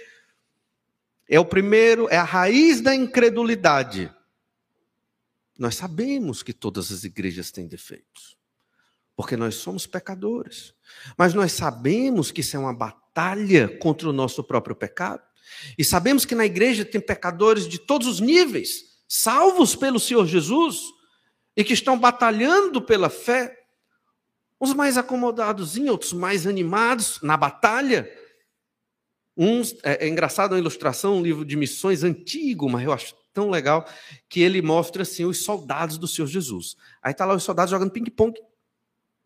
É 1.28 1.40
o 1.40 1.46
primeiro, 1.46 2.08
é 2.10 2.18
a 2.18 2.24
raiz 2.24 2.80
da 2.80 2.96
incredulidade. 2.96 4.14
Nós 5.58 5.76
sabemos 5.76 6.44
que 6.44 6.54
todas 6.54 6.92
as 6.92 7.04
igrejas 7.04 7.52
têm 7.52 7.68
defeitos, 7.68 8.38
porque 9.16 9.36
nós 9.36 9.56
somos 9.56 9.88
pecadores. 9.88 10.74
Mas 11.18 11.34
nós 11.34 11.52
sabemos 11.52 12.32
que 12.32 12.42
isso 12.42 12.56
é 12.56 12.60
uma 12.60 12.74
batalha 12.74 13.68
contra 13.80 14.08
o 14.08 14.14
nosso 14.14 14.44
próprio 14.44 14.76
pecado. 14.76 15.27
E 15.78 15.84
sabemos 15.84 16.26
que 16.26 16.36
na 16.36 16.46
igreja 16.46 16.86
tem 16.86 17.02
pecadores 17.02 17.68
de 17.68 17.80
todos 17.80 18.08
os 18.08 18.20
níveis, 18.20 18.98
salvos 19.08 19.76
pelo 19.76 20.00
Senhor 20.00 20.26
Jesus, 20.26 20.82
e 21.56 21.64
que 21.64 21.74
estão 21.74 21.98
batalhando 21.98 22.82
pela 22.82 23.10
fé. 23.10 23.58
Uns 24.60 24.74
mais 24.74 24.98
acomodados, 24.98 25.78
outros 25.78 26.14
mais 26.14 26.48
animados 26.48 27.20
na 27.22 27.38
batalha. 27.38 28.12
Uns, 29.36 29.76
é, 29.84 30.06
é 30.06 30.08
engraçado 30.08 30.56
a 30.56 30.58
ilustração, 30.58 31.18
um 31.18 31.22
livro 31.24 31.46
de 31.46 31.56
missões 31.56 32.04
antigo, 32.04 32.70
mas 32.70 32.84
eu 32.84 32.92
acho 32.92 33.16
tão 33.34 33.52
legal 33.52 33.88
que 34.28 34.42
ele 34.42 34.64
mostra 34.64 35.04
assim 35.04 35.26
os 35.26 35.44
soldados 35.44 36.00
do 36.00 36.08
Senhor 36.08 36.28
Jesus. 36.28 36.76
Aí 37.04 37.14
tá 37.14 37.24
lá 37.24 37.36
os 37.36 37.44
soldados 37.44 37.70
jogando 37.70 37.92
ping-pong, 37.92 38.34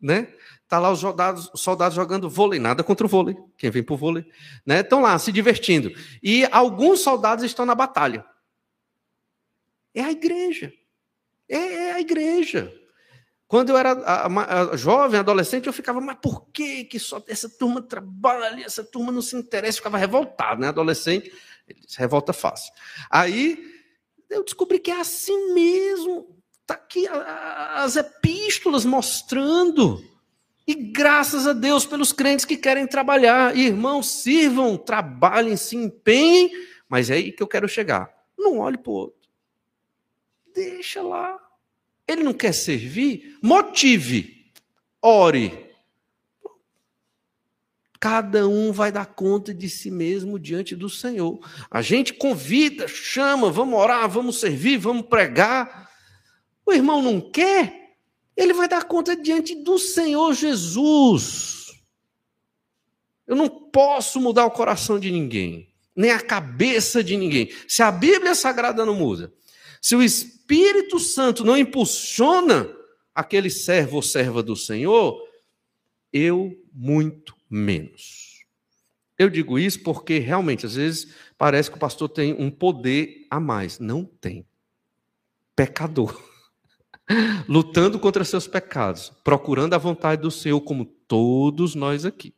né? 0.02 0.34
Tá 0.66 0.78
lá 0.78 0.90
os 0.90 1.00
soldados, 1.00 1.50
os 1.54 1.60
soldados 1.60 1.94
jogando 1.94 2.28
vôlei, 2.28 2.58
nada 2.58 2.82
contra 2.82 3.06
o 3.06 3.08
vôlei, 3.08 3.36
quem 3.56 3.70
vem 3.70 3.82
pro 3.82 3.96
vôlei, 3.96 4.26
né? 4.66 4.80
Estão 4.80 5.00
lá 5.00 5.16
se 5.18 5.30
divertindo. 5.30 5.92
E 6.22 6.44
alguns 6.50 7.00
soldados 7.00 7.44
estão 7.44 7.64
na 7.64 7.74
batalha. 7.74 8.24
É 9.94 10.02
a 10.02 10.10
igreja. 10.10 10.72
É, 11.48 11.56
é 11.56 11.92
a 11.92 12.00
igreja. 12.00 12.72
Quando 13.46 13.68
eu 13.68 13.76
era 13.76 13.92
a, 13.92 14.26
a, 14.26 14.70
a, 14.70 14.76
jovem, 14.78 15.20
adolescente, 15.20 15.66
eu 15.66 15.74
ficava, 15.74 16.00
mas 16.00 16.16
por 16.22 16.46
que, 16.46 16.84
que 16.84 16.98
só 16.98 17.22
essa 17.28 17.50
turma 17.50 17.82
trabalha, 17.82 18.64
essa 18.64 18.82
turma 18.82 19.12
não 19.12 19.20
se 19.20 19.36
interessa? 19.36 19.76
Eu 19.76 19.82
ficava 19.82 19.98
revoltado, 19.98 20.60
né? 20.60 20.68
Adolescente, 20.68 21.30
se 21.86 21.98
revolta 21.98 22.32
fácil. 22.32 22.72
Aí 23.10 23.62
eu 24.30 24.42
descobri 24.42 24.78
que 24.78 24.90
é 24.90 24.98
assim 24.98 25.52
mesmo. 25.52 26.41
Está 26.62 26.74
aqui 26.74 27.06
as 27.08 27.96
epístolas 27.96 28.84
mostrando. 28.84 30.02
E 30.66 30.74
graças 30.74 31.46
a 31.46 31.52
Deus 31.52 31.84
pelos 31.84 32.12
crentes 32.12 32.44
que 32.44 32.56
querem 32.56 32.86
trabalhar. 32.86 33.56
Irmãos, 33.56 34.22
sirvam, 34.22 34.76
trabalhem, 34.76 35.56
se 35.56 35.76
empenhem. 35.76 36.50
Mas 36.88 37.10
é 37.10 37.14
aí 37.14 37.32
que 37.32 37.42
eu 37.42 37.48
quero 37.48 37.68
chegar. 37.68 38.08
Não 38.38 38.58
olhe 38.58 38.78
para 38.78 38.90
o 38.90 38.94
outro. 38.94 39.28
Deixa 40.54 41.02
lá. 41.02 41.38
Ele 42.06 42.22
não 42.22 42.32
quer 42.32 42.52
servir? 42.52 43.38
Motive. 43.42 44.52
Ore. 45.00 45.70
Cada 47.98 48.48
um 48.48 48.72
vai 48.72 48.90
dar 48.90 49.06
conta 49.06 49.54
de 49.54 49.70
si 49.70 49.90
mesmo 49.90 50.38
diante 50.38 50.74
do 50.74 50.90
Senhor. 50.90 51.38
A 51.70 51.80
gente 51.80 52.12
convida, 52.12 52.88
chama, 52.88 53.50
vamos 53.50 53.78
orar, 53.78 54.08
vamos 54.08 54.40
servir, 54.40 54.76
vamos 54.76 55.06
pregar. 55.06 55.91
Irmão 56.72 57.02
não 57.02 57.20
quer, 57.20 57.96
ele 58.36 58.52
vai 58.52 58.68
dar 58.68 58.84
conta 58.84 59.14
diante 59.16 59.54
do 59.54 59.78
Senhor 59.78 60.34
Jesus. 60.34 61.72
Eu 63.26 63.36
não 63.36 63.48
posso 63.48 64.20
mudar 64.20 64.44
o 64.44 64.50
coração 64.50 64.98
de 64.98 65.10
ninguém, 65.10 65.68
nem 65.94 66.10
a 66.10 66.20
cabeça 66.20 67.02
de 67.02 67.16
ninguém. 67.16 67.50
Se 67.68 67.82
a 67.82 67.90
Bíblia 67.90 68.34
Sagrada 68.34 68.84
não 68.84 68.94
muda, 68.94 69.32
se 69.80 69.94
o 69.94 70.02
Espírito 70.02 70.98
Santo 70.98 71.44
não 71.44 71.56
impulsiona 71.56 72.68
aquele 73.14 73.50
servo 73.50 73.96
ou 73.96 74.02
serva 74.02 74.42
do 74.42 74.56
Senhor, 74.56 75.20
eu 76.12 76.56
muito 76.72 77.34
menos. 77.48 78.44
Eu 79.18 79.28
digo 79.28 79.58
isso 79.58 79.82
porque 79.82 80.18
realmente, 80.18 80.66
às 80.66 80.74
vezes, 80.74 81.14
parece 81.36 81.70
que 81.70 81.76
o 81.76 81.80
pastor 81.80 82.08
tem 82.08 82.34
um 82.34 82.50
poder 82.50 83.26
a 83.30 83.38
mais. 83.38 83.78
Não 83.78 84.04
tem. 84.04 84.46
Pecador. 85.54 86.31
Lutando 87.48 87.98
contra 87.98 88.24
seus 88.24 88.46
pecados, 88.46 89.12
procurando 89.24 89.74
a 89.74 89.78
vontade 89.78 90.22
do 90.22 90.30
Senhor, 90.30 90.60
como 90.60 90.84
todos 90.84 91.74
nós 91.74 92.04
aqui. 92.04 92.34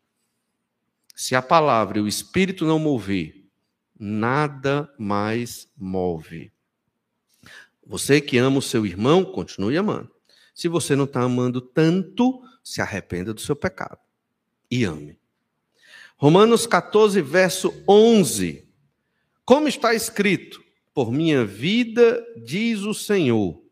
Se 1.15 1.35
a 1.35 1.43
palavra 1.43 1.99
e 1.99 2.01
o 2.01 2.09
Espírito 2.09 2.65
não 2.67 2.79
mover, 2.79 3.45
nada 3.99 4.93
mais 4.99 5.69
move. 5.77 6.53
Você 7.87 8.21
que 8.21 8.39
ama 8.39 8.59
o 8.59 8.63
seu 8.63 8.85
irmão, 8.87 9.25
continue 9.25 9.77
amando. 9.77 10.11
Se 10.55 10.69
você 10.69 10.97
não 10.97 11.05
está 11.05 11.23
amando 11.23 11.61
tanto, 11.61 12.43
se 12.63 12.81
arrependa 12.81 13.35
do 13.35 13.41
seu 13.41 13.55
pecado 13.55 13.99
e 14.71 14.85
ame. 14.85 15.19
Romanos 16.17 16.67
14, 16.67 17.21
verso 17.21 17.75
11. 17.89 18.67
Como 19.45 19.69
está 19.69 19.95
escrito: 19.95 20.63
Por 20.93 21.13
minha 21.13 21.45
vida, 21.45 22.25
diz 22.43 22.81
o 22.81 22.95
Senhor, 22.95 23.64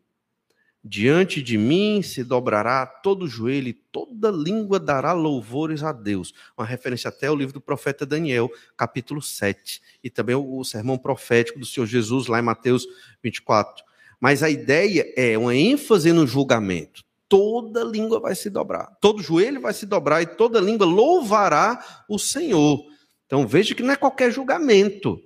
diante 0.83 1.41
de 1.41 1.57
mim 1.57 2.01
se 2.01 2.23
dobrará 2.23 2.85
todo 2.85 3.27
joelho 3.27 3.69
e 3.69 3.73
toda 3.73 4.29
língua 4.29 4.79
dará 4.79 5.13
louvores 5.13 5.81
a 5.81 5.91
Deus. 5.91 6.33
Uma 6.57 6.65
referência 6.65 7.07
até 7.07 7.27
ao 7.27 7.35
livro 7.35 7.53
do 7.53 7.61
profeta 7.61 8.05
Daniel, 8.05 8.51
capítulo 8.75 9.21
7, 9.21 9.81
e 10.03 10.09
também 10.09 10.35
o 10.35 10.63
sermão 10.63 10.97
profético 10.97 11.59
do 11.59 11.65
Senhor 11.65 11.85
Jesus, 11.85 12.27
lá 12.27 12.39
em 12.39 12.43
Mateus 12.43 12.85
24. 13.23 13.83
Mas 14.19 14.43
a 14.43 14.49
ideia 14.49 15.11
é 15.15 15.37
uma 15.37 15.55
ênfase 15.55 16.11
no 16.11 16.27
julgamento 16.27 17.03
toda 17.33 17.83
língua 17.83 18.19
vai 18.19 18.35
se 18.35 18.47
dobrar, 18.47 18.95
todo 19.01 19.23
joelho 19.23 19.59
vai 19.59 19.73
se 19.73 19.87
dobrar 19.87 20.21
e 20.21 20.27
toda 20.27 20.61
língua 20.61 20.85
louvará 20.85 21.83
o 22.07 22.19
Senhor. 22.19 22.85
Então 23.25 23.47
veja 23.47 23.73
que 23.73 23.81
não 23.81 23.91
é 23.91 23.95
qualquer 23.95 24.31
julgamento. 24.31 25.19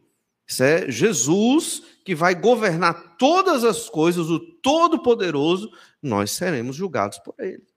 Isso 0.48 0.64
é 0.64 0.90
Jesus 0.90 1.84
que 2.06 2.16
vai 2.16 2.34
governar 2.34 3.18
todas 3.18 3.66
as 3.66 3.90
coisas, 3.90 4.30
o 4.30 4.40
Todo-Poderoso, 4.40 5.70
nós 6.02 6.32
seremos 6.32 6.76
julgados 6.76 7.20
por 7.20 7.36
Ele. 7.38 7.68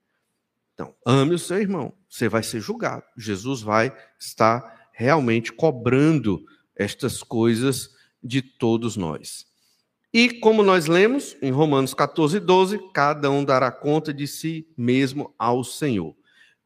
Então, 0.75 0.95
ame 1.05 1.35
o 1.35 1.39
seu 1.39 1.61
irmão, 1.61 1.93
você 2.09 2.29
vai 2.29 2.43
ser 2.43 2.61
julgado. 2.61 3.03
Jesus 3.17 3.61
vai 3.61 3.93
estar 4.19 4.89
realmente 4.93 5.53
cobrando 5.53 6.45
estas 6.77 7.23
coisas 7.23 7.91
de 8.23 8.41
todos 8.41 8.97
nós. 8.97 9.47
E 10.13 10.31
como 10.41 10.63
nós 10.63 10.87
lemos 10.87 11.37
em 11.43 11.51
Romanos 11.51 11.93
14, 11.93 12.41
12, 12.41 12.81
cada 12.93 13.31
um 13.31 13.45
dará 13.45 13.71
conta 13.71 14.13
de 14.15 14.27
si 14.27 14.67
mesmo 14.77 15.35
ao 15.39 15.63
Senhor. 15.63 16.17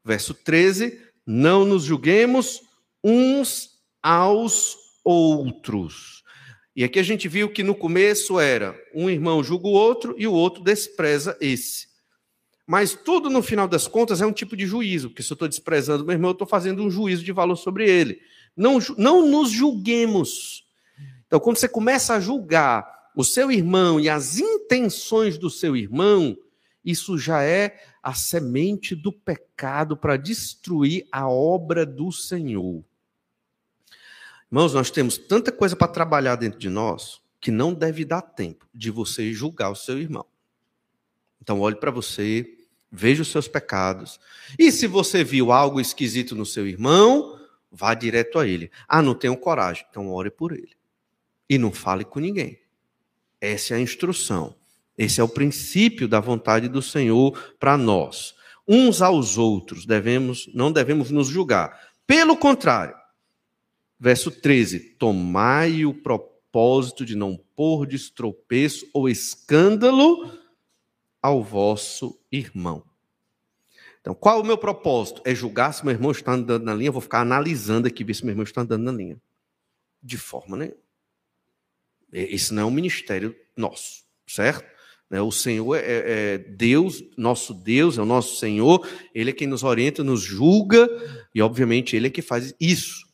Verso 0.03 0.33
13: 0.33 0.99
Não 1.25 1.65
nos 1.65 1.83
julguemos 1.83 2.61
uns 3.03 3.71
aos 4.01 4.84
outros. 5.05 6.23
E 6.75 6.83
aqui 6.83 6.99
a 6.99 7.03
gente 7.03 7.29
viu 7.29 7.49
que 7.49 7.63
no 7.63 7.73
começo 7.73 8.37
era 8.37 8.77
um 8.93 9.09
irmão 9.09 9.41
julga 9.41 9.67
o 9.67 9.71
outro 9.71 10.13
e 10.17 10.27
o 10.27 10.33
outro 10.33 10.61
despreza 10.61 11.37
esse. 11.39 11.87
Mas 12.67 12.93
tudo 12.93 13.29
no 13.29 13.43
final 13.43 13.67
das 13.67 13.87
contas 13.87 14.21
é 14.21 14.25
um 14.25 14.33
tipo 14.33 14.57
de 14.57 14.65
juízo, 14.65 15.09
porque 15.09 15.21
se 15.21 15.31
eu 15.31 15.35
estou 15.35 15.47
desprezando 15.47 16.03
meu 16.03 16.13
irmão, 16.13 16.31
eu 16.31 16.33
estou 16.33 16.47
fazendo 16.47 16.83
um 16.83 16.89
juízo 16.89 17.23
de 17.23 17.31
valor 17.31 17.55
sobre 17.55 17.89
ele. 17.89 18.19
Não, 18.57 18.79
não 18.97 19.25
nos 19.29 19.51
julguemos. 19.51 20.65
Então, 21.27 21.39
quando 21.39 21.57
você 21.57 21.69
começa 21.69 22.15
a 22.15 22.19
julgar 22.19 22.85
o 23.15 23.23
seu 23.23 23.51
irmão 23.51 23.99
e 23.99 24.09
as 24.09 24.39
intenções 24.39 25.37
do 25.37 25.49
seu 25.49 25.77
irmão, 25.77 26.35
isso 26.83 27.17
já 27.17 27.43
é 27.43 27.79
a 28.01 28.13
semente 28.13 28.95
do 28.95 29.11
pecado 29.11 29.95
para 29.95 30.17
destruir 30.17 31.07
a 31.11 31.29
obra 31.29 31.85
do 31.85 32.11
Senhor. 32.11 32.83
Irmãos, 34.51 34.73
nós 34.73 34.91
temos 34.91 35.17
tanta 35.17 35.51
coisa 35.51 35.75
para 35.75 35.87
trabalhar 35.87 36.35
dentro 36.35 36.59
de 36.59 36.69
nós 36.69 37.21
que 37.39 37.51
não 37.51 37.73
deve 37.73 38.05
dar 38.05 38.21
tempo 38.21 38.67
de 38.73 38.89
você 38.89 39.31
julgar 39.33 39.69
o 39.69 39.75
seu 39.75 39.99
irmão. 39.99 40.25
Então, 41.41 41.59
olhe 41.59 41.75
para 41.75 41.91
você, 41.91 42.57
veja 42.91 43.21
os 43.21 43.27
seus 43.27 43.47
pecados. 43.47 44.19
E 44.57 44.71
se 44.71 44.87
você 44.87 45.23
viu 45.23 45.51
algo 45.51 45.79
esquisito 45.79 46.35
no 46.35 46.45
seu 46.45 46.67
irmão, 46.67 47.39
vá 47.71 47.93
direto 47.93 48.39
a 48.39 48.47
ele. 48.47 48.71
Ah, 48.87 49.01
não 49.01 49.13
tenho 49.13 49.37
coragem. 49.37 49.85
Então 49.89 50.11
ore 50.11 50.31
por 50.31 50.53
ele. 50.53 50.71
E 51.49 51.57
não 51.57 51.71
fale 51.71 52.03
com 52.03 52.19
ninguém. 52.19 52.59
Essa 53.39 53.75
é 53.75 53.77
a 53.77 53.81
instrução. 53.81 54.55
Esse 54.97 55.19
é 55.19 55.23
o 55.23 55.29
princípio 55.29 56.07
da 56.07 56.19
vontade 56.19 56.69
do 56.69 56.81
Senhor 56.81 57.55
para 57.59 57.77
nós. 57.77 58.33
Uns 58.67 59.01
aos 59.01 59.37
outros 59.37 59.85
devemos, 59.85 60.49
não 60.53 60.71
devemos 60.71 61.11
nos 61.11 61.27
julgar. 61.27 61.91
Pelo 62.07 62.37
contrário, 62.37 62.95
verso 63.99 64.31
13: 64.31 64.79
tomai 64.97 65.85
o 65.85 65.93
propósito 65.93 67.05
de 67.05 67.15
não 67.15 67.37
pôr 67.55 67.85
de 67.85 67.95
estropeço 67.95 68.87
ou 68.93 69.09
escândalo 69.09 70.31
ao 71.21 71.43
vosso 71.43 72.19
irmão. 72.31 72.83
Então, 73.99 74.13
qual 74.13 74.37
é 74.37 74.41
o 74.43 74.45
meu 74.45 74.57
propósito? 74.57 75.21
É 75.25 75.33
julgar 75.33 75.73
se 75.73 75.83
meu 75.83 75.91
irmão 75.93 76.11
está 76.11 76.33
andando 76.33 76.63
na 76.63 76.75
linha. 76.75 76.91
Vou 76.91 77.01
ficar 77.01 77.21
analisando 77.21 77.87
aqui, 77.87 78.03
ver 78.03 78.13
se 78.13 78.23
meu 78.23 78.33
irmão 78.33 78.43
está 78.43 78.61
andando 78.61 78.83
na 78.83 78.91
linha. 78.91 79.19
De 80.03 80.15
forma 80.15 80.55
nenhuma. 80.55 80.77
Esse 82.13 82.53
não 82.53 82.61
é 82.61 82.65
um 82.65 82.71
ministério 82.71 83.35
nosso, 83.57 84.03
certo? 84.27 84.63
Né, 85.09 85.21
o 85.21 85.31
Senhor 85.31 85.75
é, 85.75 85.79
é, 85.79 86.03
é, 86.33 86.37
Deus, 86.37 87.03
nosso 87.17 87.53
Deus, 87.53 87.97
é 87.97 88.01
o 88.01 88.05
nosso 88.05 88.37
Senhor, 88.37 88.87
Ele 89.13 89.31
é 89.31 89.33
quem 89.33 89.47
nos 89.47 89.63
orienta, 89.63 90.03
nos 90.03 90.21
julga, 90.21 90.87
e 91.33 91.41
obviamente 91.41 91.95
Ele 91.95 92.07
é 92.07 92.09
que 92.09 92.21
faz 92.21 92.55
isso. 92.59 93.05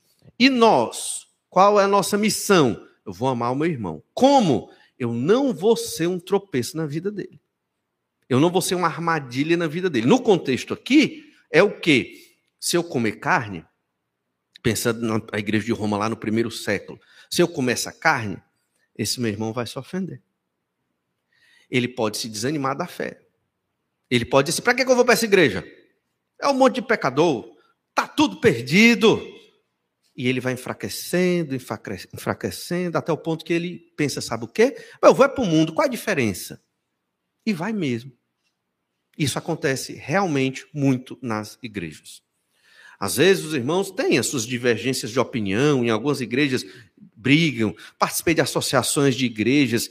E 0.41 0.49
nós, 0.49 1.27
qual 1.49 1.79
é 1.79 1.83
a 1.83 1.87
nossa 1.87 2.17
missão? 2.17 2.87
Eu 3.05 3.13
vou 3.13 3.29
amar 3.29 3.51
o 3.51 3.55
meu 3.55 3.67
irmão. 3.67 4.01
Como? 4.13 4.71
Eu 4.97 5.13
não 5.13 5.53
vou 5.53 5.77
ser 5.77 6.07
um 6.07 6.19
tropeço 6.19 6.75
na 6.75 6.87
vida 6.87 7.11
dele. 7.11 7.39
Eu 8.27 8.39
não 8.39 8.49
vou 8.49 8.61
ser 8.61 8.73
uma 8.73 8.87
armadilha 8.87 9.55
na 9.55 9.67
vida 9.67 9.89
dele. 9.89 10.07
No 10.07 10.19
contexto 10.19 10.73
aqui, 10.73 11.31
é 11.51 11.61
o 11.61 11.79
quê? 11.79 12.35
Se 12.59 12.75
eu 12.75 12.83
comer 12.83 13.19
carne, 13.19 13.63
pensando 14.63 15.05
na 15.31 15.37
igreja 15.37 15.65
de 15.65 15.71
Roma 15.71 15.97
lá 15.97 16.09
no 16.09 16.17
primeiro 16.17 16.49
século, 16.49 16.99
se 17.29 17.41
eu 17.41 17.47
comer 17.47 17.73
essa 17.73 17.91
carne, 17.91 18.41
esse 18.97 19.21
meu 19.21 19.31
irmão 19.31 19.53
vai 19.53 19.67
se 19.67 19.77
ofender 19.77 20.23
ele 21.71 21.87
pode 21.87 22.17
se 22.17 22.27
desanimar 22.27 22.75
da 22.75 22.85
fé. 22.85 23.21
Ele 24.09 24.25
pode 24.25 24.47
dizer: 24.47 24.61
para 24.61 24.75
que 24.75 24.83
eu 24.83 24.95
vou 24.95 25.05
para 25.05 25.13
essa 25.13 25.25
igreja? 25.25 25.65
É 26.39 26.47
um 26.49 26.53
monte 26.53 26.75
de 26.75 26.81
pecador, 26.81 27.55
tá 27.95 28.05
tudo 28.05 28.41
perdido. 28.41 29.21
E 30.15 30.27
ele 30.27 30.39
vai 30.41 30.53
enfraquecendo, 30.53 31.55
enfraquecendo, 31.55 32.97
até 32.97 33.11
o 33.11 33.17
ponto 33.17 33.45
que 33.45 33.53
ele 33.53 33.79
pensa: 33.95 34.19
sabe 34.21 34.43
o 34.43 34.47
quê? 34.47 34.75
Eu 35.01 35.13
vou 35.13 35.25
é 35.25 35.29
para 35.29 35.43
o 35.43 35.47
mundo, 35.47 35.73
qual 35.73 35.85
a 35.85 35.89
diferença? 35.89 36.61
E 37.45 37.53
vai 37.53 37.71
mesmo. 37.71 38.11
Isso 39.17 39.37
acontece 39.37 39.93
realmente 39.93 40.65
muito 40.73 41.17
nas 41.21 41.57
igrejas. 41.61 42.21
Às 42.99 43.15
vezes 43.15 43.45
os 43.45 43.53
irmãos 43.53 43.89
têm 43.89 44.19
as 44.19 44.27
suas 44.27 44.45
divergências 44.45 45.09
de 45.09 45.19
opinião, 45.19 45.83
em 45.83 45.89
algumas 45.89 46.21
igrejas 46.21 46.63
brigam, 47.15 47.75
participei 47.97 48.35
de 48.35 48.41
associações 48.41 49.15
de 49.15 49.25
igrejas, 49.25 49.89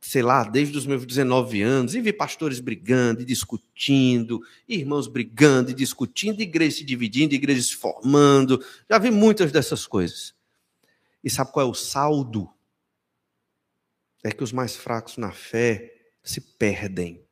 sei 0.00 0.22
lá, 0.22 0.44
desde 0.44 0.76
os 0.76 0.86
meus 0.86 1.04
19 1.04 1.62
anos, 1.62 1.94
e 1.94 2.00
vi 2.00 2.12
pastores 2.12 2.60
brigando 2.60 3.22
e 3.22 3.24
discutindo, 3.24 4.40
irmãos 4.68 5.08
brigando 5.08 5.70
e 5.70 5.74
discutindo, 5.74 6.40
igrejas 6.40 6.78
se 6.78 6.84
dividindo, 6.84 7.34
igrejas 7.34 7.66
se 7.66 7.76
formando. 7.76 8.64
Já 8.88 8.98
vi 8.98 9.10
muitas 9.10 9.50
dessas 9.50 9.86
coisas. 9.86 10.34
E 11.24 11.30
sabe 11.30 11.50
qual 11.50 11.66
é 11.66 11.70
o 11.70 11.74
saldo? 11.74 12.48
É 14.22 14.30
que 14.30 14.44
os 14.44 14.52
mais 14.52 14.76
fracos 14.76 15.16
na 15.16 15.32
fé 15.32 15.92
se 16.22 16.40
perdem, 16.40 17.24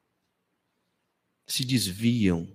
se 1.46 1.64
desviam, 1.64 2.48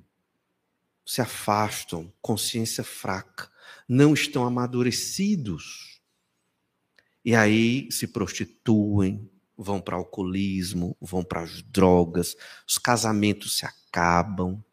se 1.05 1.21
afastam, 1.21 2.11
consciência 2.21 2.83
fraca, 2.83 3.51
não 3.87 4.13
estão 4.13 4.45
amadurecidos. 4.45 6.01
E 7.23 7.35
aí 7.35 7.91
se 7.91 8.07
prostituem, 8.07 9.29
vão 9.61 9.81
para 9.81 9.97
alcoolismo, 9.97 10.95
vão 11.01 11.21
para 11.21 11.41
as 11.41 11.61
drogas, 11.63 12.37
os 12.65 12.77
casamentos 12.77 13.57
se 13.57 13.65
acabam. 13.65 14.63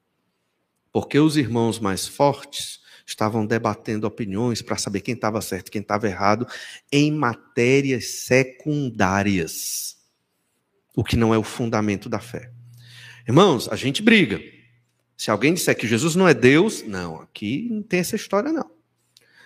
Porque 0.92 1.18
os 1.18 1.36
irmãos 1.36 1.80
mais 1.80 2.06
fortes 2.06 2.80
estavam 3.04 3.44
debatendo 3.44 4.06
opiniões 4.06 4.62
para 4.62 4.76
saber 4.76 5.00
quem 5.00 5.14
estava 5.14 5.40
certo 5.40 5.70
quem 5.70 5.82
estava 5.82 6.06
errado 6.06 6.46
em 6.90 7.12
matérias 7.12 8.06
secundárias, 8.22 9.96
o 10.94 11.04
que 11.04 11.16
não 11.16 11.34
é 11.34 11.38
o 11.38 11.42
fundamento 11.42 12.08
da 12.08 12.20
fé. 12.20 12.52
Irmãos, 13.26 13.68
a 13.68 13.76
gente 13.76 14.02
briga. 14.02 14.40
Se 15.16 15.30
alguém 15.30 15.54
disser 15.54 15.76
que 15.76 15.86
Jesus 15.86 16.14
não 16.14 16.28
é 16.28 16.34
Deus, 16.34 16.82
não, 16.84 17.20
aqui 17.20 17.68
não 17.70 17.82
tem 17.82 18.00
essa 18.00 18.16
história, 18.16 18.52
não. 18.52 18.70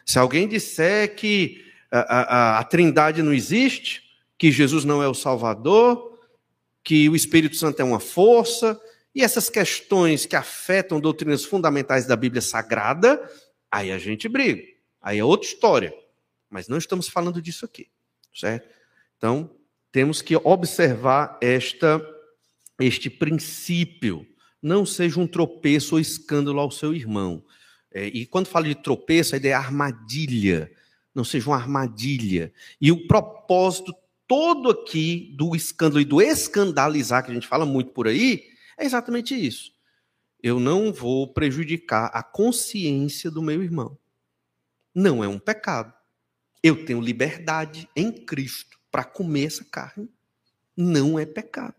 Se 0.05 0.19
alguém 0.19 0.49
disser 0.49 1.15
que 1.15 1.65
a, 1.91 1.99
a, 1.99 2.59
a 2.59 2.65
trindade 2.65 3.23
não 3.23 3.33
existe, 3.33 4.10
que 4.41 4.51
Jesus 4.51 4.87
não 4.87 5.03
é 5.03 5.07
o 5.07 5.13
Salvador, 5.13 6.19
que 6.83 7.11
o 7.11 7.15
Espírito 7.15 7.57
Santo 7.57 7.79
é 7.81 7.85
uma 7.85 8.01
força, 8.01 8.81
e 9.15 9.23
essas 9.23 9.51
questões 9.51 10.25
que 10.25 10.35
afetam 10.35 10.99
doutrinas 10.99 11.45
fundamentais 11.45 12.07
da 12.07 12.17
Bíblia 12.17 12.41
Sagrada, 12.41 13.21
aí 13.71 13.93
a 13.93 13.99
gente 13.99 14.31
briga. 14.31 14.63
Aí 15.03 15.19
é 15.19 15.25
outra 15.25 15.47
história. 15.47 15.95
Mas 16.49 16.69
não 16.69 16.79
estamos 16.79 17.07
falando 17.07 17.43
disso 17.43 17.67
aqui, 17.67 17.89
certo? 18.35 18.67
Então, 19.19 19.51
temos 19.93 20.23
que 20.23 20.35
observar 20.37 21.39
esta 21.43 22.01
este 22.81 23.11
princípio. 23.11 24.27
Não 24.63 24.87
seja 24.87 25.21
um 25.21 25.27
tropeço 25.27 25.97
ou 25.97 26.01
escândalo 26.01 26.61
ao 26.61 26.71
seu 26.71 26.95
irmão. 26.95 27.45
É, 27.93 28.07
e 28.07 28.25
quando 28.25 28.47
falo 28.47 28.65
de 28.65 28.75
tropeço, 28.75 29.35
a 29.35 29.39
ideia 29.39 29.53
é 29.53 29.57
armadilha. 29.57 30.73
Não 31.15 31.25
seja 31.25 31.51
uma 31.51 31.57
armadilha. 31.57 32.51
E 32.81 32.91
o 32.91 33.07
propósito 33.07 33.95
todo 34.31 34.71
aqui 34.71 35.35
do 35.35 35.57
escândalo 35.57 36.01
e 36.01 36.05
do 36.05 36.23
escandalizar, 36.23 37.25
que 37.25 37.33
a 37.33 37.35
gente 37.35 37.49
fala 37.49 37.67
muito 37.67 37.91
por 37.91 38.07
aí, 38.07 38.45
é 38.79 38.85
exatamente 38.85 39.35
isso. 39.35 39.73
Eu 40.41 40.61
não 40.61 40.93
vou 40.93 41.27
prejudicar 41.33 42.13
a 42.15 42.23
consciência 42.23 43.29
do 43.29 43.43
meu 43.43 43.61
irmão. 43.61 43.99
Não 44.95 45.25
é 45.25 45.27
um 45.27 45.37
pecado. 45.37 45.93
Eu 46.63 46.87
tenho 46.87 47.01
liberdade 47.01 47.89
em 47.97 48.13
Cristo 48.13 48.79
para 48.89 49.03
comer 49.03 49.47
essa 49.47 49.65
carne. 49.65 50.09
Não 50.77 51.19
é 51.19 51.27
pecado. 51.27 51.75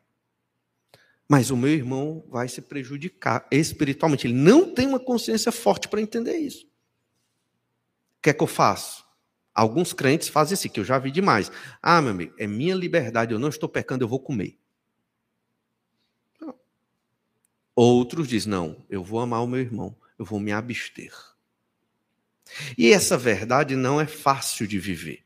Mas 1.30 1.52
o 1.52 1.56
meu 1.56 1.72
irmão 1.72 2.26
vai 2.28 2.50
se 2.50 2.62
prejudicar 2.62 3.48
espiritualmente. 3.50 4.28
Ele 4.28 4.34
não 4.34 4.74
tem 4.74 4.88
uma 4.88 5.00
consciência 5.00 5.54
forte 5.54 5.88
para 5.88 6.02
entender 6.02 6.36
isso. 6.36 6.66
O 6.66 8.22
que 8.22 8.30
é 8.30 8.34
que 8.34 8.44
eu 8.44 8.48
faço? 8.48 9.06
Alguns 9.54 9.94
crentes 9.94 10.30
fazem 10.30 10.54
assim, 10.54 10.70
que 10.70 10.80
eu 10.80 10.86
já 10.86 10.98
vi 10.98 11.12
demais. 11.12 11.52
Ah, 11.82 12.02
meu 12.02 12.12
amigo, 12.12 12.34
é 12.38 12.48
minha 12.48 12.74
liberdade, 12.74 13.34
eu 13.34 13.40
não 13.40 13.50
estou 13.50 13.68
pecando, 13.68 14.04
eu 14.04 14.08
vou 14.08 14.20
comer. 14.20 14.58
Outros 17.76 18.28
dizem, 18.28 18.52
não, 18.52 18.86
eu 18.90 19.04
vou 19.04 19.20
amar 19.20 19.44
o 19.44 19.48
meu 19.48 19.60
irmão, 19.60 19.96
eu 20.18 20.26
vou 20.26 20.40
me 20.40 20.52
abster. 20.52 21.14
E 22.78 22.92
essa 22.92 23.18
verdade 23.18 23.76
não 23.76 24.00
é 24.00 24.06
fácil 24.06 24.68
de 24.68 24.78
viver. 24.78 25.24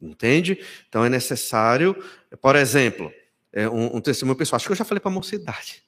Entende? 0.00 0.58
Então 0.88 1.04
é 1.04 1.08
necessário, 1.08 1.94
por 2.40 2.56
exemplo, 2.56 3.12
é 3.52 3.68
um, 3.68 3.96
um 3.96 4.00
testemunho 4.00 4.36
pessoal. 4.36 4.56
Acho 4.56 4.66
que 4.66 4.72
eu 4.72 4.76
já 4.76 4.84
falei 4.84 5.00
para 5.00 5.10
a 5.10 5.14
mocidade. 5.14 5.84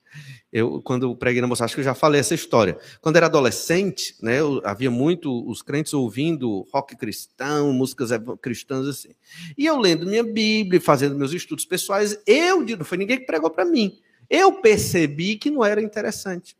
Eu, 0.52 0.80
quando 0.82 1.16
preguei 1.16 1.40
na 1.40 1.48
moça, 1.48 1.64
acho 1.64 1.74
que 1.74 1.80
eu 1.80 1.84
já 1.84 1.94
falei 1.94 2.20
essa 2.20 2.34
história. 2.34 2.78
Quando 3.00 3.16
era 3.16 3.26
adolescente, 3.26 4.14
né, 4.22 4.38
eu, 4.38 4.60
havia 4.64 4.90
muito 4.90 5.48
os 5.50 5.62
crentes 5.62 5.92
ouvindo 5.92 6.64
rock 6.72 6.96
cristão, 6.96 7.72
músicas 7.72 8.10
cristãs 8.40 8.86
assim. 8.86 9.14
E 9.58 9.66
eu 9.66 9.76
lendo 9.78 10.06
minha 10.06 10.22
Bíblia, 10.22 10.80
fazendo 10.80 11.16
meus 11.16 11.32
estudos 11.32 11.64
pessoais, 11.64 12.16
eu, 12.24 12.60
não 12.60 12.84
foi 12.84 12.98
ninguém 12.98 13.18
que 13.18 13.26
pregou 13.26 13.50
para 13.50 13.64
mim. 13.64 13.98
Eu 14.30 14.52
percebi 14.60 15.36
que 15.36 15.50
não 15.50 15.64
era 15.64 15.82
interessante. 15.82 16.56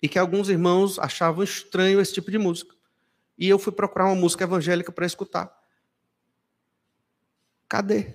E 0.00 0.08
que 0.08 0.18
alguns 0.18 0.48
irmãos 0.48 0.98
achavam 0.98 1.42
estranho 1.42 2.00
esse 2.00 2.14
tipo 2.14 2.30
de 2.30 2.38
música. 2.38 2.74
E 3.36 3.48
eu 3.48 3.58
fui 3.58 3.72
procurar 3.72 4.06
uma 4.06 4.14
música 4.14 4.44
evangélica 4.44 4.92
para 4.92 5.06
escutar. 5.06 5.52
Cadê? 7.68 8.14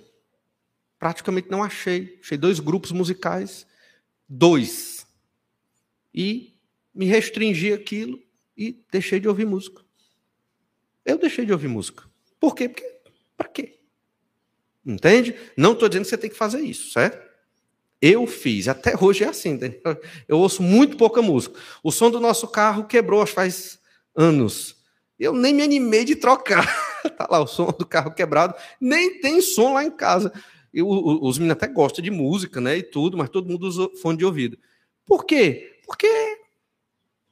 Praticamente 0.98 1.50
não 1.50 1.62
achei. 1.62 2.18
Achei 2.22 2.38
dois 2.38 2.58
grupos 2.58 2.92
musicais 2.92 3.66
dois. 4.30 5.04
E 6.14 6.54
me 6.94 7.06
restringi 7.06 7.72
aquilo 7.72 8.22
e 8.56 8.80
deixei 8.92 9.18
de 9.18 9.28
ouvir 9.28 9.44
música. 9.44 9.82
Eu 11.04 11.18
deixei 11.18 11.44
de 11.44 11.52
ouvir 11.52 11.68
música. 11.68 12.04
Por 12.38 12.54
quê? 12.54 12.68
Porque, 12.68 13.00
para 13.36 13.48
quê? 13.48 13.80
Entende? 14.86 15.34
Não 15.56 15.72
estou 15.72 15.88
dizendo 15.88 16.04
que 16.04 16.10
você 16.10 16.18
tem 16.18 16.30
que 16.30 16.36
fazer 16.36 16.60
isso, 16.60 16.92
certo? 16.92 17.28
Eu 18.00 18.26
fiz, 18.26 18.66
até 18.68 18.94
hoje 18.98 19.24
é 19.24 19.28
assim. 19.28 19.58
Eu 20.26 20.38
ouço 20.38 20.62
muito 20.62 20.96
pouca 20.96 21.20
música. 21.20 21.58
O 21.82 21.90
som 21.90 22.10
do 22.10 22.20
nosso 22.20 22.48
carro 22.48 22.84
quebrou 22.84 23.26
faz 23.26 23.78
anos. 24.14 24.76
Eu 25.18 25.34
nem 25.34 25.52
me 25.52 25.62
animei 25.62 26.04
de 26.04 26.16
trocar. 26.16 26.66
tá 27.18 27.26
lá 27.30 27.40
o 27.40 27.46
som 27.46 27.66
do 27.66 27.84
carro 27.84 28.14
quebrado, 28.14 28.54
nem 28.80 29.20
tem 29.20 29.42
som 29.42 29.74
lá 29.74 29.84
em 29.84 29.90
casa. 29.90 30.32
Eu, 30.72 30.88
os 30.88 31.38
meninos 31.38 31.56
até 31.56 31.66
gostam 31.66 32.02
de 32.02 32.10
música, 32.10 32.60
né? 32.60 32.78
E 32.78 32.82
tudo, 32.82 33.16
mas 33.16 33.28
todo 33.28 33.48
mundo 33.48 33.66
usa 33.66 33.88
fone 34.00 34.18
de 34.18 34.24
ouvido. 34.24 34.58
Por 35.04 35.24
quê? 35.24 35.80
Porque 35.86 36.08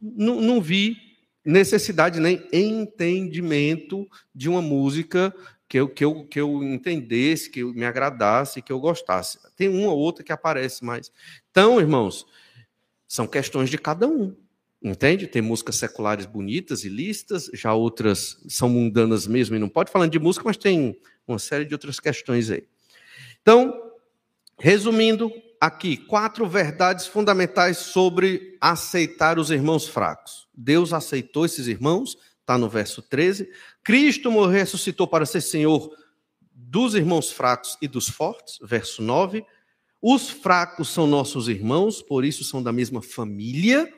não, 0.00 0.60
vi 0.60 0.96
necessidade 1.44 2.20
nem 2.20 2.46
entendimento 2.52 4.06
de 4.34 4.48
uma 4.48 4.60
música 4.60 5.34
que 5.68 5.78
eu, 5.78 5.88
que 5.88 6.04
eu, 6.04 6.24
que 6.24 6.40
eu 6.40 6.62
entendesse, 6.62 7.50
que 7.50 7.60
eu 7.60 7.72
me 7.72 7.84
agradasse, 7.84 8.62
que 8.62 8.72
eu 8.72 8.80
gostasse. 8.80 9.38
Tem 9.56 9.68
uma 9.68 9.92
ou 9.92 9.98
outra 9.98 10.24
que 10.24 10.32
aparece 10.32 10.84
mais. 10.84 11.12
Então, 11.50 11.80
irmãos, 11.80 12.26
são 13.06 13.26
questões 13.26 13.70
de 13.70 13.78
cada 13.78 14.06
um. 14.06 14.34
Entende? 14.82 15.26
Tem 15.26 15.42
músicas 15.42 15.76
seculares 15.76 16.24
bonitas 16.24 16.84
e 16.84 16.88
listas, 16.88 17.50
já 17.52 17.74
outras 17.74 18.38
são 18.48 18.68
mundanas 18.68 19.26
mesmo, 19.26 19.56
e 19.56 19.58
não 19.58 19.68
pode 19.68 19.90
falar 19.90 20.06
de 20.06 20.20
música, 20.20 20.44
mas 20.44 20.56
tem 20.56 20.96
uma 21.26 21.38
série 21.38 21.64
de 21.64 21.74
outras 21.74 21.98
questões 21.98 22.48
aí. 22.48 22.64
Então, 23.48 23.94
resumindo 24.58 25.32
aqui, 25.58 25.96
quatro 25.96 26.46
verdades 26.46 27.06
fundamentais 27.06 27.78
sobre 27.78 28.58
aceitar 28.60 29.38
os 29.38 29.50
irmãos 29.50 29.88
fracos. 29.88 30.46
Deus 30.52 30.92
aceitou 30.92 31.46
esses 31.46 31.66
irmãos, 31.66 32.18
está 32.40 32.58
no 32.58 32.68
verso 32.68 33.00
13. 33.00 33.50
Cristo 33.82 34.30
morreu 34.30 34.56
e 34.56 34.60
ressuscitou 34.60 35.08
para 35.08 35.24
ser 35.24 35.40
Senhor 35.40 35.90
dos 36.52 36.94
irmãos 36.94 37.32
fracos 37.32 37.78
e 37.80 37.88
dos 37.88 38.06
fortes, 38.10 38.58
verso 38.60 39.00
9. 39.00 39.42
Os 40.02 40.28
fracos 40.28 40.90
são 40.90 41.06
nossos 41.06 41.48
irmãos, 41.48 42.02
por 42.02 42.26
isso 42.26 42.44
são 42.44 42.62
da 42.62 42.70
mesma 42.70 43.00
família, 43.00 43.90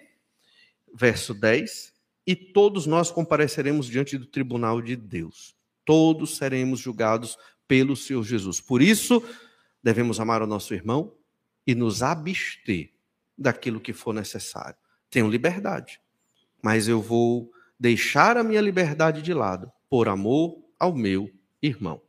verso 0.94 1.34
10. 1.34 1.92
E 2.24 2.36
todos 2.36 2.86
nós 2.86 3.10
compareceremos 3.10 3.88
diante 3.88 4.16
do 4.16 4.26
tribunal 4.26 4.80
de 4.80 4.94
Deus. 4.94 5.56
Todos 5.84 6.36
seremos 6.36 6.78
julgados 6.78 7.36
pelo 7.70 7.94
Senhor 7.94 8.24
Jesus. 8.24 8.60
Por 8.60 8.82
isso, 8.82 9.22
devemos 9.80 10.18
amar 10.18 10.42
o 10.42 10.46
nosso 10.46 10.74
irmão 10.74 11.14
e 11.64 11.72
nos 11.72 12.02
abster 12.02 12.90
daquilo 13.38 13.78
que 13.78 13.92
for 13.92 14.12
necessário. 14.12 14.74
Tenho 15.08 15.30
liberdade, 15.30 16.00
mas 16.60 16.88
eu 16.88 17.00
vou 17.00 17.48
deixar 17.78 18.36
a 18.36 18.42
minha 18.42 18.60
liberdade 18.60 19.22
de 19.22 19.32
lado 19.32 19.70
por 19.88 20.08
amor 20.08 20.60
ao 20.80 20.92
meu 20.92 21.30
irmão. 21.62 22.02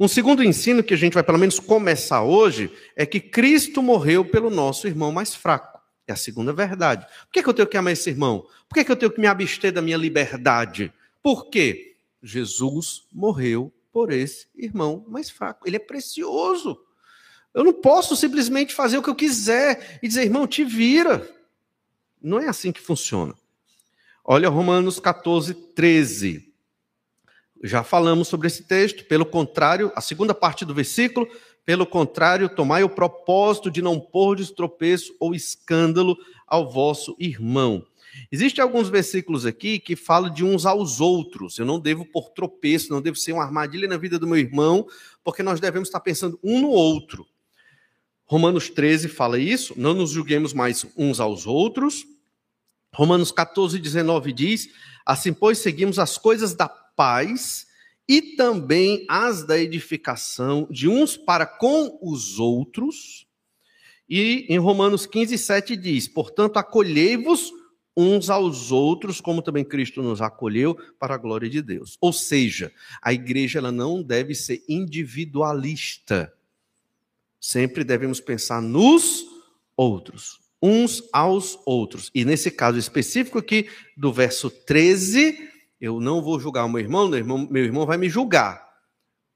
Um 0.00 0.08
segundo 0.08 0.42
ensino 0.42 0.82
que 0.82 0.94
a 0.94 0.96
gente 0.96 1.14
vai 1.14 1.22
pelo 1.22 1.38
menos 1.38 1.60
começar 1.60 2.24
hoje 2.24 2.68
é 2.96 3.06
que 3.06 3.20
Cristo 3.20 3.80
morreu 3.84 4.24
pelo 4.24 4.50
nosso 4.50 4.88
irmão 4.88 5.12
mais 5.12 5.32
fraco. 5.32 5.80
É 6.08 6.12
a 6.12 6.16
segunda 6.16 6.52
verdade. 6.52 7.06
Por 7.26 7.34
que, 7.34 7.38
é 7.38 7.42
que 7.44 7.48
eu 7.48 7.54
tenho 7.54 7.68
que 7.68 7.76
amar 7.76 7.92
esse 7.92 8.10
irmão? 8.10 8.48
Por 8.68 8.74
que, 8.74 8.80
é 8.80 8.84
que 8.84 8.90
eu 8.90 8.96
tenho 8.96 9.12
que 9.12 9.20
me 9.20 9.28
abster 9.28 9.70
da 9.70 9.80
minha 9.80 9.96
liberdade? 9.96 10.92
Por 11.22 11.50
quê? 11.50 11.94
Jesus 12.20 13.06
morreu 13.12 13.72
por 13.92 14.10
esse 14.10 14.48
irmão 14.56 15.04
mais 15.06 15.30
fraco. 15.30 15.68
Ele 15.68 15.76
é 15.76 15.80
precioso. 15.80 16.80
Eu 17.54 17.62
não 17.62 17.72
posso 17.72 18.16
simplesmente 18.16 18.74
fazer 18.74 18.96
o 18.96 19.02
que 19.02 19.10
eu 19.10 19.14
quiser 19.14 20.00
e 20.02 20.08
dizer, 20.08 20.24
irmão, 20.24 20.46
te 20.46 20.64
vira. 20.64 21.28
Não 22.20 22.38
é 22.40 22.48
assim 22.48 22.72
que 22.72 22.80
funciona. 22.80 23.34
Olha 24.24 24.48
Romanos 24.48 24.98
14, 24.98 25.52
13. 25.52 26.52
Já 27.62 27.84
falamos 27.84 28.28
sobre 28.28 28.46
esse 28.46 28.64
texto. 28.64 29.04
Pelo 29.04 29.26
contrário, 29.26 29.92
a 29.94 30.00
segunda 30.00 30.34
parte 30.34 30.64
do 30.64 30.74
versículo, 30.74 31.28
pelo 31.64 31.86
contrário, 31.86 32.48
tomai 32.48 32.82
o 32.82 32.88
propósito 32.88 33.70
de 33.70 33.82
não 33.82 34.00
pôr 34.00 34.36
de 34.36 34.52
tropeço 34.54 35.14
ou 35.20 35.34
escândalo 35.34 36.16
ao 36.52 36.70
vosso 36.70 37.16
irmão. 37.18 37.82
Existem 38.30 38.62
alguns 38.62 38.90
versículos 38.90 39.46
aqui 39.46 39.78
que 39.78 39.96
falam 39.96 40.30
de 40.30 40.44
uns 40.44 40.66
aos 40.66 41.00
outros. 41.00 41.58
Eu 41.58 41.64
não 41.64 41.80
devo 41.80 42.04
pôr 42.04 42.28
tropeço, 42.28 42.92
não 42.92 43.00
devo 43.00 43.16
ser 43.16 43.32
uma 43.32 43.42
armadilha 43.42 43.88
na 43.88 43.96
vida 43.96 44.18
do 44.18 44.26
meu 44.26 44.36
irmão, 44.36 44.86
porque 45.24 45.42
nós 45.42 45.60
devemos 45.60 45.88
estar 45.88 46.00
pensando 46.00 46.38
um 46.44 46.60
no 46.60 46.68
outro. 46.68 47.26
Romanos 48.26 48.68
13 48.68 49.08
fala 49.08 49.38
isso, 49.38 49.72
não 49.78 49.94
nos 49.94 50.10
julguemos 50.10 50.52
mais 50.52 50.86
uns 50.94 51.20
aos 51.20 51.46
outros, 51.46 52.04
Romanos 52.94 53.32
14, 53.32 53.78
19 53.78 54.32
diz: 54.32 54.68
Assim, 55.06 55.32
pois, 55.32 55.58
seguimos 55.58 55.98
as 55.98 56.18
coisas 56.18 56.54
da 56.54 56.68
paz 56.68 57.66
e 58.06 58.36
também 58.36 59.06
as 59.08 59.46
da 59.46 59.58
edificação 59.58 60.68
de 60.70 60.88
uns 60.88 61.16
para 61.16 61.46
com 61.46 61.98
os 62.02 62.38
outros. 62.38 63.26
E 64.08 64.46
em 64.48 64.58
Romanos 64.58 65.06
15, 65.06 65.36
7 65.38 65.76
diz: 65.76 66.08
Portanto, 66.08 66.56
acolhei-vos 66.56 67.52
uns 67.96 68.30
aos 68.30 68.72
outros, 68.72 69.20
como 69.20 69.42
também 69.42 69.64
Cristo 69.64 70.02
nos 70.02 70.20
acolheu 70.20 70.76
para 70.98 71.14
a 71.14 71.18
glória 71.18 71.48
de 71.48 71.60
Deus. 71.60 71.96
Ou 72.00 72.12
seja, 72.12 72.72
a 73.00 73.12
igreja 73.12 73.58
ela 73.58 73.72
não 73.72 74.02
deve 74.02 74.34
ser 74.34 74.62
individualista. 74.68 76.32
Sempre 77.40 77.84
devemos 77.84 78.20
pensar 78.20 78.62
nos 78.62 79.26
outros 79.76 80.42
uns 80.62 81.02
aos 81.12 81.58
outros. 81.66 82.10
E 82.14 82.24
nesse 82.24 82.50
caso 82.50 82.78
específico 82.78 83.38
aqui, 83.38 83.68
do 83.96 84.12
verso 84.12 84.48
13, 84.48 85.50
eu 85.80 86.00
não 86.00 86.22
vou 86.22 86.38
julgar 86.38 86.64
o 86.64 86.68
meu 86.68 86.80
irmão, 86.80 87.08
meu 87.08 87.18
irmão, 87.18 87.48
meu 87.50 87.64
irmão 87.64 87.84
vai 87.84 87.98
me 87.98 88.08
julgar. 88.08 88.70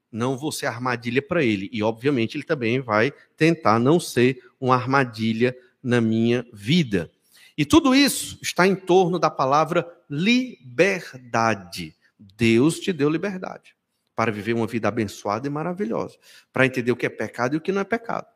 Não 0.09 0.37
vou 0.37 0.53
ser 0.53 0.67
armadilha 0.67 1.21
para 1.21 1.43
ele. 1.43 1.69
E, 1.73 1.83
obviamente, 1.83 2.37
ele 2.37 2.45
também 2.45 2.79
vai 2.79 3.11
tentar 3.35 3.77
não 3.77 3.99
ser 3.99 4.41
uma 4.59 4.75
armadilha 4.75 5.55
na 5.81 6.01
minha 6.01 6.45
vida. 6.51 7.11
E 7.57 7.65
tudo 7.65 7.95
isso 7.95 8.37
está 8.41 8.67
em 8.67 8.75
torno 8.75 9.17
da 9.17 9.29
palavra 9.29 9.87
liberdade. 10.09 11.95
Deus 12.17 12.79
te 12.79 12.91
deu 12.93 13.09
liberdade 13.09 13.75
para 14.15 14.31
viver 14.31 14.53
uma 14.53 14.67
vida 14.67 14.87
abençoada 14.87 15.47
e 15.47 15.49
maravilhosa, 15.49 16.17
para 16.51 16.65
entender 16.65 16.91
o 16.91 16.95
que 16.95 17.05
é 17.05 17.09
pecado 17.09 17.53
e 17.53 17.57
o 17.57 17.61
que 17.61 17.71
não 17.71 17.81
é 17.81 17.83
pecado. 17.83 18.27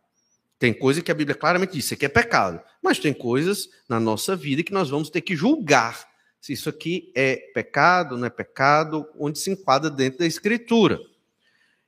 Tem 0.59 0.73
coisa 0.73 1.01
que 1.01 1.11
a 1.11 1.15
Bíblia 1.15 1.35
claramente 1.35 1.73
diz, 1.73 1.85
isso 1.85 1.95
aqui 1.95 2.05
é 2.05 2.09
pecado. 2.09 2.61
Mas 2.83 2.99
tem 2.99 3.13
coisas 3.13 3.67
na 3.89 3.99
nossa 3.99 4.35
vida 4.35 4.61
que 4.61 4.71
nós 4.71 4.89
vamos 4.89 5.09
ter 5.09 5.21
que 5.21 5.35
julgar 5.35 6.11
se 6.41 6.53
isso 6.53 6.67
aqui 6.69 7.11
é 7.15 7.35
pecado, 7.53 8.17
não 8.17 8.25
é 8.25 8.29
pecado, 8.29 9.07
onde 9.19 9.37
se 9.37 9.51
enquadra 9.51 9.91
dentro 9.91 10.19
da 10.19 10.25
Escritura. 10.25 10.99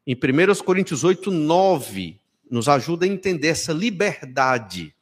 Em 0.06 0.14
1 0.16 0.64
Coríntios 0.64 1.04
8, 1.04 1.32
9, 1.32 2.22
nos 2.54 2.70
ajuda 2.70 3.04
a 3.04 3.10
entender 3.10 3.48
essa 3.48 3.74
liberdade. 3.74 4.96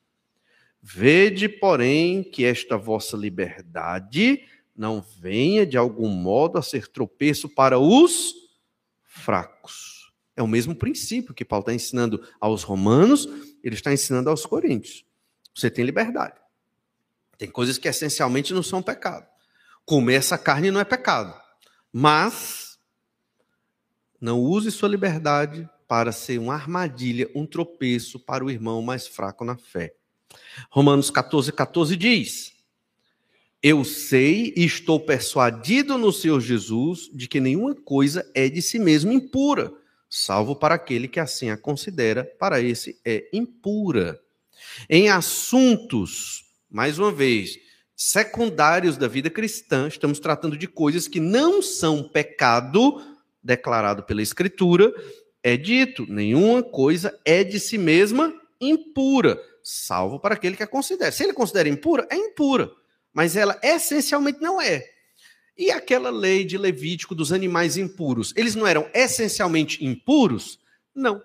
Vede, 0.82 1.50
porém, 1.50 2.24
que 2.24 2.46
esta 2.46 2.78
vossa 2.78 3.18
liberdade 3.18 4.46
não 4.74 5.02
venha 5.20 5.66
de 5.66 5.76
algum 5.76 6.08
modo 6.08 6.58
a 6.58 6.62
ser 6.62 6.88
tropeço 6.88 7.50
para 7.50 7.78
os 7.78 8.34
fracos. 9.04 10.14
É 10.34 10.42
o 10.42 10.48
mesmo 10.48 10.74
princípio 10.74 11.34
que 11.34 11.44
Paulo 11.44 11.64
está 11.64 11.74
ensinando 11.74 12.26
aos 12.40 12.64
romanos 12.64 13.28
ele 13.62 13.76
está 13.76 13.92
ensinando 13.92 14.30
aos 14.30 14.46
coríntios. 14.46 15.06
Você 15.54 15.70
tem 15.70 15.84
liberdade. 15.84 16.40
Tem 17.38 17.52
coisas 17.52 17.78
que 17.78 17.90
essencialmente 17.90 18.54
não 18.54 18.64
são 18.64 18.82
pecado. 18.82 19.28
Comer 19.86 20.14
essa 20.14 20.38
carne 20.38 20.72
não 20.72 20.80
é 20.80 20.86
pecado. 20.86 21.38
Mas 21.92 22.80
não 24.22 24.40
use 24.40 24.72
sua 24.72 24.88
liberdade 24.88 25.70
para 25.92 26.14
ser 26.14 26.40
uma 26.40 26.54
armadilha, 26.54 27.30
um 27.36 27.46
tropeço 27.46 28.18
para 28.18 28.46
o 28.46 28.50
irmão 28.50 28.82
mais 28.82 29.08
fraco 29.08 29.44
na 29.44 29.58
fé. 29.58 29.94
Romanos 30.70 31.12
14, 31.12 31.52
14 31.52 31.98
diz: 31.98 32.54
Eu 33.62 33.84
sei 33.84 34.54
e 34.56 34.64
estou 34.64 35.02
persuadido 35.02 35.98
no 35.98 36.14
Senhor 36.14 36.40
Jesus 36.40 37.10
de 37.14 37.28
que 37.28 37.42
nenhuma 37.42 37.76
coisa 37.76 38.26
é 38.34 38.48
de 38.48 38.62
si 38.62 38.80
mesmo 38.80 39.12
impura 39.12 39.74
salvo 40.10 40.56
para 40.56 40.76
aquele 40.76 41.10
que 41.10 41.20
assim 41.20 41.50
a 41.50 41.58
considera, 41.58 42.26
para 42.38 42.62
esse 42.62 42.98
é 43.04 43.30
impura. 43.34 44.18
Em 44.90 45.10
assuntos, 45.10 46.46
mais 46.70 47.00
uma 47.00 47.12
vez, 47.12 47.58
secundários 47.98 48.96
da 48.96 49.10
vida 49.10 49.30
cristã, 49.30 49.90
estamos 49.90 50.20
tratando 50.20 50.58
de 50.58 50.68
coisas 50.68 51.06
que 51.06 51.20
não 51.20 51.62
são 51.62 52.02
pecado 52.04 53.02
declarado 53.44 54.04
pela 54.04 54.22
Escritura, 54.22 54.94
é 55.44 55.58
dito: 55.58 56.06
nenhuma 56.08 56.64
coisa 56.64 57.20
é 57.26 57.44
de 57.44 57.60
si 57.60 57.78
mesma 57.78 58.34
impura, 58.60 59.42
salvo 59.64 60.20
para 60.20 60.36
aquele 60.36 60.56
que 60.56 60.64
a 60.64 60.68
considera. 60.68 61.12
Se 61.12 61.24
ele 61.24 61.34
considera 61.34 61.70
impura, 61.70 62.08
é 62.10 62.16
impura, 62.16 62.72
mas 63.14 63.36
ela 63.36 63.60
essencialmente 63.64 64.40
não 64.42 64.62
é. 64.62 64.84
E 65.58 65.70
aquela 65.70 66.10
lei 66.10 66.44
de 66.44 66.58
Levítico 66.58 67.14
dos 67.14 67.32
animais 67.32 67.78
impuros, 67.78 68.34
eles 68.36 68.56
não 68.56 68.66
eram 68.66 68.90
essencialmente 68.94 69.84
impuros? 69.84 70.60
Não. 70.96 71.22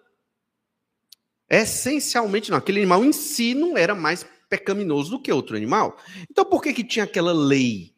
Essencialmente 1.49 2.51
não. 2.51 2.59
Aquele 2.59 2.81
animal 2.81 3.05
em 3.05 3.13
si 3.13 3.55
não 3.55 3.77
era 3.79 3.95
mais 3.95 4.27
pecaminoso 4.49 5.11
do 5.11 5.23
que 5.23 5.33
outro 5.33 5.57
animal. 5.57 5.97
Então 6.31 6.45
por 6.45 6.63
que, 6.63 6.73
que 6.73 6.85
tinha 6.85 7.05
aquela 7.05 7.33
lei? 7.33 7.95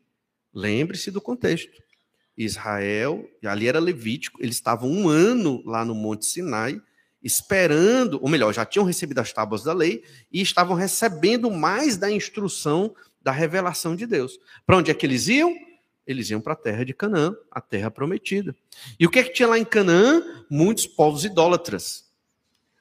Lembre-se 0.52 1.10
do 1.10 1.20
contexto. 1.20 1.70
Israel, 2.45 3.28
ali 3.45 3.66
era 3.66 3.80
Levítico, 3.80 4.39
eles 4.41 4.57
estavam 4.57 4.91
um 4.91 5.09
ano 5.09 5.62
lá 5.66 5.84
no 5.84 5.95
Monte 5.95 6.24
Sinai, 6.24 6.80
esperando, 7.22 8.18
ou 8.22 8.28
melhor, 8.28 8.55
já 8.55 8.64
tinham 8.64 8.86
recebido 8.86 9.18
as 9.18 9.32
tábuas 9.32 9.64
da 9.64 9.72
lei 9.72 10.05
e 10.32 10.41
estavam 10.41 10.76
recebendo 10.76 11.51
mais 11.51 11.97
da 11.97 12.11
instrução 12.11 12.95
da 13.20 13.32
revelação 13.32 13.97
de 13.97 14.07
Deus. 14.07 14.39
Para 14.64 14.76
onde 14.76 14.91
é 14.91 14.95
que 14.95 15.05
eles 15.05 15.26
iam? 15.26 15.53
eles 16.09 16.30
iam 16.30 16.41
para 16.41 16.55
a 16.55 16.57
terra 16.57 16.86
de 16.86 16.95
Canaã, 16.95 17.36
a 17.51 17.61
terra 17.61 17.91
prometida. 17.91 18.57
E 18.99 19.07
o 19.07 19.11
que 19.11 19.18
é 19.18 19.22
que 19.22 19.34
tinha 19.34 19.47
lá 19.47 19.59
em 19.59 19.64
Canaã? 19.64 20.22
Muitos 20.51 20.86
povos 20.86 21.22
idólatras. 21.22 22.07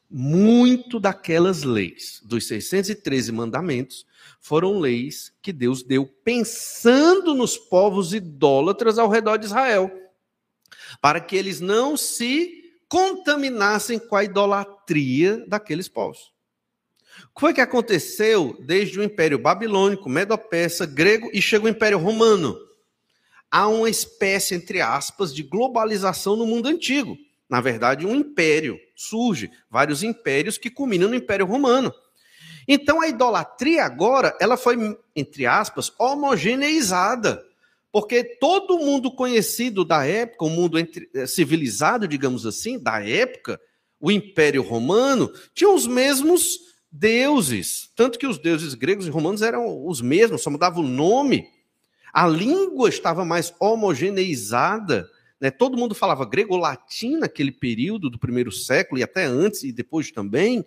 Muito 0.09 0.99
daquelas 0.99 1.63
leis, 1.63 2.21
dos 2.23 2.47
613 2.47 3.31
mandamentos, 3.31 4.05
foram 4.39 4.79
leis 4.79 5.33
que 5.41 5.51
Deus 5.51 5.83
deu 5.83 6.05
pensando 6.05 7.33
nos 7.33 7.57
povos 7.57 8.13
idólatras 8.13 8.97
ao 8.97 9.09
redor 9.09 9.37
de 9.37 9.45
Israel, 9.45 9.91
para 11.01 11.19
que 11.19 11.35
eles 11.35 11.59
não 11.59 11.97
se 11.97 12.63
contaminassem 12.87 13.99
com 13.99 14.15
a 14.15 14.23
idolatria 14.23 15.43
daqueles 15.47 15.89
povos. 15.89 16.31
O 17.23 17.35
que 17.35 17.41
foi 17.41 17.53
que 17.53 17.61
aconteceu 17.61 18.57
desde 18.61 18.99
o 18.99 19.03
Império 19.03 19.39
Babilônico, 19.39 20.09
Medo-Persa, 20.09 20.85
grego 20.85 21.29
e 21.33 21.41
chega 21.41 21.65
o 21.65 21.69
Império 21.69 21.97
Romano? 21.97 22.57
Há 23.49 23.67
uma 23.67 23.89
espécie, 23.89 24.55
entre 24.55 24.81
aspas, 24.81 25.33
de 25.33 25.41
globalização 25.41 26.35
no 26.35 26.45
mundo 26.45 26.67
antigo. 26.67 27.17
Na 27.49 27.61
verdade, 27.61 28.05
um 28.05 28.15
império 28.15 28.77
surge, 28.95 29.49
vários 29.69 30.03
impérios 30.03 30.57
que 30.57 30.69
culminam 30.69 31.09
no 31.09 31.15
Império 31.15 31.45
Romano. 31.45 31.93
Então 32.67 33.01
a 33.01 33.07
idolatria 33.07 33.85
agora, 33.85 34.35
ela 34.41 34.57
foi, 34.57 34.97
entre 35.15 35.45
aspas, 35.45 35.91
homogeneizada. 35.97 37.41
Porque 37.91 38.23
todo 38.23 38.77
mundo 38.77 39.09
conhecido 39.09 39.85
da 39.85 40.05
época, 40.05 40.45
o 40.45 40.49
mundo 40.49 40.77
eh, 40.77 41.25
civilizado, 41.25 42.07
digamos 42.07 42.45
assim, 42.45 42.77
da 42.77 43.01
época, 43.01 43.59
o 43.99 44.11
Império 44.11 44.61
Romano, 44.61 45.31
tinha 45.53 45.69
os 45.69 45.87
mesmos 45.87 46.59
deuses. 46.91 47.89
Tanto 47.95 48.19
que 48.19 48.27
os 48.27 48.37
deuses 48.37 48.73
gregos 48.73 49.07
e 49.07 49.09
romanos 49.09 49.41
eram 49.41 49.85
os 49.87 50.01
mesmos, 50.01 50.41
só 50.41 50.49
mudava 50.49 50.79
o 50.79 50.83
nome. 50.83 51.47
A 52.13 52.27
língua 52.27 52.89
estava 52.89 53.23
mais 53.23 53.53
homogeneizada. 53.59 55.09
Né? 55.39 55.51
Todo 55.51 55.77
mundo 55.77 55.93
falava 55.93 56.25
grego-latim 56.25 57.17
naquele 57.17 57.51
período 57.51 58.09
do 58.09 58.19
primeiro 58.19 58.51
século, 58.51 58.99
e 58.99 59.03
até 59.03 59.25
antes 59.25 59.63
e 59.63 59.71
depois 59.71 60.11
também. 60.11 60.65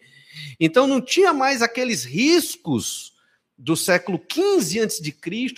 Então 0.59 0.87
não 0.87 1.01
tinha 1.01 1.33
mais 1.33 1.63
aqueles 1.63 2.05
riscos 2.05 3.15
do 3.59 3.77
século 3.77 4.21
XV 4.31 4.81
a.C., 4.81 5.15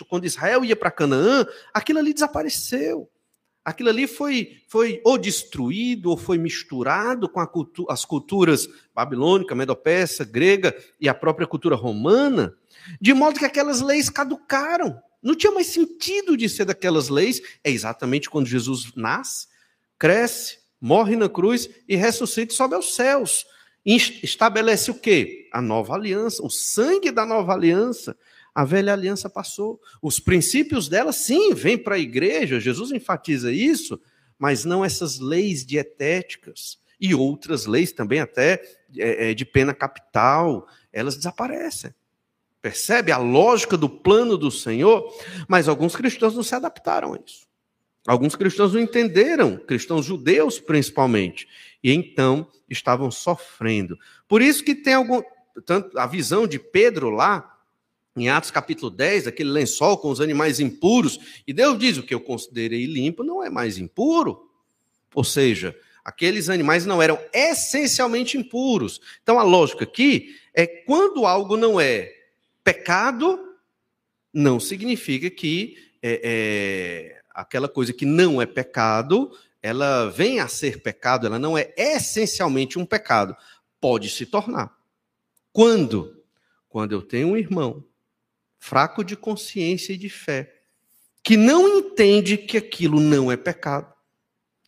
quando 0.08 0.26
Israel 0.26 0.64
ia 0.64 0.74
para 0.74 0.90
Canaã, 0.90 1.46
aquilo 1.72 2.00
ali 2.00 2.12
desapareceu. 2.12 3.08
Aquilo 3.64 3.90
ali 3.90 4.08
foi, 4.08 4.60
foi 4.66 5.00
ou 5.04 5.16
destruído 5.16 6.10
ou 6.10 6.16
foi 6.16 6.36
misturado 6.36 7.28
com 7.28 7.46
cultu 7.46 7.86
as 7.88 8.04
culturas 8.04 8.68
babilônica, 8.92 9.54
medo-persa, 9.54 10.24
grega 10.24 10.76
e 11.00 11.08
a 11.08 11.14
própria 11.14 11.46
cultura 11.46 11.76
romana, 11.76 12.52
de 13.00 13.14
modo 13.14 13.38
que 13.38 13.44
aquelas 13.44 13.80
leis 13.80 14.10
caducaram. 14.10 15.00
Não 15.22 15.34
tinha 15.34 15.52
mais 15.52 15.68
sentido 15.68 16.36
de 16.36 16.48
ser 16.48 16.64
daquelas 16.64 17.08
leis. 17.08 17.40
É 17.62 17.70
exatamente 17.70 18.28
quando 18.28 18.46
Jesus 18.46 18.92
nasce, 18.96 19.46
cresce, 19.98 20.58
morre 20.80 21.14
na 21.14 21.28
cruz 21.28 21.68
e 21.88 21.94
ressuscita 21.94 22.52
e 22.52 22.56
sobe 22.56 22.74
aos 22.74 22.94
céus. 22.94 23.46
Estabelece 23.84 24.90
o 24.90 24.94
quê? 24.94 25.48
A 25.52 25.60
nova 25.62 25.94
aliança, 25.94 26.42
o 26.42 26.50
sangue 26.50 27.10
da 27.10 27.24
nova 27.24 27.52
aliança. 27.52 28.16
A 28.54 28.64
velha 28.64 28.92
aliança 28.92 29.30
passou. 29.30 29.80
Os 30.00 30.20
princípios 30.20 30.88
dela, 30.88 31.12
sim, 31.12 31.54
vêm 31.54 31.78
para 31.78 31.94
a 31.94 31.98
igreja, 31.98 32.60
Jesus 32.60 32.90
enfatiza 32.92 33.50
isso, 33.50 34.00
mas 34.38 34.64
não 34.64 34.84
essas 34.84 35.18
leis 35.18 35.64
dietéticas 35.64 36.78
e 37.00 37.14
outras 37.14 37.66
leis 37.66 37.92
também, 37.92 38.20
até 38.20 38.62
é, 38.96 39.30
é, 39.30 39.34
de 39.34 39.44
pena 39.44 39.74
capital, 39.74 40.68
elas 40.92 41.16
desaparecem. 41.16 41.92
Percebe 42.62 43.10
a 43.10 43.18
lógica 43.18 43.76
do 43.76 43.88
plano 43.88 44.38
do 44.38 44.50
Senhor? 44.50 45.12
Mas 45.48 45.68
alguns 45.68 45.96
cristãos 45.96 46.36
não 46.36 46.44
se 46.44 46.54
adaptaram 46.54 47.12
a 47.12 47.18
isso. 47.18 47.44
Alguns 48.06 48.36
cristãos 48.36 48.72
não 48.72 48.80
entenderam, 48.80 49.56
cristãos 49.56 50.06
judeus 50.06 50.58
principalmente, 50.58 51.46
e 51.82 51.92
então 51.92 52.48
estavam 52.68 53.10
sofrendo. 53.10 53.96
Por 54.26 54.42
isso 54.42 54.64
que 54.64 54.74
tem 54.74 54.94
algum 54.94 55.22
tanto 55.64 55.96
a 55.98 56.06
visão 56.06 56.46
de 56.46 56.58
Pedro 56.58 57.10
lá 57.10 57.48
em 58.16 58.28
Atos 58.28 58.50
capítulo 58.50 58.90
10, 58.90 59.26
aquele 59.26 59.50
lençol 59.50 59.96
com 59.98 60.10
os 60.10 60.20
animais 60.20 60.60
impuros, 60.60 61.18
e 61.46 61.52
Deus 61.52 61.78
diz: 61.78 61.96
o 61.96 62.02
que 62.02 62.14
eu 62.14 62.20
considerei 62.20 62.86
limpo 62.86 63.22
não 63.22 63.42
é 63.42 63.48
mais 63.48 63.78
impuro. 63.78 64.50
Ou 65.14 65.24
seja, 65.24 65.76
aqueles 66.04 66.48
animais 66.48 66.84
não 66.84 67.00
eram 67.00 67.18
essencialmente 67.32 68.36
impuros. 68.36 69.00
Então 69.22 69.38
a 69.38 69.42
lógica 69.42 69.84
aqui 69.84 70.36
é 70.54 70.66
quando 70.66 71.26
algo 71.26 71.56
não 71.56 71.80
é 71.80 72.21
Pecado 72.64 73.56
não 74.32 74.58
significa 74.58 75.28
que 75.30 75.76
é, 76.02 76.20
é, 76.22 77.22
aquela 77.30 77.68
coisa 77.68 77.92
que 77.92 78.06
não 78.06 78.40
é 78.40 78.46
pecado, 78.46 79.36
ela 79.62 80.08
vem 80.10 80.40
a 80.40 80.48
ser 80.48 80.82
pecado, 80.82 81.26
ela 81.26 81.38
não 81.38 81.56
é 81.56 81.72
essencialmente 81.76 82.78
um 82.78 82.86
pecado. 82.86 83.36
Pode 83.80 84.08
se 84.08 84.26
tornar. 84.26 84.76
Quando? 85.52 86.24
Quando 86.68 86.92
eu 86.92 87.02
tenho 87.02 87.28
um 87.28 87.36
irmão 87.36 87.84
fraco 88.58 89.04
de 89.04 89.16
consciência 89.16 89.92
e 89.92 89.96
de 89.96 90.08
fé, 90.08 90.62
que 91.22 91.36
não 91.36 91.78
entende 91.78 92.36
que 92.36 92.56
aquilo 92.56 93.00
não 93.00 93.30
é 93.30 93.36
pecado 93.36 93.92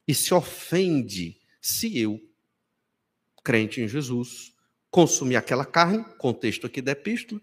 e 0.07 0.15
se 0.15 0.35
ofende 0.35 1.41
se 1.61 1.99
eu, 1.99 2.21
crente 3.43 3.81
em 3.81 3.89
Jesus, 3.89 4.53
consumir 4.91 5.37
aquela 5.37 5.65
carne, 5.65 6.05
contexto 6.19 6.67
aqui 6.67 6.83
da 6.83 6.93
epístola, 6.93 7.41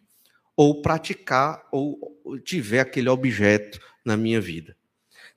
ou 0.61 0.79
praticar 0.79 1.67
ou 1.71 1.97
tiver 2.45 2.81
aquele 2.81 3.09
objeto 3.09 3.79
na 4.05 4.15
minha 4.15 4.39
vida. 4.39 4.77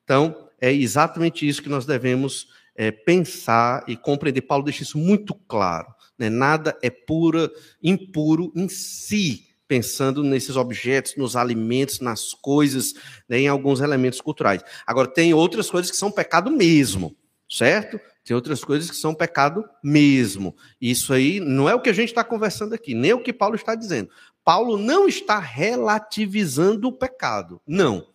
Então, 0.05 0.51
é 0.61 0.71
exatamente 0.71 1.49
isso 1.49 1.63
que 1.63 1.69
nós 1.71 1.87
devemos 1.87 2.49
é, 2.77 2.91
pensar 2.91 3.83
e 3.89 3.97
compreender. 3.97 4.43
Paulo 4.43 4.65
deixa 4.65 4.83
isso 4.83 4.99
muito 4.99 5.35
claro. 5.49 5.87
Né? 6.19 6.29
Nada 6.29 6.77
é 6.83 6.91
pura, 6.91 7.51
impuro 7.83 8.53
em 8.55 8.69
si, 8.69 9.47
pensando 9.67 10.23
nesses 10.23 10.57
objetos, 10.57 11.17
nos 11.17 11.37
alimentos, 11.37 12.01
nas 12.01 12.35
coisas, 12.35 12.93
né, 13.27 13.39
em 13.39 13.49
alguns 13.49 13.81
elementos 13.81 14.21
culturais. 14.21 14.63
Agora, 14.87 15.09
tem 15.09 15.33
outras 15.33 15.71
coisas 15.71 15.91
que 15.91 15.97
são 15.97 16.13
pecado 16.13 16.51
mesmo, 16.51 17.17
certo? 17.49 17.99
Tem 18.23 18.37
outras 18.37 18.63
coisas 18.63 18.91
que 18.91 18.97
são 18.97 19.15
pecado 19.15 19.65
mesmo. 19.83 20.55
Isso 20.79 21.15
aí 21.15 21.41
não 21.41 21.67
é 21.67 21.75
o 21.75 21.81
que 21.81 21.91
a 21.91 21.95
gente 21.95 22.09
está 22.11 22.23
conversando 22.23 22.75
aqui, 22.75 22.95
nem 22.95 23.15
o 23.15 23.23
que 23.23 23.33
Paulo 23.33 23.55
está 23.55 23.75
dizendo. 23.75 24.11
Paulo 24.45 24.77
não 24.77 25.09
está 25.09 25.39
relativizando 25.39 26.89
o 26.89 26.93
pecado. 26.93 27.61
Não. 27.67 28.07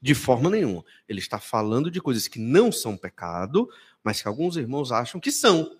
De 0.00 0.14
forma 0.14 0.50
nenhuma. 0.50 0.84
Ele 1.08 1.20
está 1.20 1.38
falando 1.38 1.90
de 1.90 2.00
coisas 2.00 2.26
que 2.26 2.40
não 2.40 2.72
são 2.72 2.96
pecado, 2.96 3.70
mas 4.02 4.20
que 4.20 4.26
alguns 4.26 4.56
irmãos 4.56 4.90
acham 4.90 5.20
que 5.20 5.30
são. 5.30 5.76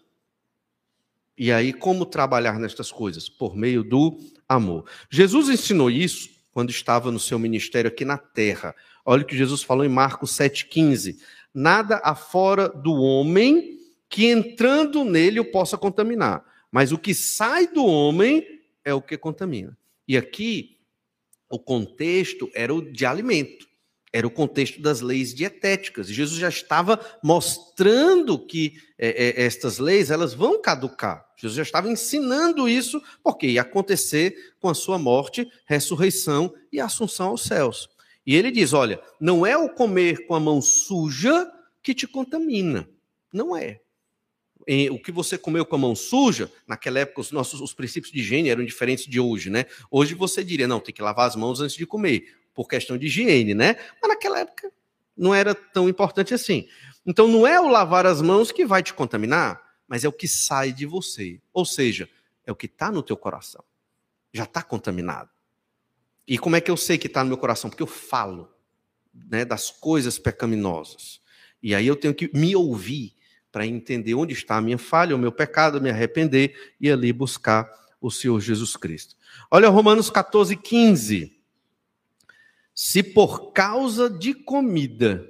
E 1.36 1.50
aí, 1.50 1.72
como 1.72 2.06
trabalhar 2.06 2.58
nestas 2.60 2.92
coisas? 2.92 3.28
Por 3.28 3.56
meio 3.56 3.82
do 3.82 4.18
amor. 4.48 4.84
Jesus 5.10 5.48
ensinou 5.48 5.90
isso 5.90 6.30
quando 6.52 6.70
estava 6.70 7.10
no 7.10 7.18
seu 7.18 7.38
ministério 7.38 7.88
aqui 7.88 8.04
na 8.04 8.18
terra. 8.18 8.74
Olha 9.04 9.22
o 9.22 9.26
que 9.26 9.36
Jesus 9.36 9.62
falou 9.62 9.84
em 9.84 9.88
Marcos 9.88 10.36
7,15. 10.36 11.18
Nada 11.52 12.00
afora 12.04 12.68
do 12.68 12.94
homem 12.94 13.80
que 14.08 14.26
entrando 14.26 15.04
nele 15.04 15.40
o 15.40 15.50
possa 15.50 15.76
contaminar. 15.76 16.44
Mas 16.70 16.92
o 16.92 16.98
que 16.98 17.14
sai 17.14 17.66
do 17.66 17.84
homem 17.84 18.51
é 18.84 18.92
o 18.94 19.02
que 19.02 19.16
contamina. 19.16 19.76
E 20.06 20.16
aqui, 20.16 20.78
o 21.48 21.58
contexto 21.58 22.50
era 22.54 22.74
o 22.74 22.80
de 22.80 23.04
alimento, 23.04 23.68
era 24.12 24.26
o 24.26 24.30
contexto 24.30 24.80
das 24.80 25.00
leis 25.00 25.34
dietéticas. 25.34 26.08
Jesus 26.08 26.38
já 26.38 26.48
estava 26.48 27.00
mostrando 27.22 28.38
que 28.38 28.74
é, 28.98 29.08
é, 29.08 29.44
estas 29.44 29.78
leis 29.78 30.10
elas 30.10 30.34
vão 30.34 30.60
caducar. 30.60 31.26
Jesus 31.36 31.56
já 31.56 31.62
estava 31.62 31.90
ensinando 31.90 32.68
isso, 32.68 33.02
porque 33.22 33.46
ia 33.46 33.62
acontecer 33.62 34.54
com 34.60 34.68
a 34.68 34.74
sua 34.74 34.98
morte, 34.98 35.50
ressurreição 35.66 36.54
e 36.70 36.78
assunção 36.80 37.28
aos 37.28 37.42
céus. 37.42 37.88
E 38.26 38.36
ele 38.36 38.50
diz: 38.50 38.72
olha, 38.72 39.00
não 39.20 39.46
é 39.46 39.56
o 39.56 39.70
comer 39.70 40.26
com 40.26 40.34
a 40.34 40.40
mão 40.40 40.60
suja 40.60 41.50
que 41.82 41.94
te 41.94 42.06
contamina. 42.06 42.88
Não 43.32 43.56
é 43.56 43.80
o 44.90 44.98
que 44.98 45.10
você 45.10 45.36
comeu 45.36 45.64
com 45.64 45.76
a 45.76 45.78
mão 45.78 45.94
suja, 45.94 46.50
naquela 46.66 47.00
época 47.00 47.20
os 47.20 47.32
nossos 47.32 47.60
os 47.60 47.72
princípios 47.72 48.12
de 48.12 48.20
higiene 48.20 48.48
eram 48.48 48.64
diferentes 48.64 49.06
de 49.06 49.18
hoje, 49.18 49.50
né? 49.50 49.66
Hoje 49.90 50.14
você 50.14 50.44
diria, 50.44 50.68
não, 50.68 50.80
tem 50.80 50.94
que 50.94 51.02
lavar 51.02 51.28
as 51.28 51.36
mãos 51.36 51.60
antes 51.60 51.76
de 51.76 51.86
comer, 51.86 52.36
por 52.54 52.68
questão 52.68 52.96
de 52.96 53.06
higiene, 53.06 53.54
né? 53.54 53.76
Mas 54.00 54.10
naquela 54.10 54.40
época 54.40 54.72
não 55.16 55.34
era 55.34 55.54
tão 55.54 55.88
importante 55.88 56.32
assim. 56.32 56.68
Então 57.06 57.26
não 57.26 57.46
é 57.46 57.60
o 57.60 57.68
lavar 57.68 58.06
as 58.06 58.22
mãos 58.22 58.52
que 58.52 58.64
vai 58.64 58.82
te 58.82 58.94
contaminar, 58.94 59.60
mas 59.88 60.04
é 60.04 60.08
o 60.08 60.12
que 60.12 60.28
sai 60.28 60.72
de 60.72 60.86
você. 60.86 61.40
Ou 61.52 61.64
seja, 61.64 62.08
é 62.46 62.52
o 62.52 62.56
que 62.56 62.66
está 62.66 62.90
no 62.90 63.02
teu 63.02 63.16
coração. 63.16 63.64
Já 64.32 64.44
está 64.44 64.62
contaminado. 64.62 65.30
E 66.26 66.38
como 66.38 66.56
é 66.56 66.60
que 66.60 66.70
eu 66.70 66.76
sei 66.76 66.96
que 66.96 67.08
está 67.08 67.22
no 67.22 67.28
meu 67.28 67.38
coração? 67.38 67.68
Porque 67.68 67.82
eu 67.82 67.88
falo 67.88 68.48
né, 69.12 69.44
das 69.44 69.70
coisas 69.70 70.18
pecaminosas. 70.18 71.20
E 71.62 71.74
aí 71.74 71.86
eu 71.86 71.96
tenho 71.96 72.14
que 72.14 72.30
me 72.32 72.54
ouvir 72.56 73.14
para 73.52 73.66
entender 73.66 74.14
onde 74.14 74.32
está 74.32 74.56
a 74.56 74.60
minha 74.60 74.78
falha, 74.78 75.14
o 75.14 75.18
meu 75.18 75.30
pecado, 75.30 75.80
me 75.80 75.90
arrepender 75.90 76.74
e 76.80 76.90
ali 76.90 77.12
buscar 77.12 77.70
o 78.00 78.10
Senhor 78.10 78.40
Jesus 78.40 78.76
Cristo. 78.76 79.14
Olha 79.50 79.68
Romanos 79.68 80.10
14, 80.10 80.56
15. 80.56 81.38
Se 82.74 83.02
por 83.02 83.52
causa 83.52 84.08
de 84.08 84.32
comida 84.32 85.28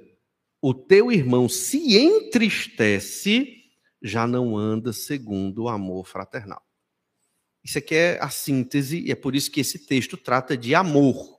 o 0.61 0.73
teu 0.73 1.11
irmão 1.11 1.49
se 1.49 1.97
entristece, 1.97 3.65
já 4.01 4.25
não 4.25 4.57
anda 4.57 4.93
segundo 4.93 5.63
o 5.63 5.69
amor 5.69 6.07
fraternal. 6.07 6.63
Isso 7.61 7.77
aqui 7.77 7.95
é 7.95 8.17
a 8.21 8.29
síntese, 8.29 8.99
e 9.05 9.11
é 9.11 9.15
por 9.15 9.35
isso 9.35 9.51
que 9.51 9.61
esse 9.61 9.79
texto 9.79 10.17
trata 10.17 10.57
de 10.57 10.73
amor. 10.73 11.37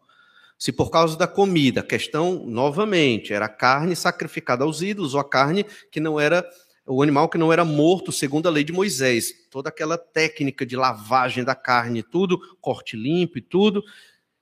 Se 0.59 0.72
por 0.72 0.91
causa 0.91 1.16
da 1.16 1.26
comida, 1.26 1.80
a 1.80 1.85
questão, 1.85 2.47
novamente, 2.47 3.32
era 3.32 3.47
a 3.47 3.51
carne 3.51 3.97
sacrificada 3.97 4.64
aos 4.64 4.80
ídolos, 4.80 5.14
ou 5.14 5.20
a 5.20 5.28
carne 5.28 5.64
que 5.91 6.01
não 6.01 6.18
era, 6.18 6.47
o 6.87 7.03
animal 7.03 7.28
que 7.28 7.39
não 7.39 7.53
era 7.53 7.64
morto, 7.64 8.12
segundo 8.12 8.47
a 8.47 8.51
lei 8.51 8.64
de 8.64 8.72
Moisés. 8.72 9.32
Toda 9.51 9.68
aquela 9.68 9.97
técnica 9.97 10.66
de 10.66 10.76
lavagem 10.76 11.45
da 11.45 11.55
carne, 11.55 12.03
tudo, 12.03 12.39
corte 12.61 12.97
limpo 12.97 13.39
e 13.39 13.43
tudo. 13.43 13.82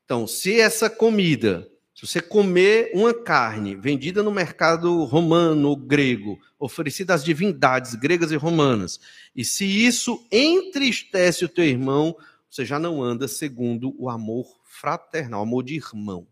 Então, 0.05 0.27
se 0.27 0.61
essa 0.61 0.91
comida 0.91 1.71
se 2.03 2.07
você 2.07 2.21
comer 2.21 2.91
uma 2.95 3.15
carne 3.15 3.77
vendida 3.77 4.25
no 4.25 4.33
mercado 4.33 5.05
romano 5.05 5.69
ou 5.69 5.77
grego, 5.77 6.37
oferecida 6.59 7.15
às 7.15 7.23
divindades 7.23 7.95
gregas 7.95 8.33
e 8.33 8.37
romanas, 8.37 8.99
e 9.37 9.45
se 9.45 9.65
isso 9.65 10.27
entristece 10.33 11.45
o 11.45 11.49
teu 11.49 11.65
irmão, 11.65 12.17
você 12.51 12.65
já 12.65 12.77
não 12.77 13.01
anda 13.01 13.29
segundo 13.29 13.95
o 13.97 14.11
amor 14.11 14.59
fraternal, 14.65 15.43
amor 15.43 15.63
de 15.63 15.77
irmão. 15.77 16.27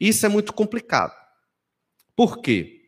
Isso 0.00 0.24
é 0.24 0.30
muito 0.30 0.52
complicado. 0.52 1.14
Por 2.16 2.38
quê? 2.38 2.79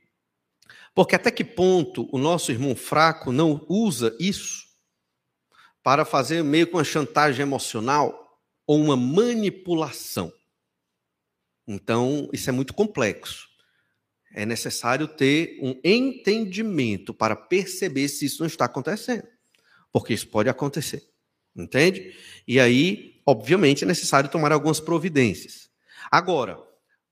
Porque 0.95 1.17
até 1.17 1.31
que 1.31 1.45
ponto 1.45 2.09
o 2.13 2.19
nosso 2.19 2.53
irmão 2.53 2.77
fraco 2.77 3.33
não 3.33 3.65
usa 3.69 4.15
isso 4.21 4.65
para 5.83 6.05
fazer 6.05 6.45
meio 6.45 6.67
que 6.67 6.75
uma 6.75 6.85
chantagem 6.85 7.43
emocional 7.43 8.39
ou 8.67 8.79
uma 8.79 8.97
manipulação? 8.97 10.33
Então, 11.67 12.29
isso 12.33 12.51
é 12.51 12.53
muito 12.53 12.75
complexo. 12.75 13.49
É 14.35 14.45
necessário 14.45 15.07
ter 15.07 15.59
um 15.63 15.79
entendimento 15.85 17.13
para 17.15 17.37
perceber 17.37 18.09
se 18.09 18.27
isso 18.27 18.41
não 18.41 18.47
está 18.47 18.65
acontecendo. 18.65 19.27
Porque 19.93 20.15
isso 20.15 20.29
pode 20.29 20.49
acontecer. 20.49 21.07
Entende? 21.55 22.17
E 22.49 22.59
aí, 22.59 23.21
obviamente, 23.27 23.85
é 23.85 23.87
necessário 23.87 24.31
tomar 24.31 24.53
algumas 24.53 24.81
providências. 24.81 25.71
Agora, 26.11 26.59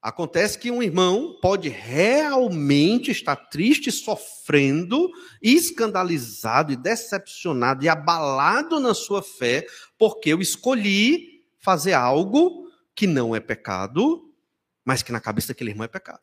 acontece 0.02 0.58
que 0.58 0.70
um 0.70 0.82
irmão 0.82 1.38
pode 1.40 1.68
realmente 1.68 3.10
estar 3.10 3.36
triste, 3.36 3.92
sofrendo, 3.92 5.10
escandalizado 5.42 6.72
e 6.72 6.76
decepcionado 6.76 7.84
e 7.84 7.88
abalado 7.88 8.80
na 8.80 8.94
sua 8.94 9.22
fé, 9.22 9.66
porque 9.98 10.30
eu 10.30 10.40
escolhi 10.40 11.44
fazer 11.58 11.92
algo 11.92 12.70
que 12.94 13.06
não 13.06 13.36
é 13.36 13.40
pecado, 13.40 14.32
mas 14.84 15.02
que 15.02 15.12
na 15.12 15.20
cabeça 15.20 15.48
daquele 15.48 15.70
irmão 15.70 15.84
é 15.84 15.88
pecado. 15.88 16.22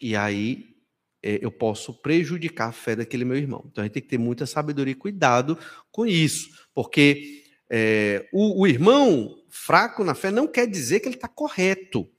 E 0.00 0.14
aí 0.14 0.76
é, 1.22 1.44
eu 1.44 1.50
posso 1.50 1.92
prejudicar 1.92 2.68
a 2.68 2.72
fé 2.72 2.94
daquele 2.94 3.24
meu 3.24 3.36
irmão. 3.36 3.64
Então 3.66 3.82
a 3.82 3.86
gente 3.86 3.94
tem 3.94 4.02
que 4.02 4.08
ter 4.08 4.18
muita 4.18 4.46
sabedoria 4.46 4.92
e 4.92 4.96
cuidado 4.96 5.58
com 5.90 6.06
isso, 6.06 6.48
porque 6.72 7.44
é, 7.68 8.28
o, 8.32 8.62
o, 8.62 8.66
irmão 8.66 9.36
fraco 9.48 10.04
na 10.04 10.14
fé 10.14 10.30
não 10.30 10.46
quer 10.46 10.66
dizer 10.66 11.00
que 11.00 11.08
ele 11.08 11.16
está 11.16 11.28
correto 11.28 12.10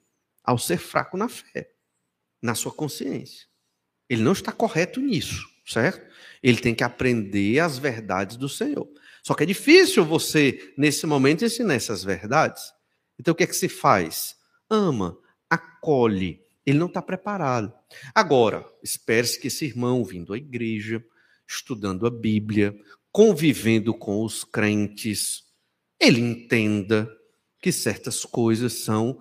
ao 0.43 0.57
ser 0.57 0.77
fraco 0.77 1.17
na 1.17 1.29
fé, 1.29 1.71
na 2.41 2.55
sua 2.55 2.71
consciência. 2.71 3.47
Ele 4.09 4.23
não 4.23 4.31
está 4.31 4.51
correto 4.51 4.99
nisso, 4.99 5.47
certo? 5.65 6.09
Ele 6.41 6.59
tem 6.59 6.73
que 6.73 6.83
aprender 6.83 7.59
as 7.59 7.77
verdades 7.77 8.37
do 8.37 8.49
Senhor. 8.49 8.89
Só 9.23 9.35
que 9.35 9.43
é 9.43 9.45
difícil 9.45 10.03
você, 10.03 10.73
nesse 10.77 11.05
momento, 11.05 11.45
ensinar 11.45 11.75
essas 11.75 12.03
verdades. 12.03 12.73
Então 13.19 13.33
o 13.33 13.35
que 13.35 13.43
é 13.43 13.47
que 13.47 13.55
se 13.55 13.69
faz? 13.69 14.35
Ama, 14.69 15.17
acolhe. 15.49 16.41
Ele 16.65 16.79
não 16.79 16.87
está 16.87 17.01
preparado. 17.01 17.73
Agora, 18.13 18.65
espere-se 18.83 19.39
que 19.39 19.47
esse 19.47 19.65
irmão 19.65 20.03
vindo 20.03 20.33
à 20.33 20.37
igreja, 20.37 21.03
estudando 21.47 22.05
a 22.07 22.11
Bíblia, 22.11 22.75
convivendo 23.11 23.93
com 23.93 24.23
os 24.23 24.43
crentes, 24.43 25.43
ele 25.99 26.21
entenda 26.21 27.09
que 27.61 27.71
certas 27.71 28.25
coisas 28.25 28.73
são 28.73 29.19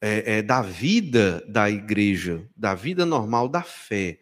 é, 0.00 0.38
é, 0.38 0.42
da 0.42 0.62
vida 0.62 1.44
da 1.48 1.70
igreja, 1.70 2.46
da 2.56 2.74
vida 2.74 3.04
normal 3.04 3.48
da 3.48 3.62
fé. 3.62 4.18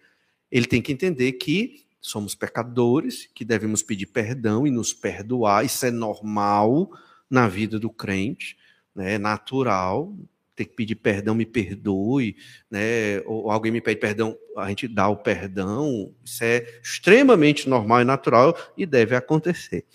Ele 0.51 0.67
tem 0.67 0.83
que 0.83 0.93
entender 0.93 1.33
que 1.33 1.87
somos 2.01 2.35
pecadores, 2.35 3.29
que 3.35 3.45
devemos 3.45 3.83
pedir 3.83 4.07
perdão 4.07 4.67
e 4.67 4.71
nos 4.71 4.93
perdoar, 4.93 5.65
isso 5.65 5.85
é 5.85 5.91
normal 5.91 6.91
na 7.29 7.49
vida 7.49 7.79
do 7.79 7.91
crente 7.91 8.57
né, 8.99 9.15
é 9.15 9.19
natural, 9.19 10.13
ter 10.57 10.65
que 10.65 10.75
pedir 10.75 10.97
perdão, 10.97 11.35
me 11.37 11.47
perdoe, 11.47 12.37
né, 12.69 13.21
ou 13.25 13.49
alguém 13.49 13.71
me 13.71 13.81
pede 13.81 14.01
perdão, 14.01 14.37
a 14.57 14.69
gente 14.69 14.89
dá 14.89 15.09
o 15.09 15.17
perdão, 15.17 16.13
isso 16.25 16.43
é 16.43 16.67
extremamente 16.83 17.69
normal 17.69 18.01
e 18.01 18.05
natural 18.05 18.57
e 18.77 18.85
deve 18.85 19.15
acontecer. 19.15 19.87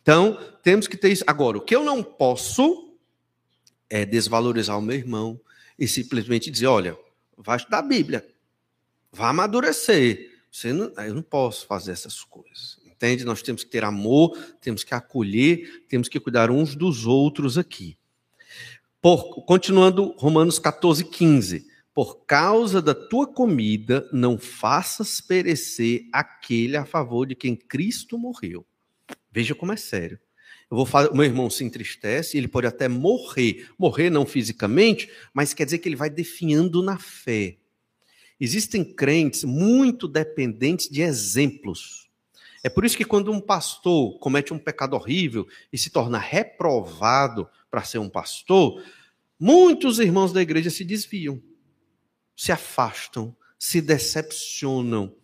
Então, 0.00 0.38
temos 0.62 0.86
que 0.86 0.96
ter 0.96 1.10
isso. 1.10 1.24
Agora, 1.26 1.58
o 1.58 1.60
que 1.60 1.74
eu 1.74 1.84
não 1.84 2.02
posso 2.02 2.91
é 3.92 4.06
desvalorizar 4.06 4.78
o 4.78 4.80
meu 4.80 4.96
irmão 4.96 5.38
e 5.78 5.86
simplesmente 5.86 6.50
dizer: 6.50 6.66
olha, 6.66 6.96
vai 7.36 7.58
estudar 7.58 7.80
a 7.80 7.82
Bíblia, 7.82 8.26
vai 9.12 9.28
amadurecer. 9.28 10.30
Você 10.50 10.72
não, 10.72 10.90
eu 11.04 11.14
não 11.14 11.22
posso 11.22 11.66
fazer 11.66 11.92
essas 11.92 12.24
coisas. 12.24 12.80
Entende? 12.86 13.22
Nós 13.22 13.42
temos 13.42 13.64
que 13.64 13.70
ter 13.70 13.84
amor, 13.84 14.38
temos 14.62 14.82
que 14.82 14.94
acolher, 14.94 15.84
temos 15.88 16.08
que 16.08 16.18
cuidar 16.18 16.50
uns 16.50 16.74
dos 16.74 17.04
outros 17.04 17.58
aqui. 17.58 17.98
Por, 19.00 19.44
continuando 19.44 20.14
Romanos 20.16 20.58
14, 20.58 21.04
15. 21.04 21.66
Por 21.94 22.24
causa 22.24 22.80
da 22.80 22.94
tua 22.94 23.26
comida, 23.26 24.08
não 24.10 24.38
faças 24.38 25.20
perecer 25.20 26.08
aquele 26.12 26.78
a 26.78 26.86
favor 26.86 27.26
de 27.26 27.34
quem 27.34 27.54
Cristo 27.54 28.16
morreu. 28.16 28.64
Veja 29.30 29.54
como 29.54 29.72
é 29.72 29.76
sério. 29.76 30.18
Eu 30.72 30.76
vou 30.76 30.86
falar, 30.86 31.10
o 31.10 31.14
meu 31.14 31.26
irmão 31.26 31.50
se 31.50 31.62
entristece, 31.62 32.38
ele 32.38 32.48
pode 32.48 32.66
até 32.66 32.88
morrer. 32.88 33.68
Morrer 33.78 34.08
não 34.08 34.24
fisicamente, 34.24 35.06
mas 35.34 35.52
quer 35.52 35.66
dizer 35.66 35.76
que 35.76 35.86
ele 35.86 35.96
vai 35.96 36.08
definhando 36.08 36.82
na 36.82 36.98
fé. 36.98 37.58
Existem 38.40 38.82
crentes 38.82 39.44
muito 39.44 40.08
dependentes 40.08 40.88
de 40.88 41.02
exemplos. 41.02 42.08
É 42.64 42.70
por 42.70 42.86
isso 42.86 42.96
que 42.96 43.04
quando 43.04 43.30
um 43.30 43.38
pastor 43.38 44.18
comete 44.18 44.54
um 44.54 44.58
pecado 44.58 44.94
horrível 44.94 45.46
e 45.70 45.76
se 45.76 45.90
torna 45.90 46.16
reprovado 46.16 47.46
para 47.70 47.84
ser 47.84 47.98
um 47.98 48.08
pastor, 48.08 48.82
muitos 49.38 49.98
irmãos 49.98 50.32
da 50.32 50.40
igreja 50.40 50.70
se 50.70 50.86
desviam, 50.86 51.38
se 52.34 52.50
afastam, 52.50 53.36
se 53.58 53.82
decepcionam. 53.82 55.14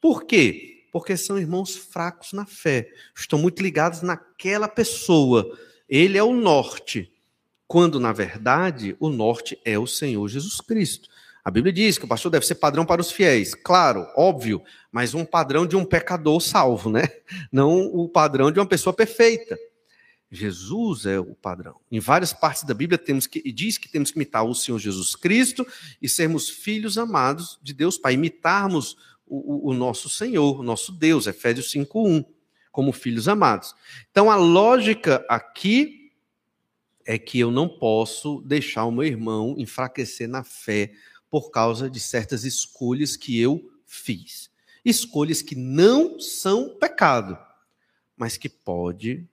Por 0.00 0.24
quê? 0.24 0.73
Porque 0.94 1.16
são 1.16 1.36
irmãos 1.36 1.74
fracos 1.74 2.32
na 2.32 2.46
fé, 2.46 2.88
estão 3.16 3.36
muito 3.36 3.60
ligados 3.60 4.00
naquela 4.00 4.68
pessoa. 4.68 5.44
Ele 5.88 6.16
é 6.16 6.22
o 6.22 6.32
norte, 6.32 7.12
quando 7.66 7.98
na 7.98 8.12
verdade 8.12 8.96
o 9.00 9.10
norte 9.10 9.58
é 9.64 9.76
o 9.76 9.88
Senhor 9.88 10.28
Jesus 10.28 10.60
Cristo. 10.60 11.08
A 11.44 11.50
Bíblia 11.50 11.72
diz 11.72 11.98
que 11.98 12.04
o 12.04 12.08
pastor 12.08 12.30
deve 12.30 12.46
ser 12.46 12.54
padrão 12.54 12.86
para 12.86 13.00
os 13.00 13.10
fiéis. 13.10 13.56
Claro, 13.56 14.06
óbvio, 14.16 14.62
mas 14.92 15.14
um 15.14 15.24
padrão 15.24 15.66
de 15.66 15.74
um 15.74 15.84
pecador 15.84 16.40
salvo, 16.40 16.88
né? 16.88 17.08
Não 17.50 17.86
o 17.86 18.08
padrão 18.08 18.52
de 18.52 18.60
uma 18.60 18.66
pessoa 18.66 18.94
perfeita. 18.94 19.58
Jesus 20.30 21.06
é 21.06 21.18
o 21.18 21.34
padrão. 21.34 21.80
Em 21.90 21.98
várias 21.98 22.32
partes 22.32 22.62
da 22.62 22.72
Bíblia 22.72 22.98
temos 22.98 23.26
que 23.26 23.50
diz 23.50 23.78
que 23.78 23.88
temos 23.88 24.12
que 24.12 24.16
imitar 24.16 24.44
o 24.44 24.54
Senhor 24.54 24.78
Jesus 24.78 25.16
Cristo 25.16 25.66
e 26.00 26.08
sermos 26.08 26.48
filhos 26.48 26.96
amados 26.96 27.58
de 27.60 27.72
Deus 27.72 27.98
para 27.98 28.12
imitarmos 28.12 28.96
o, 29.26 29.70
o, 29.70 29.74
nosso 29.74 30.08
Senhor, 30.08 30.60
o 30.60 30.62
nosso 30.62 30.92
Deus, 30.92 31.26
Efésios 31.26 31.72
5:1, 31.72 32.24
como 32.70 32.92
filhos 32.92 33.28
amados. 33.28 33.74
Então 34.10 34.30
a 34.30 34.36
lógica 34.36 35.24
aqui 35.28 36.12
é 37.06 37.18
que 37.18 37.38
eu 37.38 37.50
não 37.50 37.68
posso 37.68 38.40
deixar 38.42 38.84
o 38.84 38.90
meu 38.90 39.04
irmão 39.04 39.54
enfraquecer 39.58 40.28
na 40.28 40.42
fé 40.42 40.92
por 41.30 41.50
causa 41.50 41.90
de 41.90 42.00
certas 42.00 42.44
escolhas 42.44 43.16
que 43.16 43.38
eu 43.38 43.70
fiz. 43.86 44.50
Escolhas 44.84 45.42
que 45.42 45.54
não 45.54 46.18
são 46.20 46.76
pecado, 46.78 47.38
mas 48.16 48.36
que 48.36 48.48
pode 48.48 49.26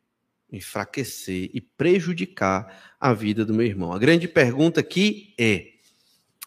enfraquecer 0.52 1.50
e 1.54 1.62
prejudicar 1.62 2.96
a 3.00 3.14
vida 3.14 3.46
do 3.46 3.54
meu 3.54 3.66
irmão. 3.66 3.94
A 3.94 4.00
grande 4.00 4.28
pergunta 4.28 4.82
aqui 4.82 5.34
é: 5.38 5.74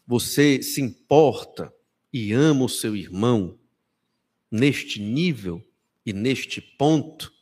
você 0.07 0.63
se 0.63 0.81
importa 0.81 1.73
e 2.15 2.33
ama 2.33 2.67
o 2.67 2.69
seu 2.69 2.95
irmão 2.95 3.59
neste 4.49 5.01
nível 5.01 5.61
e 6.07 6.13
neste 6.13 6.61
ponto? 6.61 7.33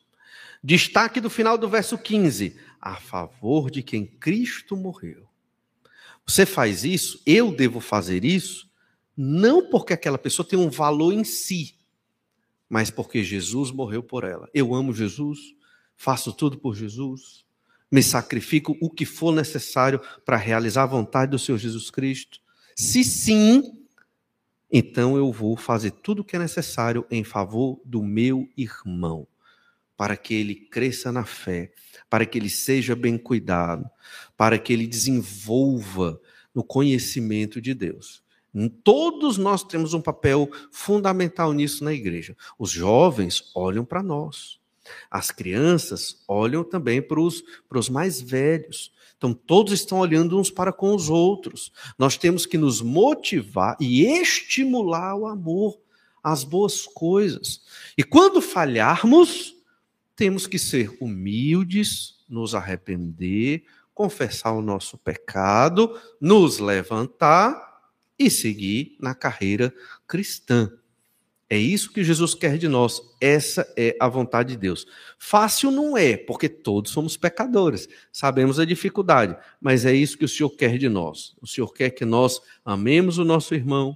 Destaque 0.64 1.20
do 1.20 1.28
final 1.28 1.58
do 1.58 1.68
verso 1.68 1.98
15: 1.98 2.56
a 2.80 2.96
favor 2.96 3.70
de 3.70 3.82
quem 3.82 4.06
Cristo 4.06 4.74
morreu. 4.74 5.28
Você 6.26 6.46
faz 6.46 6.84
isso, 6.84 7.20
eu 7.26 7.54
devo 7.54 7.80
fazer 7.80 8.24
isso, 8.24 8.66
não 9.14 9.68
porque 9.68 9.92
aquela 9.92 10.16
pessoa 10.16 10.48
tem 10.48 10.58
um 10.58 10.70
valor 10.70 11.12
em 11.12 11.24
si, 11.24 11.74
mas 12.66 12.90
porque 12.90 13.22
Jesus 13.22 13.70
morreu 13.70 14.02
por 14.02 14.24
ela. 14.24 14.48
Eu 14.54 14.74
amo 14.74 14.94
Jesus, 14.94 15.54
faço 15.96 16.32
tudo 16.32 16.56
por 16.56 16.74
Jesus, 16.74 17.44
me 17.90 18.02
sacrifico 18.02 18.74
o 18.80 18.88
que 18.88 19.04
for 19.04 19.34
necessário 19.34 20.00
para 20.24 20.38
realizar 20.38 20.84
a 20.84 20.86
vontade 20.86 21.32
do 21.32 21.38
Senhor 21.38 21.58
Jesus 21.58 21.90
Cristo? 21.90 22.40
Se 22.74 23.04
sim, 23.04 23.81
então 24.72 25.16
eu 25.16 25.30
vou 25.30 25.56
fazer 25.56 25.90
tudo 25.90 26.22
o 26.22 26.24
que 26.24 26.34
é 26.34 26.38
necessário 26.38 27.04
em 27.10 27.22
favor 27.22 27.80
do 27.84 28.02
meu 28.02 28.48
irmão, 28.56 29.26
para 29.96 30.16
que 30.16 30.32
ele 30.32 30.54
cresça 30.54 31.12
na 31.12 31.24
fé, 31.24 31.70
para 32.08 32.24
que 32.24 32.38
ele 32.38 32.48
seja 32.48 32.96
bem 32.96 33.18
cuidado, 33.18 33.88
para 34.36 34.58
que 34.58 34.72
ele 34.72 34.86
desenvolva 34.86 36.18
no 36.54 36.64
conhecimento 36.64 37.60
de 37.60 37.74
Deus. 37.74 38.22
Todos 38.84 39.38
nós 39.38 39.62
temos 39.62 39.94
um 39.94 40.00
papel 40.00 40.50
fundamental 40.70 41.52
nisso 41.52 41.82
na 41.84 41.92
igreja. 41.92 42.36
Os 42.58 42.70
jovens 42.70 43.50
olham 43.54 43.84
para 43.84 44.02
nós. 44.02 44.58
As 45.10 45.30
crianças 45.30 46.22
olham 46.28 46.62
também 46.62 47.00
para 47.00 47.20
os, 47.20 47.42
mais 47.90 48.20
velhos. 48.20 48.92
Então, 49.22 49.32
todos 49.32 49.72
estão 49.72 50.00
olhando 50.00 50.36
uns 50.36 50.50
para 50.50 50.72
com 50.72 50.92
os 50.96 51.08
outros. 51.08 51.70
Nós 51.96 52.16
temos 52.16 52.44
que 52.44 52.58
nos 52.58 52.82
motivar 52.82 53.76
e 53.80 54.04
estimular 54.04 55.14
o 55.14 55.28
amor, 55.28 55.78
as 56.20 56.42
boas 56.42 56.86
coisas. 56.86 57.60
E 57.96 58.02
quando 58.02 58.42
falharmos, 58.42 59.54
temos 60.16 60.48
que 60.48 60.58
ser 60.58 60.96
humildes, 61.00 62.16
nos 62.28 62.52
arrepender, 62.52 63.62
confessar 63.94 64.54
o 64.54 64.60
nosso 64.60 64.98
pecado, 64.98 65.96
nos 66.20 66.58
levantar 66.58 67.80
e 68.18 68.28
seguir 68.28 68.96
na 68.98 69.14
carreira 69.14 69.72
cristã. 70.04 70.68
É 71.52 71.58
isso 71.58 71.92
que 71.92 72.02
Jesus 72.02 72.34
quer 72.34 72.56
de 72.56 72.66
nós. 72.66 73.02
Essa 73.20 73.70
é 73.76 73.94
a 74.00 74.08
vontade 74.08 74.54
de 74.54 74.56
Deus. 74.56 74.86
Fácil 75.18 75.70
não 75.70 75.98
é, 75.98 76.16
porque 76.16 76.48
todos 76.48 76.90
somos 76.90 77.14
pecadores. 77.14 77.86
Sabemos 78.10 78.58
a 78.58 78.64
dificuldade, 78.64 79.36
mas 79.60 79.84
é 79.84 79.92
isso 79.92 80.16
que 80.16 80.24
o 80.24 80.28
Senhor 80.28 80.48
quer 80.48 80.78
de 80.78 80.88
nós. 80.88 81.36
O 81.42 81.46
Senhor 81.46 81.70
quer 81.74 81.90
que 81.90 82.06
nós 82.06 82.40
amemos 82.64 83.18
o 83.18 83.24
nosso 83.26 83.54
irmão, 83.54 83.94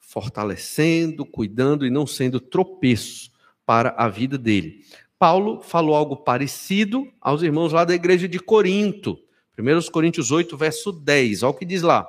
fortalecendo, 0.00 1.24
cuidando 1.24 1.86
e 1.86 1.90
não 1.90 2.08
sendo 2.08 2.40
tropeço 2.40 3.30
para 3.64 3.90
a 3.90 4.08
vida 4.08 4.36
dele. 4.36 4.84
Paulo 5.16 5.60
falou 5.60 5.94
algo 5.94 6.16
parecido 6.16 7.06
aos 7.20 7.44
irmãos 7.44 7.72
lá 7.72 7.84
da 7.84 7.94
igreja 7.94 8.26
de 8.26 8.40
Corinto. 8.40 9.16
1 9.56 9.92
Coríntios 9.92 10.32
8, 10.32 10.56
verso 10.56 10.90
10. 10.90 11.44
Olha 11.44 11.50
o 11.50 11.54
que 11.54 11.64
diz 11.64 11.82
lá. 11.82 12.04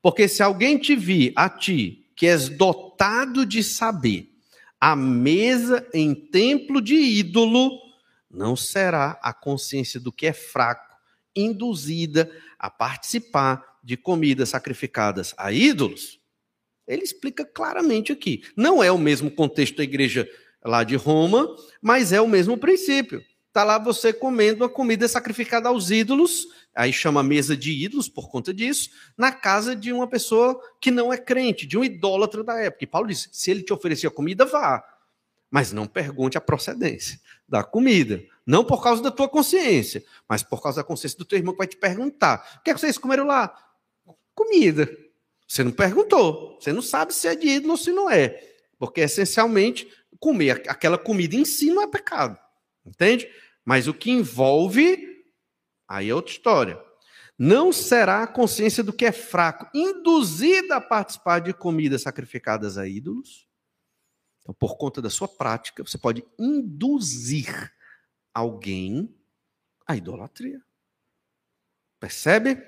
Porque 0.00 0.26
se 0.26 0.42
alguém 0.42 0.78
te 0.78 0.96
vir 0.96 1.34
a 1.36 1.50
ti, 1.50 2.07
que 2.18 2.26
és 2.26 2.48
dotado 2.48 3.46
de 3.46 3.62
saber, 3.62 4.28
a 4.80 4.96
mesa 4.96 5.88
em 5.94 6.12
templo 6.12 6.82
de 6.82 6.96
ídolo, 6.96 7.70
não 8.28 8.56
será 8.56 9.20
a 9.22 9.32
consciência 9.32 10.00
do 10.00 10.10
que 10.10 10.26
é 10.26 10.32
fraco 10.32 10.96
induzida 11.34 12.28
a 12.58 12.68
participar 12.68 13.78
de 13.84 13.96
comidas 13.96 14.48
sacrificadas 14.48 15.32
a 15.38 15.52
ídolos? 15.52 16.18
Ele 16.88 17.04
explica 17.04 17.44
claramente 17.44 18.10
aqui. 18.10 18.42
Não 18.56 18.82
é 18.82 18.90
o 18.90 18.98
mesmo 18.98 19.30
contexto 19.30 19.76
da 19.76 19.84
igreja 19.84 20.28
lá 20.64 20.82
de 20.82 20.96
Roma, 20.96 21.46
mas 21.80 22.12
é 22.12 22.20
o 22.20 22.26
mesmo 22.26 22.58
princípio. 22.58 23.24
Está 23.48 23.64
lá 23.64 23.78
você 23.78 24.12
comendo 24.12 24.62
a 24.64 24.68
comida 24.68 25.08
sacrificada 25.08 25.68
aos 25.68 25.90
ídolos, 25.90 26.46
aí 26.74 26.92
chama 26.92 27.22
mesa 27.22 27.56
de 27.56 27.72
ídolos 27.72 28.08
por 28.08 28.30
conta 28.30 28.54
disso, 28.54 28.90
na 29.16 29.32
casa 29.32 29.74
de 29.74 29.92
uma 29.92 30.06
pessoa 30.06 30.60
que 30.80 30.90
não 30.90 31.12
é 31.12 31.16
crente, 31.16 31.66
de 31.66 31.76
um 31.76 31.82
idólatra 31.82 32.44
da 32.44 32.60
época. 32.60 32.84
E 32.84 32.86
Paulo 32.86 33.08
disse: 33.08 33.28
se 33.32 33.50
ele 33.50 33.62
te 33.62 33.72
oferecia 33.72 34.10
comida, 34.10 34.44
vá. 34.44 34.84
Mas 35.50 35.72
não 35.72 35.86
pergunte 35.86 36.36
a 36.36 36.42
procedência 36.42 37.18
da 37.48 37.64
comida. 37.64 38.22
Não 38.46 38.62
por 38.64 38.82
causa 38.82 39.02
da 39.02 39.10
tua 39.10 39.28
consciência, 39.28 40.04
mas 40.28 40.42
por 40.42 40.62
causa 40.62 40.82
da 40.82 40.84
consciência 40.84 41.18
do 41.18 41.24
teu 41.24 41.38
irmão 41.38 41.54
que 41.54 41.58
vai 41.58 41.66
te 41.66 41.76
perguntar: 41.76 42.58
o 42.60 42.62
que, 42.62 42.70
é 42.70 42.74
que 42.74 42.80
vocês 42.80 42.98
comeram 42.98 43.26
lá? 43.26 43.52
Comida. 44.34 44.88
Você 45.46 45.64
não 45.64 45.72
perguntou. 45.72 46.58
Você 46.60 46.72
não 46.72 46.82
sabe 46.82 47.14
se 47.14 47.26
é 47.26 47.34
de 47.34 47.48
ídolo 47.48 47.72
ou 47.72 47.78
se 47.78 47.90
não 47.90 48.10
é. 48.10 48.38
Porque 48.78 49.00
essencialmente, 49.00 49.90
comer 50.20 50.62
aquela 50.68 50.98
comida 50.98 51.34
em 51.34 51.44
si 51.44 51.70
não 51.70 51.82
é 51.82 51.86
pecado. 51.86 52.38
Entende? 52.88 53.28
Mas 53.64 53.86
o 53.86 53.94
que 53.94 54.10
envolve, 54.10 55.24
aí 55.86 56.10
é 56.10 56.14
outra 56.14 56.32
história. 56.32 56.82
Não 57.38 57.72
será 57.72 58.22
a 58.24 58.26
consciência 58.26 58.82
do 58.82 58.92
que 58.92 59.04
é 59.04 59.12
fraco, 59.12 59.70
induzida 59.72 60.76
a 60.76 60.80
participar 60.80 61.38
de 61.40 61.52
comidas 61.52 62.02
sacrificadas 62.02 62.76
a 62.76 62.88
ídolos. 62.88 63.46
Então, 64.40 64.54
por 64.54 64.76
conta 64.76 65.00
da 65.00 65.10
sua 65.10 65.28
prática, 65.28 65.84
você 65.84 65.98
pode 65.98 66.24
induzir 66.38 67.72
alguém 68.34 69.14
à 69.86 69.96
idolatria. 69.96 70.60
Percebe? 72.00 72.62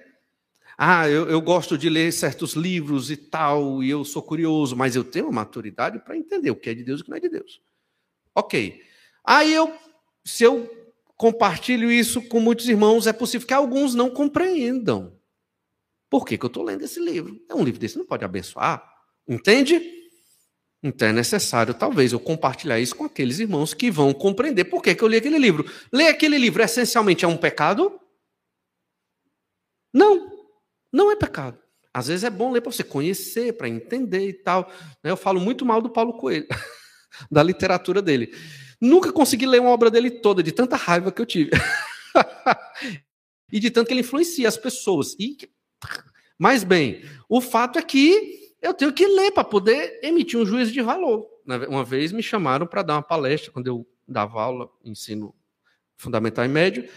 Ah, 0.77 1.09
eu, 1.09 1.29
eu, 1.29 1.41
gosto 1.41 1.77
de 1.77 1.89
ler 1.91 2.12
certos 2.12 2.55
livros 2.55 3.11
e 3.11 3.16
tal, 3.16 3.83
e 3.83 3.91
eu 3.91 4.05
sou 4.05 4.23
curioso, 4.23 4.77
mas 4.77 4.97
eu 4.97 5.05
tenho 5.05 5.31
maturidade 5.33 5.99
para 5.99 6.16
entender 6.16 6.51
o 6.51 6.57
que 6.57 6.71
é 6.71 6.75
de 6.75 6.83
Deus 6.83 7.01
e 7.01 7.03
o 7.03 7.05
que 7.05 7.11
não 7.11 7.16
é 7.18 7.21
de 7.21 7.29
Deus. 7.29 7.61
Ok. 8.35 8.83
Aí 9.25 9.53
eu, 9.53 9.77
se 10.25 10.45
eu 10.45 10.68
compartilho 11.16 11.91
isso 11.91 12.23
com 12.23 12.41
muitos 12.41 12.68
irmãos, 12.68 13.07
é 13.07 13.12
possível 13.12 13.47
que 13.47 13.55
alguns 13.55 13.95
não 13.95 14.11
compreendam. 14.11 15.18
Por 16.09 16.25
que, 16.25 16.37
que 16.37 16.45
eu 16.45 16.49
estou 16.49 16.64
lendo 16.64 16.83
esse 16.83 16.99
livro? 16.99 17.41
É 17.49 17.55
um 17.55 17.62
livro 17.62 17.79
desse, 17.79 17.99
não 17.99 18.07
pode 18.07 18.25
abençoar. 18.25 18.83
Entende? 19.29 19.81
Então 20.83 21.09
é 21.09 21.12
necessário, 21.12 21.75
talvez, 21.75 22.12
eu 22.12 22.18
compartilhar 22.18 22.81
isso 22.81 22.97
com 22.97 23.05
aqueles 23.05 23.39
irmãos 23.39 23.75
que 23.75 23.91
vão 23.91 24.14
compreender 24.14 24.64
por 24.64 24.83
que, 24.83 24.95
que 24.95 25.05
eu 25.05 25.09
li 25.09 25.18
aquele 25.18 25.39
livro. 25.39 25.71
Ler 25.93 26.09
aquele 26.09 26.39
livro 26.39 26.62
essencialmente 26.62 27.25
é 27.25 27.29
um 27.29 27.37
pecado? 27.37 28.01
Não, 29.93 30.31
não 30.93 31.12
é 31.12 31.16
pecado. 31.16 31.59
Às 31.93 32.07
vezes 32.07 32.25
é 32.25 32.31
bom 32.31 32.51
ler 32.51 32.61
para 32.61 32.73
você 32.73 32.85
conhecer, 32.85 33.53
para 33.55 33.68
entender 33.68 34.27
e 34.29 34.33
tal. 34.33 34.73
Eu 35.05 35.16
falo 35.16 35.41
muito 35.41 35.66
mal 35.66 35.83
do 35.83 35.91
Paulo 35.91 36.16
Coelho, 36.16 36.47
da 37.31 37.43
literatura 37.43 38.01
dele. 38.01 38.33
Nunca 38.81 39.12
consegui 39.12 39.47
ler 39.47 39.61
uma 39.61 39.70
obra 39.70 39.91
dele 39.91 40.11
toda, 40.11 40.43
de 40.43 40.53
tanta 40.53 40.76
raiva 40.76 41.12
que 41.12 41.20
eu 41.20 41.26
tive. 41.26 41.51
e 43.53 43.61
de 43.61 43.70
tanto 43.70 43.89
que 43.89 43.93
ele 43.93 44.01
influencia 44.01 44.49
as 44.49 44.57
pessoas. 44.57 45.14
E, 45.18 45.37
mas 46.39 46.64
bem, 46.64 47.05
o 47.28 47.41
fato 47.41 47.78
é 47.78 47.83
que 47.83 48.55
eu 48.62 48.72
tenho 48.72 48.93
que 48.93 49.07
ler 49.07 49.33
para 49.33 49.45
poder 49.45 50.01
emitir 50.03 50.39
um 50.39 50.47
juízo 50.47 50.72
de 50.72 50.81
valor. 50.81 51.26
Uma 51.68 51.85
vez 51.85 52.12
me 52.12 52.22
chamaram 52.22 52.66
para 52.66 52.83
dar 52.83 52.95
uma 52.95 53.03
palestra, 53.03 53.51
quando 53.51 53.66
eu 53.66 53.87
dava 54.07 54.41
aula, 54.41 54.70
ensino 54.85 55.35
fundamental 55.97 56.45
e 56.45 56.49
médio, 56.49 56.89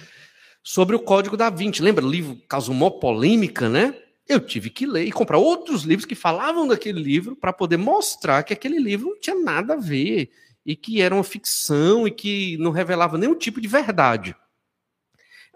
sobre 0.62 0.96
o 0.96 1.00
Código 1.00 1.36
da 1.36 1.50
Vinci. 1.50 1.82
Lembra? 1.82 2.06
O 2.06 2.10
livro 2.10 2.38
causou 2.48 2.74
uma 2.74 2.90
polêmica, 2.90 3.68
né? 3.68 4.00
Eu 4.28 4.40
tive 4.40 4.70
que 4.70 4.86
ler 4.86 5.06
e 5.06 5.12
comprar 5.12 5.38
outros 5.38 5.84
livros 5.84 6.06
que 6.06 6.16
falavam 6.16 6.66
daquele 6.66 7.02
livro 7.02 7.36
para 7.36 7.52
poder 7.52 7.76
mostrar 7.76 8.44
que 8.44 8.54
aquele 8.54 8.80
livro 8.80 9.10
não 9.10 9.20
tinha 9.20 9.36
nada 9.36 9.74
a 9.74 9.78
ver 9.78 10.32
e 10.66 10.76
que 10.76 11.02
era 11.02 11.14
uma 11.14 11.24
ficção 11.24 12.08
e 12.08 12.12
que 12.12 12.58
não 12.58 12.72
revelava 12.72 13.18
nenhum 13.18 13.36
tipo 13.36 13.60
de 13.60 13.68
verdade. 13.68 14.36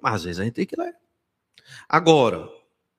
Mas 0.01 0.16
às 0.16 0.24
vezes 0.24 0.39
a 0.39 0.43
gente 0.43 0.53
tem 0.53 0.66
que 0.66 0.80
ler. 0.80 0.95
Agora, 1.88 2.49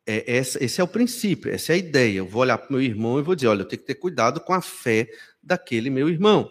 é, 0.07 0.37
essa, 0.39 0.63
esse 0.65 0.81
é 0.81 0.85
o 0.85 0.89
princípio, 0.89 1.53
essa 1.53 1.73
é 1.73 1.75
a 1.75 1.79
ideia. 1.79 2.19
Eu 2.19 2.27
vou 2.27 2.43
olhar 2.43 2.59
para 2.59 2.69
o 2.69 2.73
meu 2.73 2.83
irmão 2.83 3.19
e 3.19 3.23
vou 3.23 3.35
dizer: 3.35 3.49
olha, 3.49 3.61
eu 3.61 3.69
tenho 3.69 3.81
que 3.81 3.87
ter 3.87 3.95
cuidado 3.95 4.41
com 4.41 4.53
a 4.53 4.63
fé 4.63 5.09
daquele 5.43 5.91
meu 5.91 6.09
irmão. 6.09 6.51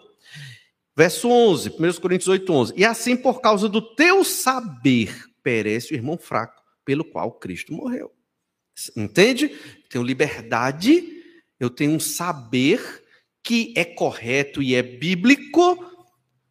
Verso 0.96 1.28
11, 1.28 1.70
1 1.70 2.00
Coríntios 2.00 2.28
8, 2.28 2.52
11. 2.52 2.74
E 2.76 2.84
assim, 2.84 3.16
por 3.16 3.40
causa 3.40 3.68
do 3.68 3.80
teu 3.94 4.24
saber, 4.24 5.28
perece 5.42 5.92
o 5.92 5.94
irmão 5.94 6.18
fraco, 6.18 6.60
pelo 6.84 7.04
qual 7.04 7.32
Cristo 7.32 7.72
morreu. 7.72 8.12
Entende? 8.96 9.48
Tenho 9.88 10.04
liberdade, 10.04 11.22
eu 11.58 11.70
tenho 11.70 11.92
um 11.92 12.00
saber 12.00 13.04
que 13.48 13.72
é 13.74 13.82
correto 13.82 14.62
e 14.62 14.74
é 14.74 14.82
bíblico, 14.82 15.82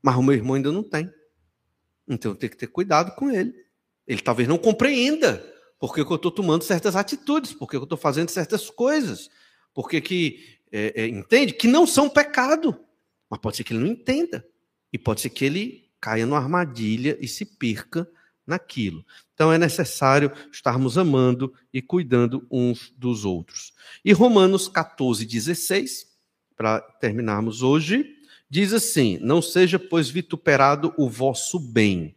mas 0.02 0.16
o 0.16 0.24
meu 0.24 0.34
irmão 0.34 0.56
ainda 0.56 0.72
não 0.72 0.82
tem. 0.82 1.08
Então 2.08 2.32
eu 2.32 2.36
tenho 2.36 2.50
que 2.50 2.58
ter 2.58 2.66
cuidado 2.66 3.14
com 3.14 3.30
ele. 3.30 3.54
Ele 4.08 4.20
talvez 4.20 4.50
não 4.50 4.58
compreenda 4.58 5.46
porque 5.78 6.02
eu 6.02 6.16
estou 6.16 6.32
tomando 6.32 6.64
certas 6.64 6.96
atitudes, 6.96 7.54
porque 7.54 7.76
eu 7.76 7.84
estou 7.84 8.00
fazendo 8.00 8.30
certas 8.30 8.72
coisas, 8.72 9.30
porque 9.76 10.02
que 10.02 10.58
é, 10.72 11.04
é, 11.04 11.08
entende 11.08 11.54
que 11.54 11.68
não 11.68 11.86
são 11.86 12.10
pecado, 12.10 12.76
mas 13.30 13.40
pode 13.40 13.58
ser 13.58 13.64
que 13.64 13.74
ele 13.74 13.84
não 13.84 13.92
entenda 13.92 14.44
e 14.92 14.98
pode 14.98 15.22
ser 15.22 15.30
que 15.30 15.46
ele 15.46 15.92
caia 16.02 16.26
numa 16.26 16.40
armadilha 16.40 17.16
e 17.22 17.28
se 17.28 17.46
perca 17.46 18.10
naquilo. 18.44 19.06
Então 19.36 19.54
é 19.54 19.60
necessário 19.60 20.32
estarmos 20.52 20.98
amando 20.98 21.54
e 21.72 21.80
cuidando 21.80 22.48
uns 22.50 22.92
dos 22.98 23.24
outros. 23.24 23.72
E 24.04 24.12
Romanos 24.14 24.68
14, 24.68 25.24
16 25.24 26.17
para 26.58 26.82
terminarmos 26.82 27.62
hoje, 27.62 28.18
diz 28.50 28.74
assim: 28.74 29.20
Não 29.22 29.42
seja, 29.42 29.78
pois, 29.78 30.10
vituperado 30.10 30.94
o 30.98 31.08
vosso 31.08 31.60
bem. 31.60 32.16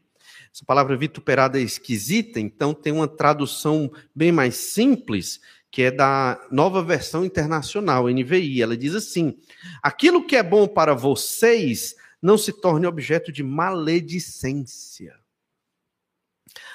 Essa 0.53 0.65
palavra 0.65 0.97
vituperada 0.97 1.61
é 1.61 1.63
esquisita, 1.63 2.41
então 2.41 2.75
tem 2.75 2.93
uma 2.93 3.07
tradução 3.07 3.93
bem 4.13 4.33
mais 4.33 4.57
simples, 4.57 5.41
que 5.71 5.83
é 5.83 5.91
da 5.91 6.45
nova 6.51 6.83
versão 6.83 7.25
internacional, 7.25 8.09
NVI. 8.09 8.63
Ela 8.63 8.77
diz 8.77 8.95
assim: 8.95 9.39
Aquilo 9.83 10.27
que 10.27 10.35
é 10.35 10.43
bom 10.43 10.67
para 10.67 10.95
vocês 10.95 11.95
não 12.21 12.37
se 12.37 12.53
torne 12.53 12.87
objeto 12.87 13.31
de 13.31 13.43
maledicência. 13.43 15.15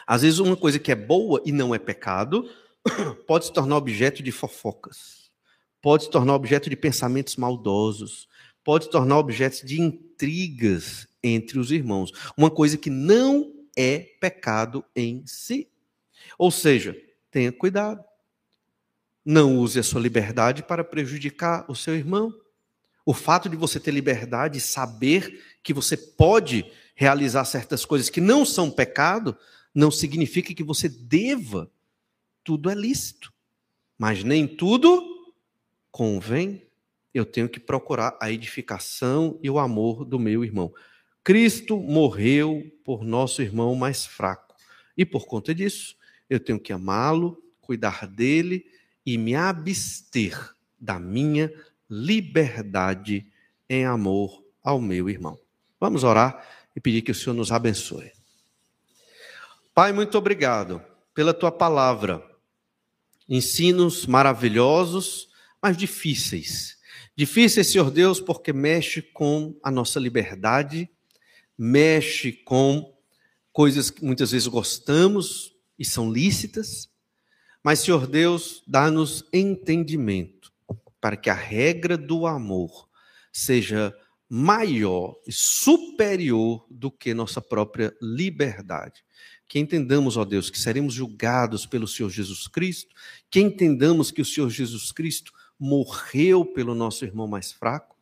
Às 0.08 0.22
vezes, 0.22 0.38
uma 0.38 0.56
coisa 0.56 0.78
que 0.78 0.92
é 0.92 0.96
boa 0.96 1.42
e 1.44 1.52
não 1.52 1.74
é 1.74 1.80
pecado 1.80 2.48
pode 3.26 3.46
se 3.46 3.54
tornar 3.54 3.76
objeto 3.76 4.22
de 4.22 4.32
fofocas 4.32 5.25
pode 5.86 6.06
se 6.06 6.10
tornar 6.10 6.34
objeto 6.34 6.68
de 6.68 6.76
pensamentos 6.76 7.36
maldosos, 7.36 8.28
pode 8.64 8.86
se 8.86 8.90
tornar 8.90 9.20
objeto 9.20 9.64
de 9.64 9.80
intrigas 9.80 11.08
entre 11.22 11.60
os 11.60 11.70
irmãos. 11.70 12.12
Uma 12.36 12.50
coisa 12.50 12.76
que 12.76 12.90
não 12.90 13.54
é 13.78 14.00
pecado 14.20 14.84
em 14.96 15.22
si. 15.28 15.70
Ou 16.40 16.50
seja, 16.50 16.98
tenha 17.30 17.52
cuidado. 17.52 18.04
Não 19.24 19.60
use 19.60 19.78
a 19.78 19.84
sua 19.84 20.02
liberdade 20.02 20.64
para 20.64 20.84
prejudicar 20.84 21.70
o 21.70 21.76
seu 21.76 21.94
irmão. 21.94 22.34
O 23.06 23.14
fato 23.14 23.48
de 23.48 23.56
você 23.56 23.80
ter 23.80 23.92
liberdade 23.92 24.58
e 24.58 24.62
saber 24.62 25.40
que 25.62 25.72
você 25.72 25.96
pode 25.96 26.66
realizar 26.96 27.46
certas 27.46 27.86
coisas 27.86 28.10
que 28.10 28.20
não 28.20 28.44
são 28.44 28.72
pecado, 28.72 29.38
não 29.72 29.92
significa 29.92 30.52
que 30.52 30.64
você 30.64 30.90
deva. 30.90 31.70
Tudo 32.44 32.72
é 32.72 32.74
lícito. 32.74 33.32
Mas 34.00 34.24
nem 34.24 34.48
tudo 34.48 35.14
convém. 35.96 36.62
Eu 37.14 37.26
tenho 37.26 37.48
que 37.48 37.58
procurar 37.58 38.18
a 38.22 38.30
edificação 38.30 39.40
e 39.42 39.50
o 39.50 39.58
amor 39.58 40.04
do 40.04 40.20
meu 40.20 40.44
irmão. 40.44 40.74
Cristo 41.24 41.78
morreu 41.78 42.70
por 42.84 43.06
nosso 43.06 43.42
irmão 43.42 43.74
mais 43.76 44.06
fraco. 44.06 44.54
E 44.98 45.06
por 45.06 45.26
conta 45.26 45.56
disso, 45.56 45.96
eu 46.30 46.38
tenho 46.38 46.60
que 46.60 46.74
amá-lo, 46.74 47.42
cuidar 47.62 48.06
dele 48.08 48.66
e 49.06 49.18
me 49.18 49.36
abster 49.36 50.38
da 50.78 51.00
minha 51.00 51.50
liberdade 51.90 53.26
em 53.70 53.86
amor 53.86 54.44
ao 54.62 54.82
meu 54.82 55.10
irmão. 55.10 55.40
Vamos 55.80 56.04
orar 56.04 56.46
e 56.76 56.82
pedir 56.82 57.04
que 57.04 57.12
o 57.12 57.16
Senhor 57.16 57.34
nos 57.34 57.54
abençoe. 57.54 58.12
Pai, 59.74 59.94
muito 59.94 60.18
obrigado 60.18 60.82
pela 61.14 61.34
tua 61.34 61.54
palavra. 61.54 62.22
Ensinos 63.30 64.06
maravilhosos, 64.06 65.34
mas 65.66 65.76
difíceis. 65.76 66.78
Difíceis, 67.16 67.66
Senhor 67.66 67.90
Deus, 67.90 68.22
porque 68.22 68.54
mexe 68.54 69.02
com 69.02 69.60
a 69.64 69.72
nossa 69.72 70.00
liberdade, 70.00 70.88
mexe 71.58 72.32
com 72.32 72.96
coisas 73.52 73.90
que 73.90 74.06
muitas 74.06 74.30
vezes 74.30 74.48
gostamos 74.48 75.56
e 75.80 75.84
são 75.84 76.14
lícitas, 76.14 76.88
mas, 77.64 77.80
Senhor 77.80 78.06
Deus, 78.06 78.62
dá-nos 78.68 79.28
entendimento 79.34 80.54
para 81.02 81.18
que 81.18 81.32
a 81.32 81.34
regra 81.34 81.98
do 81.98 82.28
amor 82.28 82.88
seja 83.34 83.92
maior 84.30 85.16
e 85.26 85.32
superior 85.32 86.64
do 86.70 86.92
que 86.92 87.12
nossa 87.12 87.42
própria 87.42 87.92
liberdade. 88.00 89.04
Que 89.48 89.58
entendamos, 89.58 90.16
ó 90.16 90.26
Deus, 90.26 90.52
que 90.52 90.60
seremos 90.60 90.94
julgados 90.94 91.66
pelo 91.66 91.88
Senhor 91.88 92.12
Jesus 92.12 92.48
Cristo, 92.48 92.94
que 93.32 93.40
entendamos 93.40 94.12
que 94.12 94.22
o 94.22 94.26
Senhor 94.26 94.52
Jesus 94.52 94.92
Cristo 94.92 95.34
morreu 95.60 96.46
pelo 96.46 96.76
nosso 96.76 97.06
irmão 97.06 97.28
mais 97.28 97.52
fraco 97.52 97.96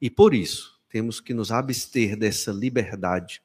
e 0.00 0.10
por 0.10 0.34
isso 0.34 0.80
temos 0.88 1.20
que 1.20 1.32
nos 1.32 1.50
abster 1.50 2.16
dessa 2.16 2.50
liberdade, 2.52 3.40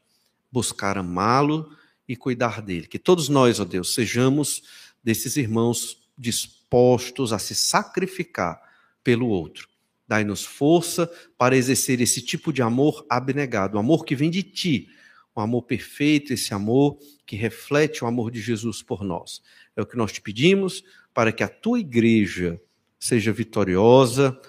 buscar 0.52 0.98
amá-lo 0.98 1.72
e 2.08 2.16
cuidar 2.16 2.62
dele. 2.62 2.88
Que 2.88 3.00
todos 3.00 3.30
nós, 3.30 3.60
ó 3.60 3.66
Deus, 3.66 3.94
sejamos 3.94 4.64
desses 5.04 5.38
irmãos 5.38 6.10
dispostos 6.18 7.32
a 7.32 7.40
se 7.40 7.54
sacrificar 7.54 8.60
pelo 9.04 9.28
outro. 9.28 9.70
Dai-nos 10.08 10.44
força 10.44 11.10
para 11.38 11.56
exercer 11.56 12.02
esse 12.02 12.22
tipo 12.22 12.52
de 12.52 12.62
amor 12.62 13.06
abnegado, 13.10 13.78
o 13.78 13.80
amor 13.80 14.04
que 14.04 14.16
vem 14.16 14.30
de 14.30 14.42
ti, 14.42 14.90
o 15.36 15.40
amor 15.40 15.64
perfeito, 15.64 16.34
esse 16.34 16.54
amor 16.54 16.98
que 17.26 17.36
reflete 17.36 18.04
o 18.04 18.08
amor 18.08 18.32
de 18.32 18.42
Jesus 18.42 18.82
por 18.82 19.04
nós. 19.04 19.42
É 19.76 19.82
o 19.82 19.86
que 19.86 19.96
nós 19.96 20.12
te 20.12 20.22
pedimos 20.22 20.84
para 21.14 21.32
que 21.32 21.44
a 21.44 21.48
tua 21.48 21.80
igreja 21.80 22.60
seja 23.00 23.32
vitoriosa, 23.32 24.40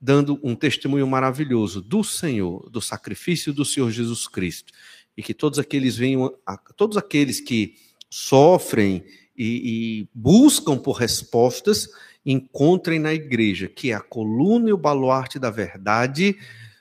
dando 0.00 0.38
um 0.42 0.54
testemunho 0.54 1.06
maravilhoso 1.06 1.80
do 1.80 2.04
Senhor, 2.04 2.68
do 2.68 2.80
sacrifício 2.80 3.52
do 3.52 3.64
Senhor 3.64 3.90
Jesus 3.90 4.28
Cristo, 4.28 4.72
e 5.16 5.22
que 5.22 5.32
todos 5.32 5.58
aqueles 5.58 5.96
venham, 5.96 6.34
todos 6.76 6.96
aqueles 6.96 7.40
que 7.40 7.76
sofrem 8.10 9.04
e, 9.36 10.02
e 10.02 10.08
buscam 10.14 10.76
por 10.76 10.92
respostas, 10.92 11.88
encontrem 12.24 12.98
na 12.98 13.14
igreja, 13.14 13.68
que 13.68 13.90
é 13.90 13.94
a 13.94 14.00
coluna 14.00 14.70
e 14.70 14.72
o 14.72 14.78
baluarte 14.78 15.38
da 15.38 15.50
verdade, 15.50 16.36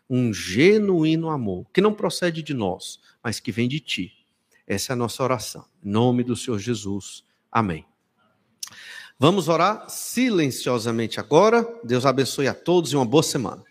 um 0.10 0.34
genuíno 0.34 1.30
amor, 1.30 1.66
que 1.74 1.82
não 1.82 1.94
procede 1.94 2.44
de 2.44 2.54
nós, 2.54 3.00
mas 3.24 3.40
que 3.40 3.52
vem 3.52 3.68
de 3.68 3.80
ti. 3.80 4.12
Essa 4.68 4.92
é 4.92 4.94
a 4.94 4.98
nossa 4.98 5.24
oração. 5.24 5.66
Em 5.84 5.90
nome 5.90 6.24
do 6.24 6.36
Senhor 6.36 6.60
Jesus. 6.60 7.24
Amém. 7.52 7.93
Vamos 9.24 9.48
orar 9.48 9.86
silenciosamente 9.88 11.18
agora. 11.18 11.66
Deus 11.82 12.06
abençoe 12.06 12.46
a 12.46 12.54
todos 12.54 12.92
e 12.92 12.98
uma 12.98 13.06
boa 13.06 13.24
semana. 13.24 13.64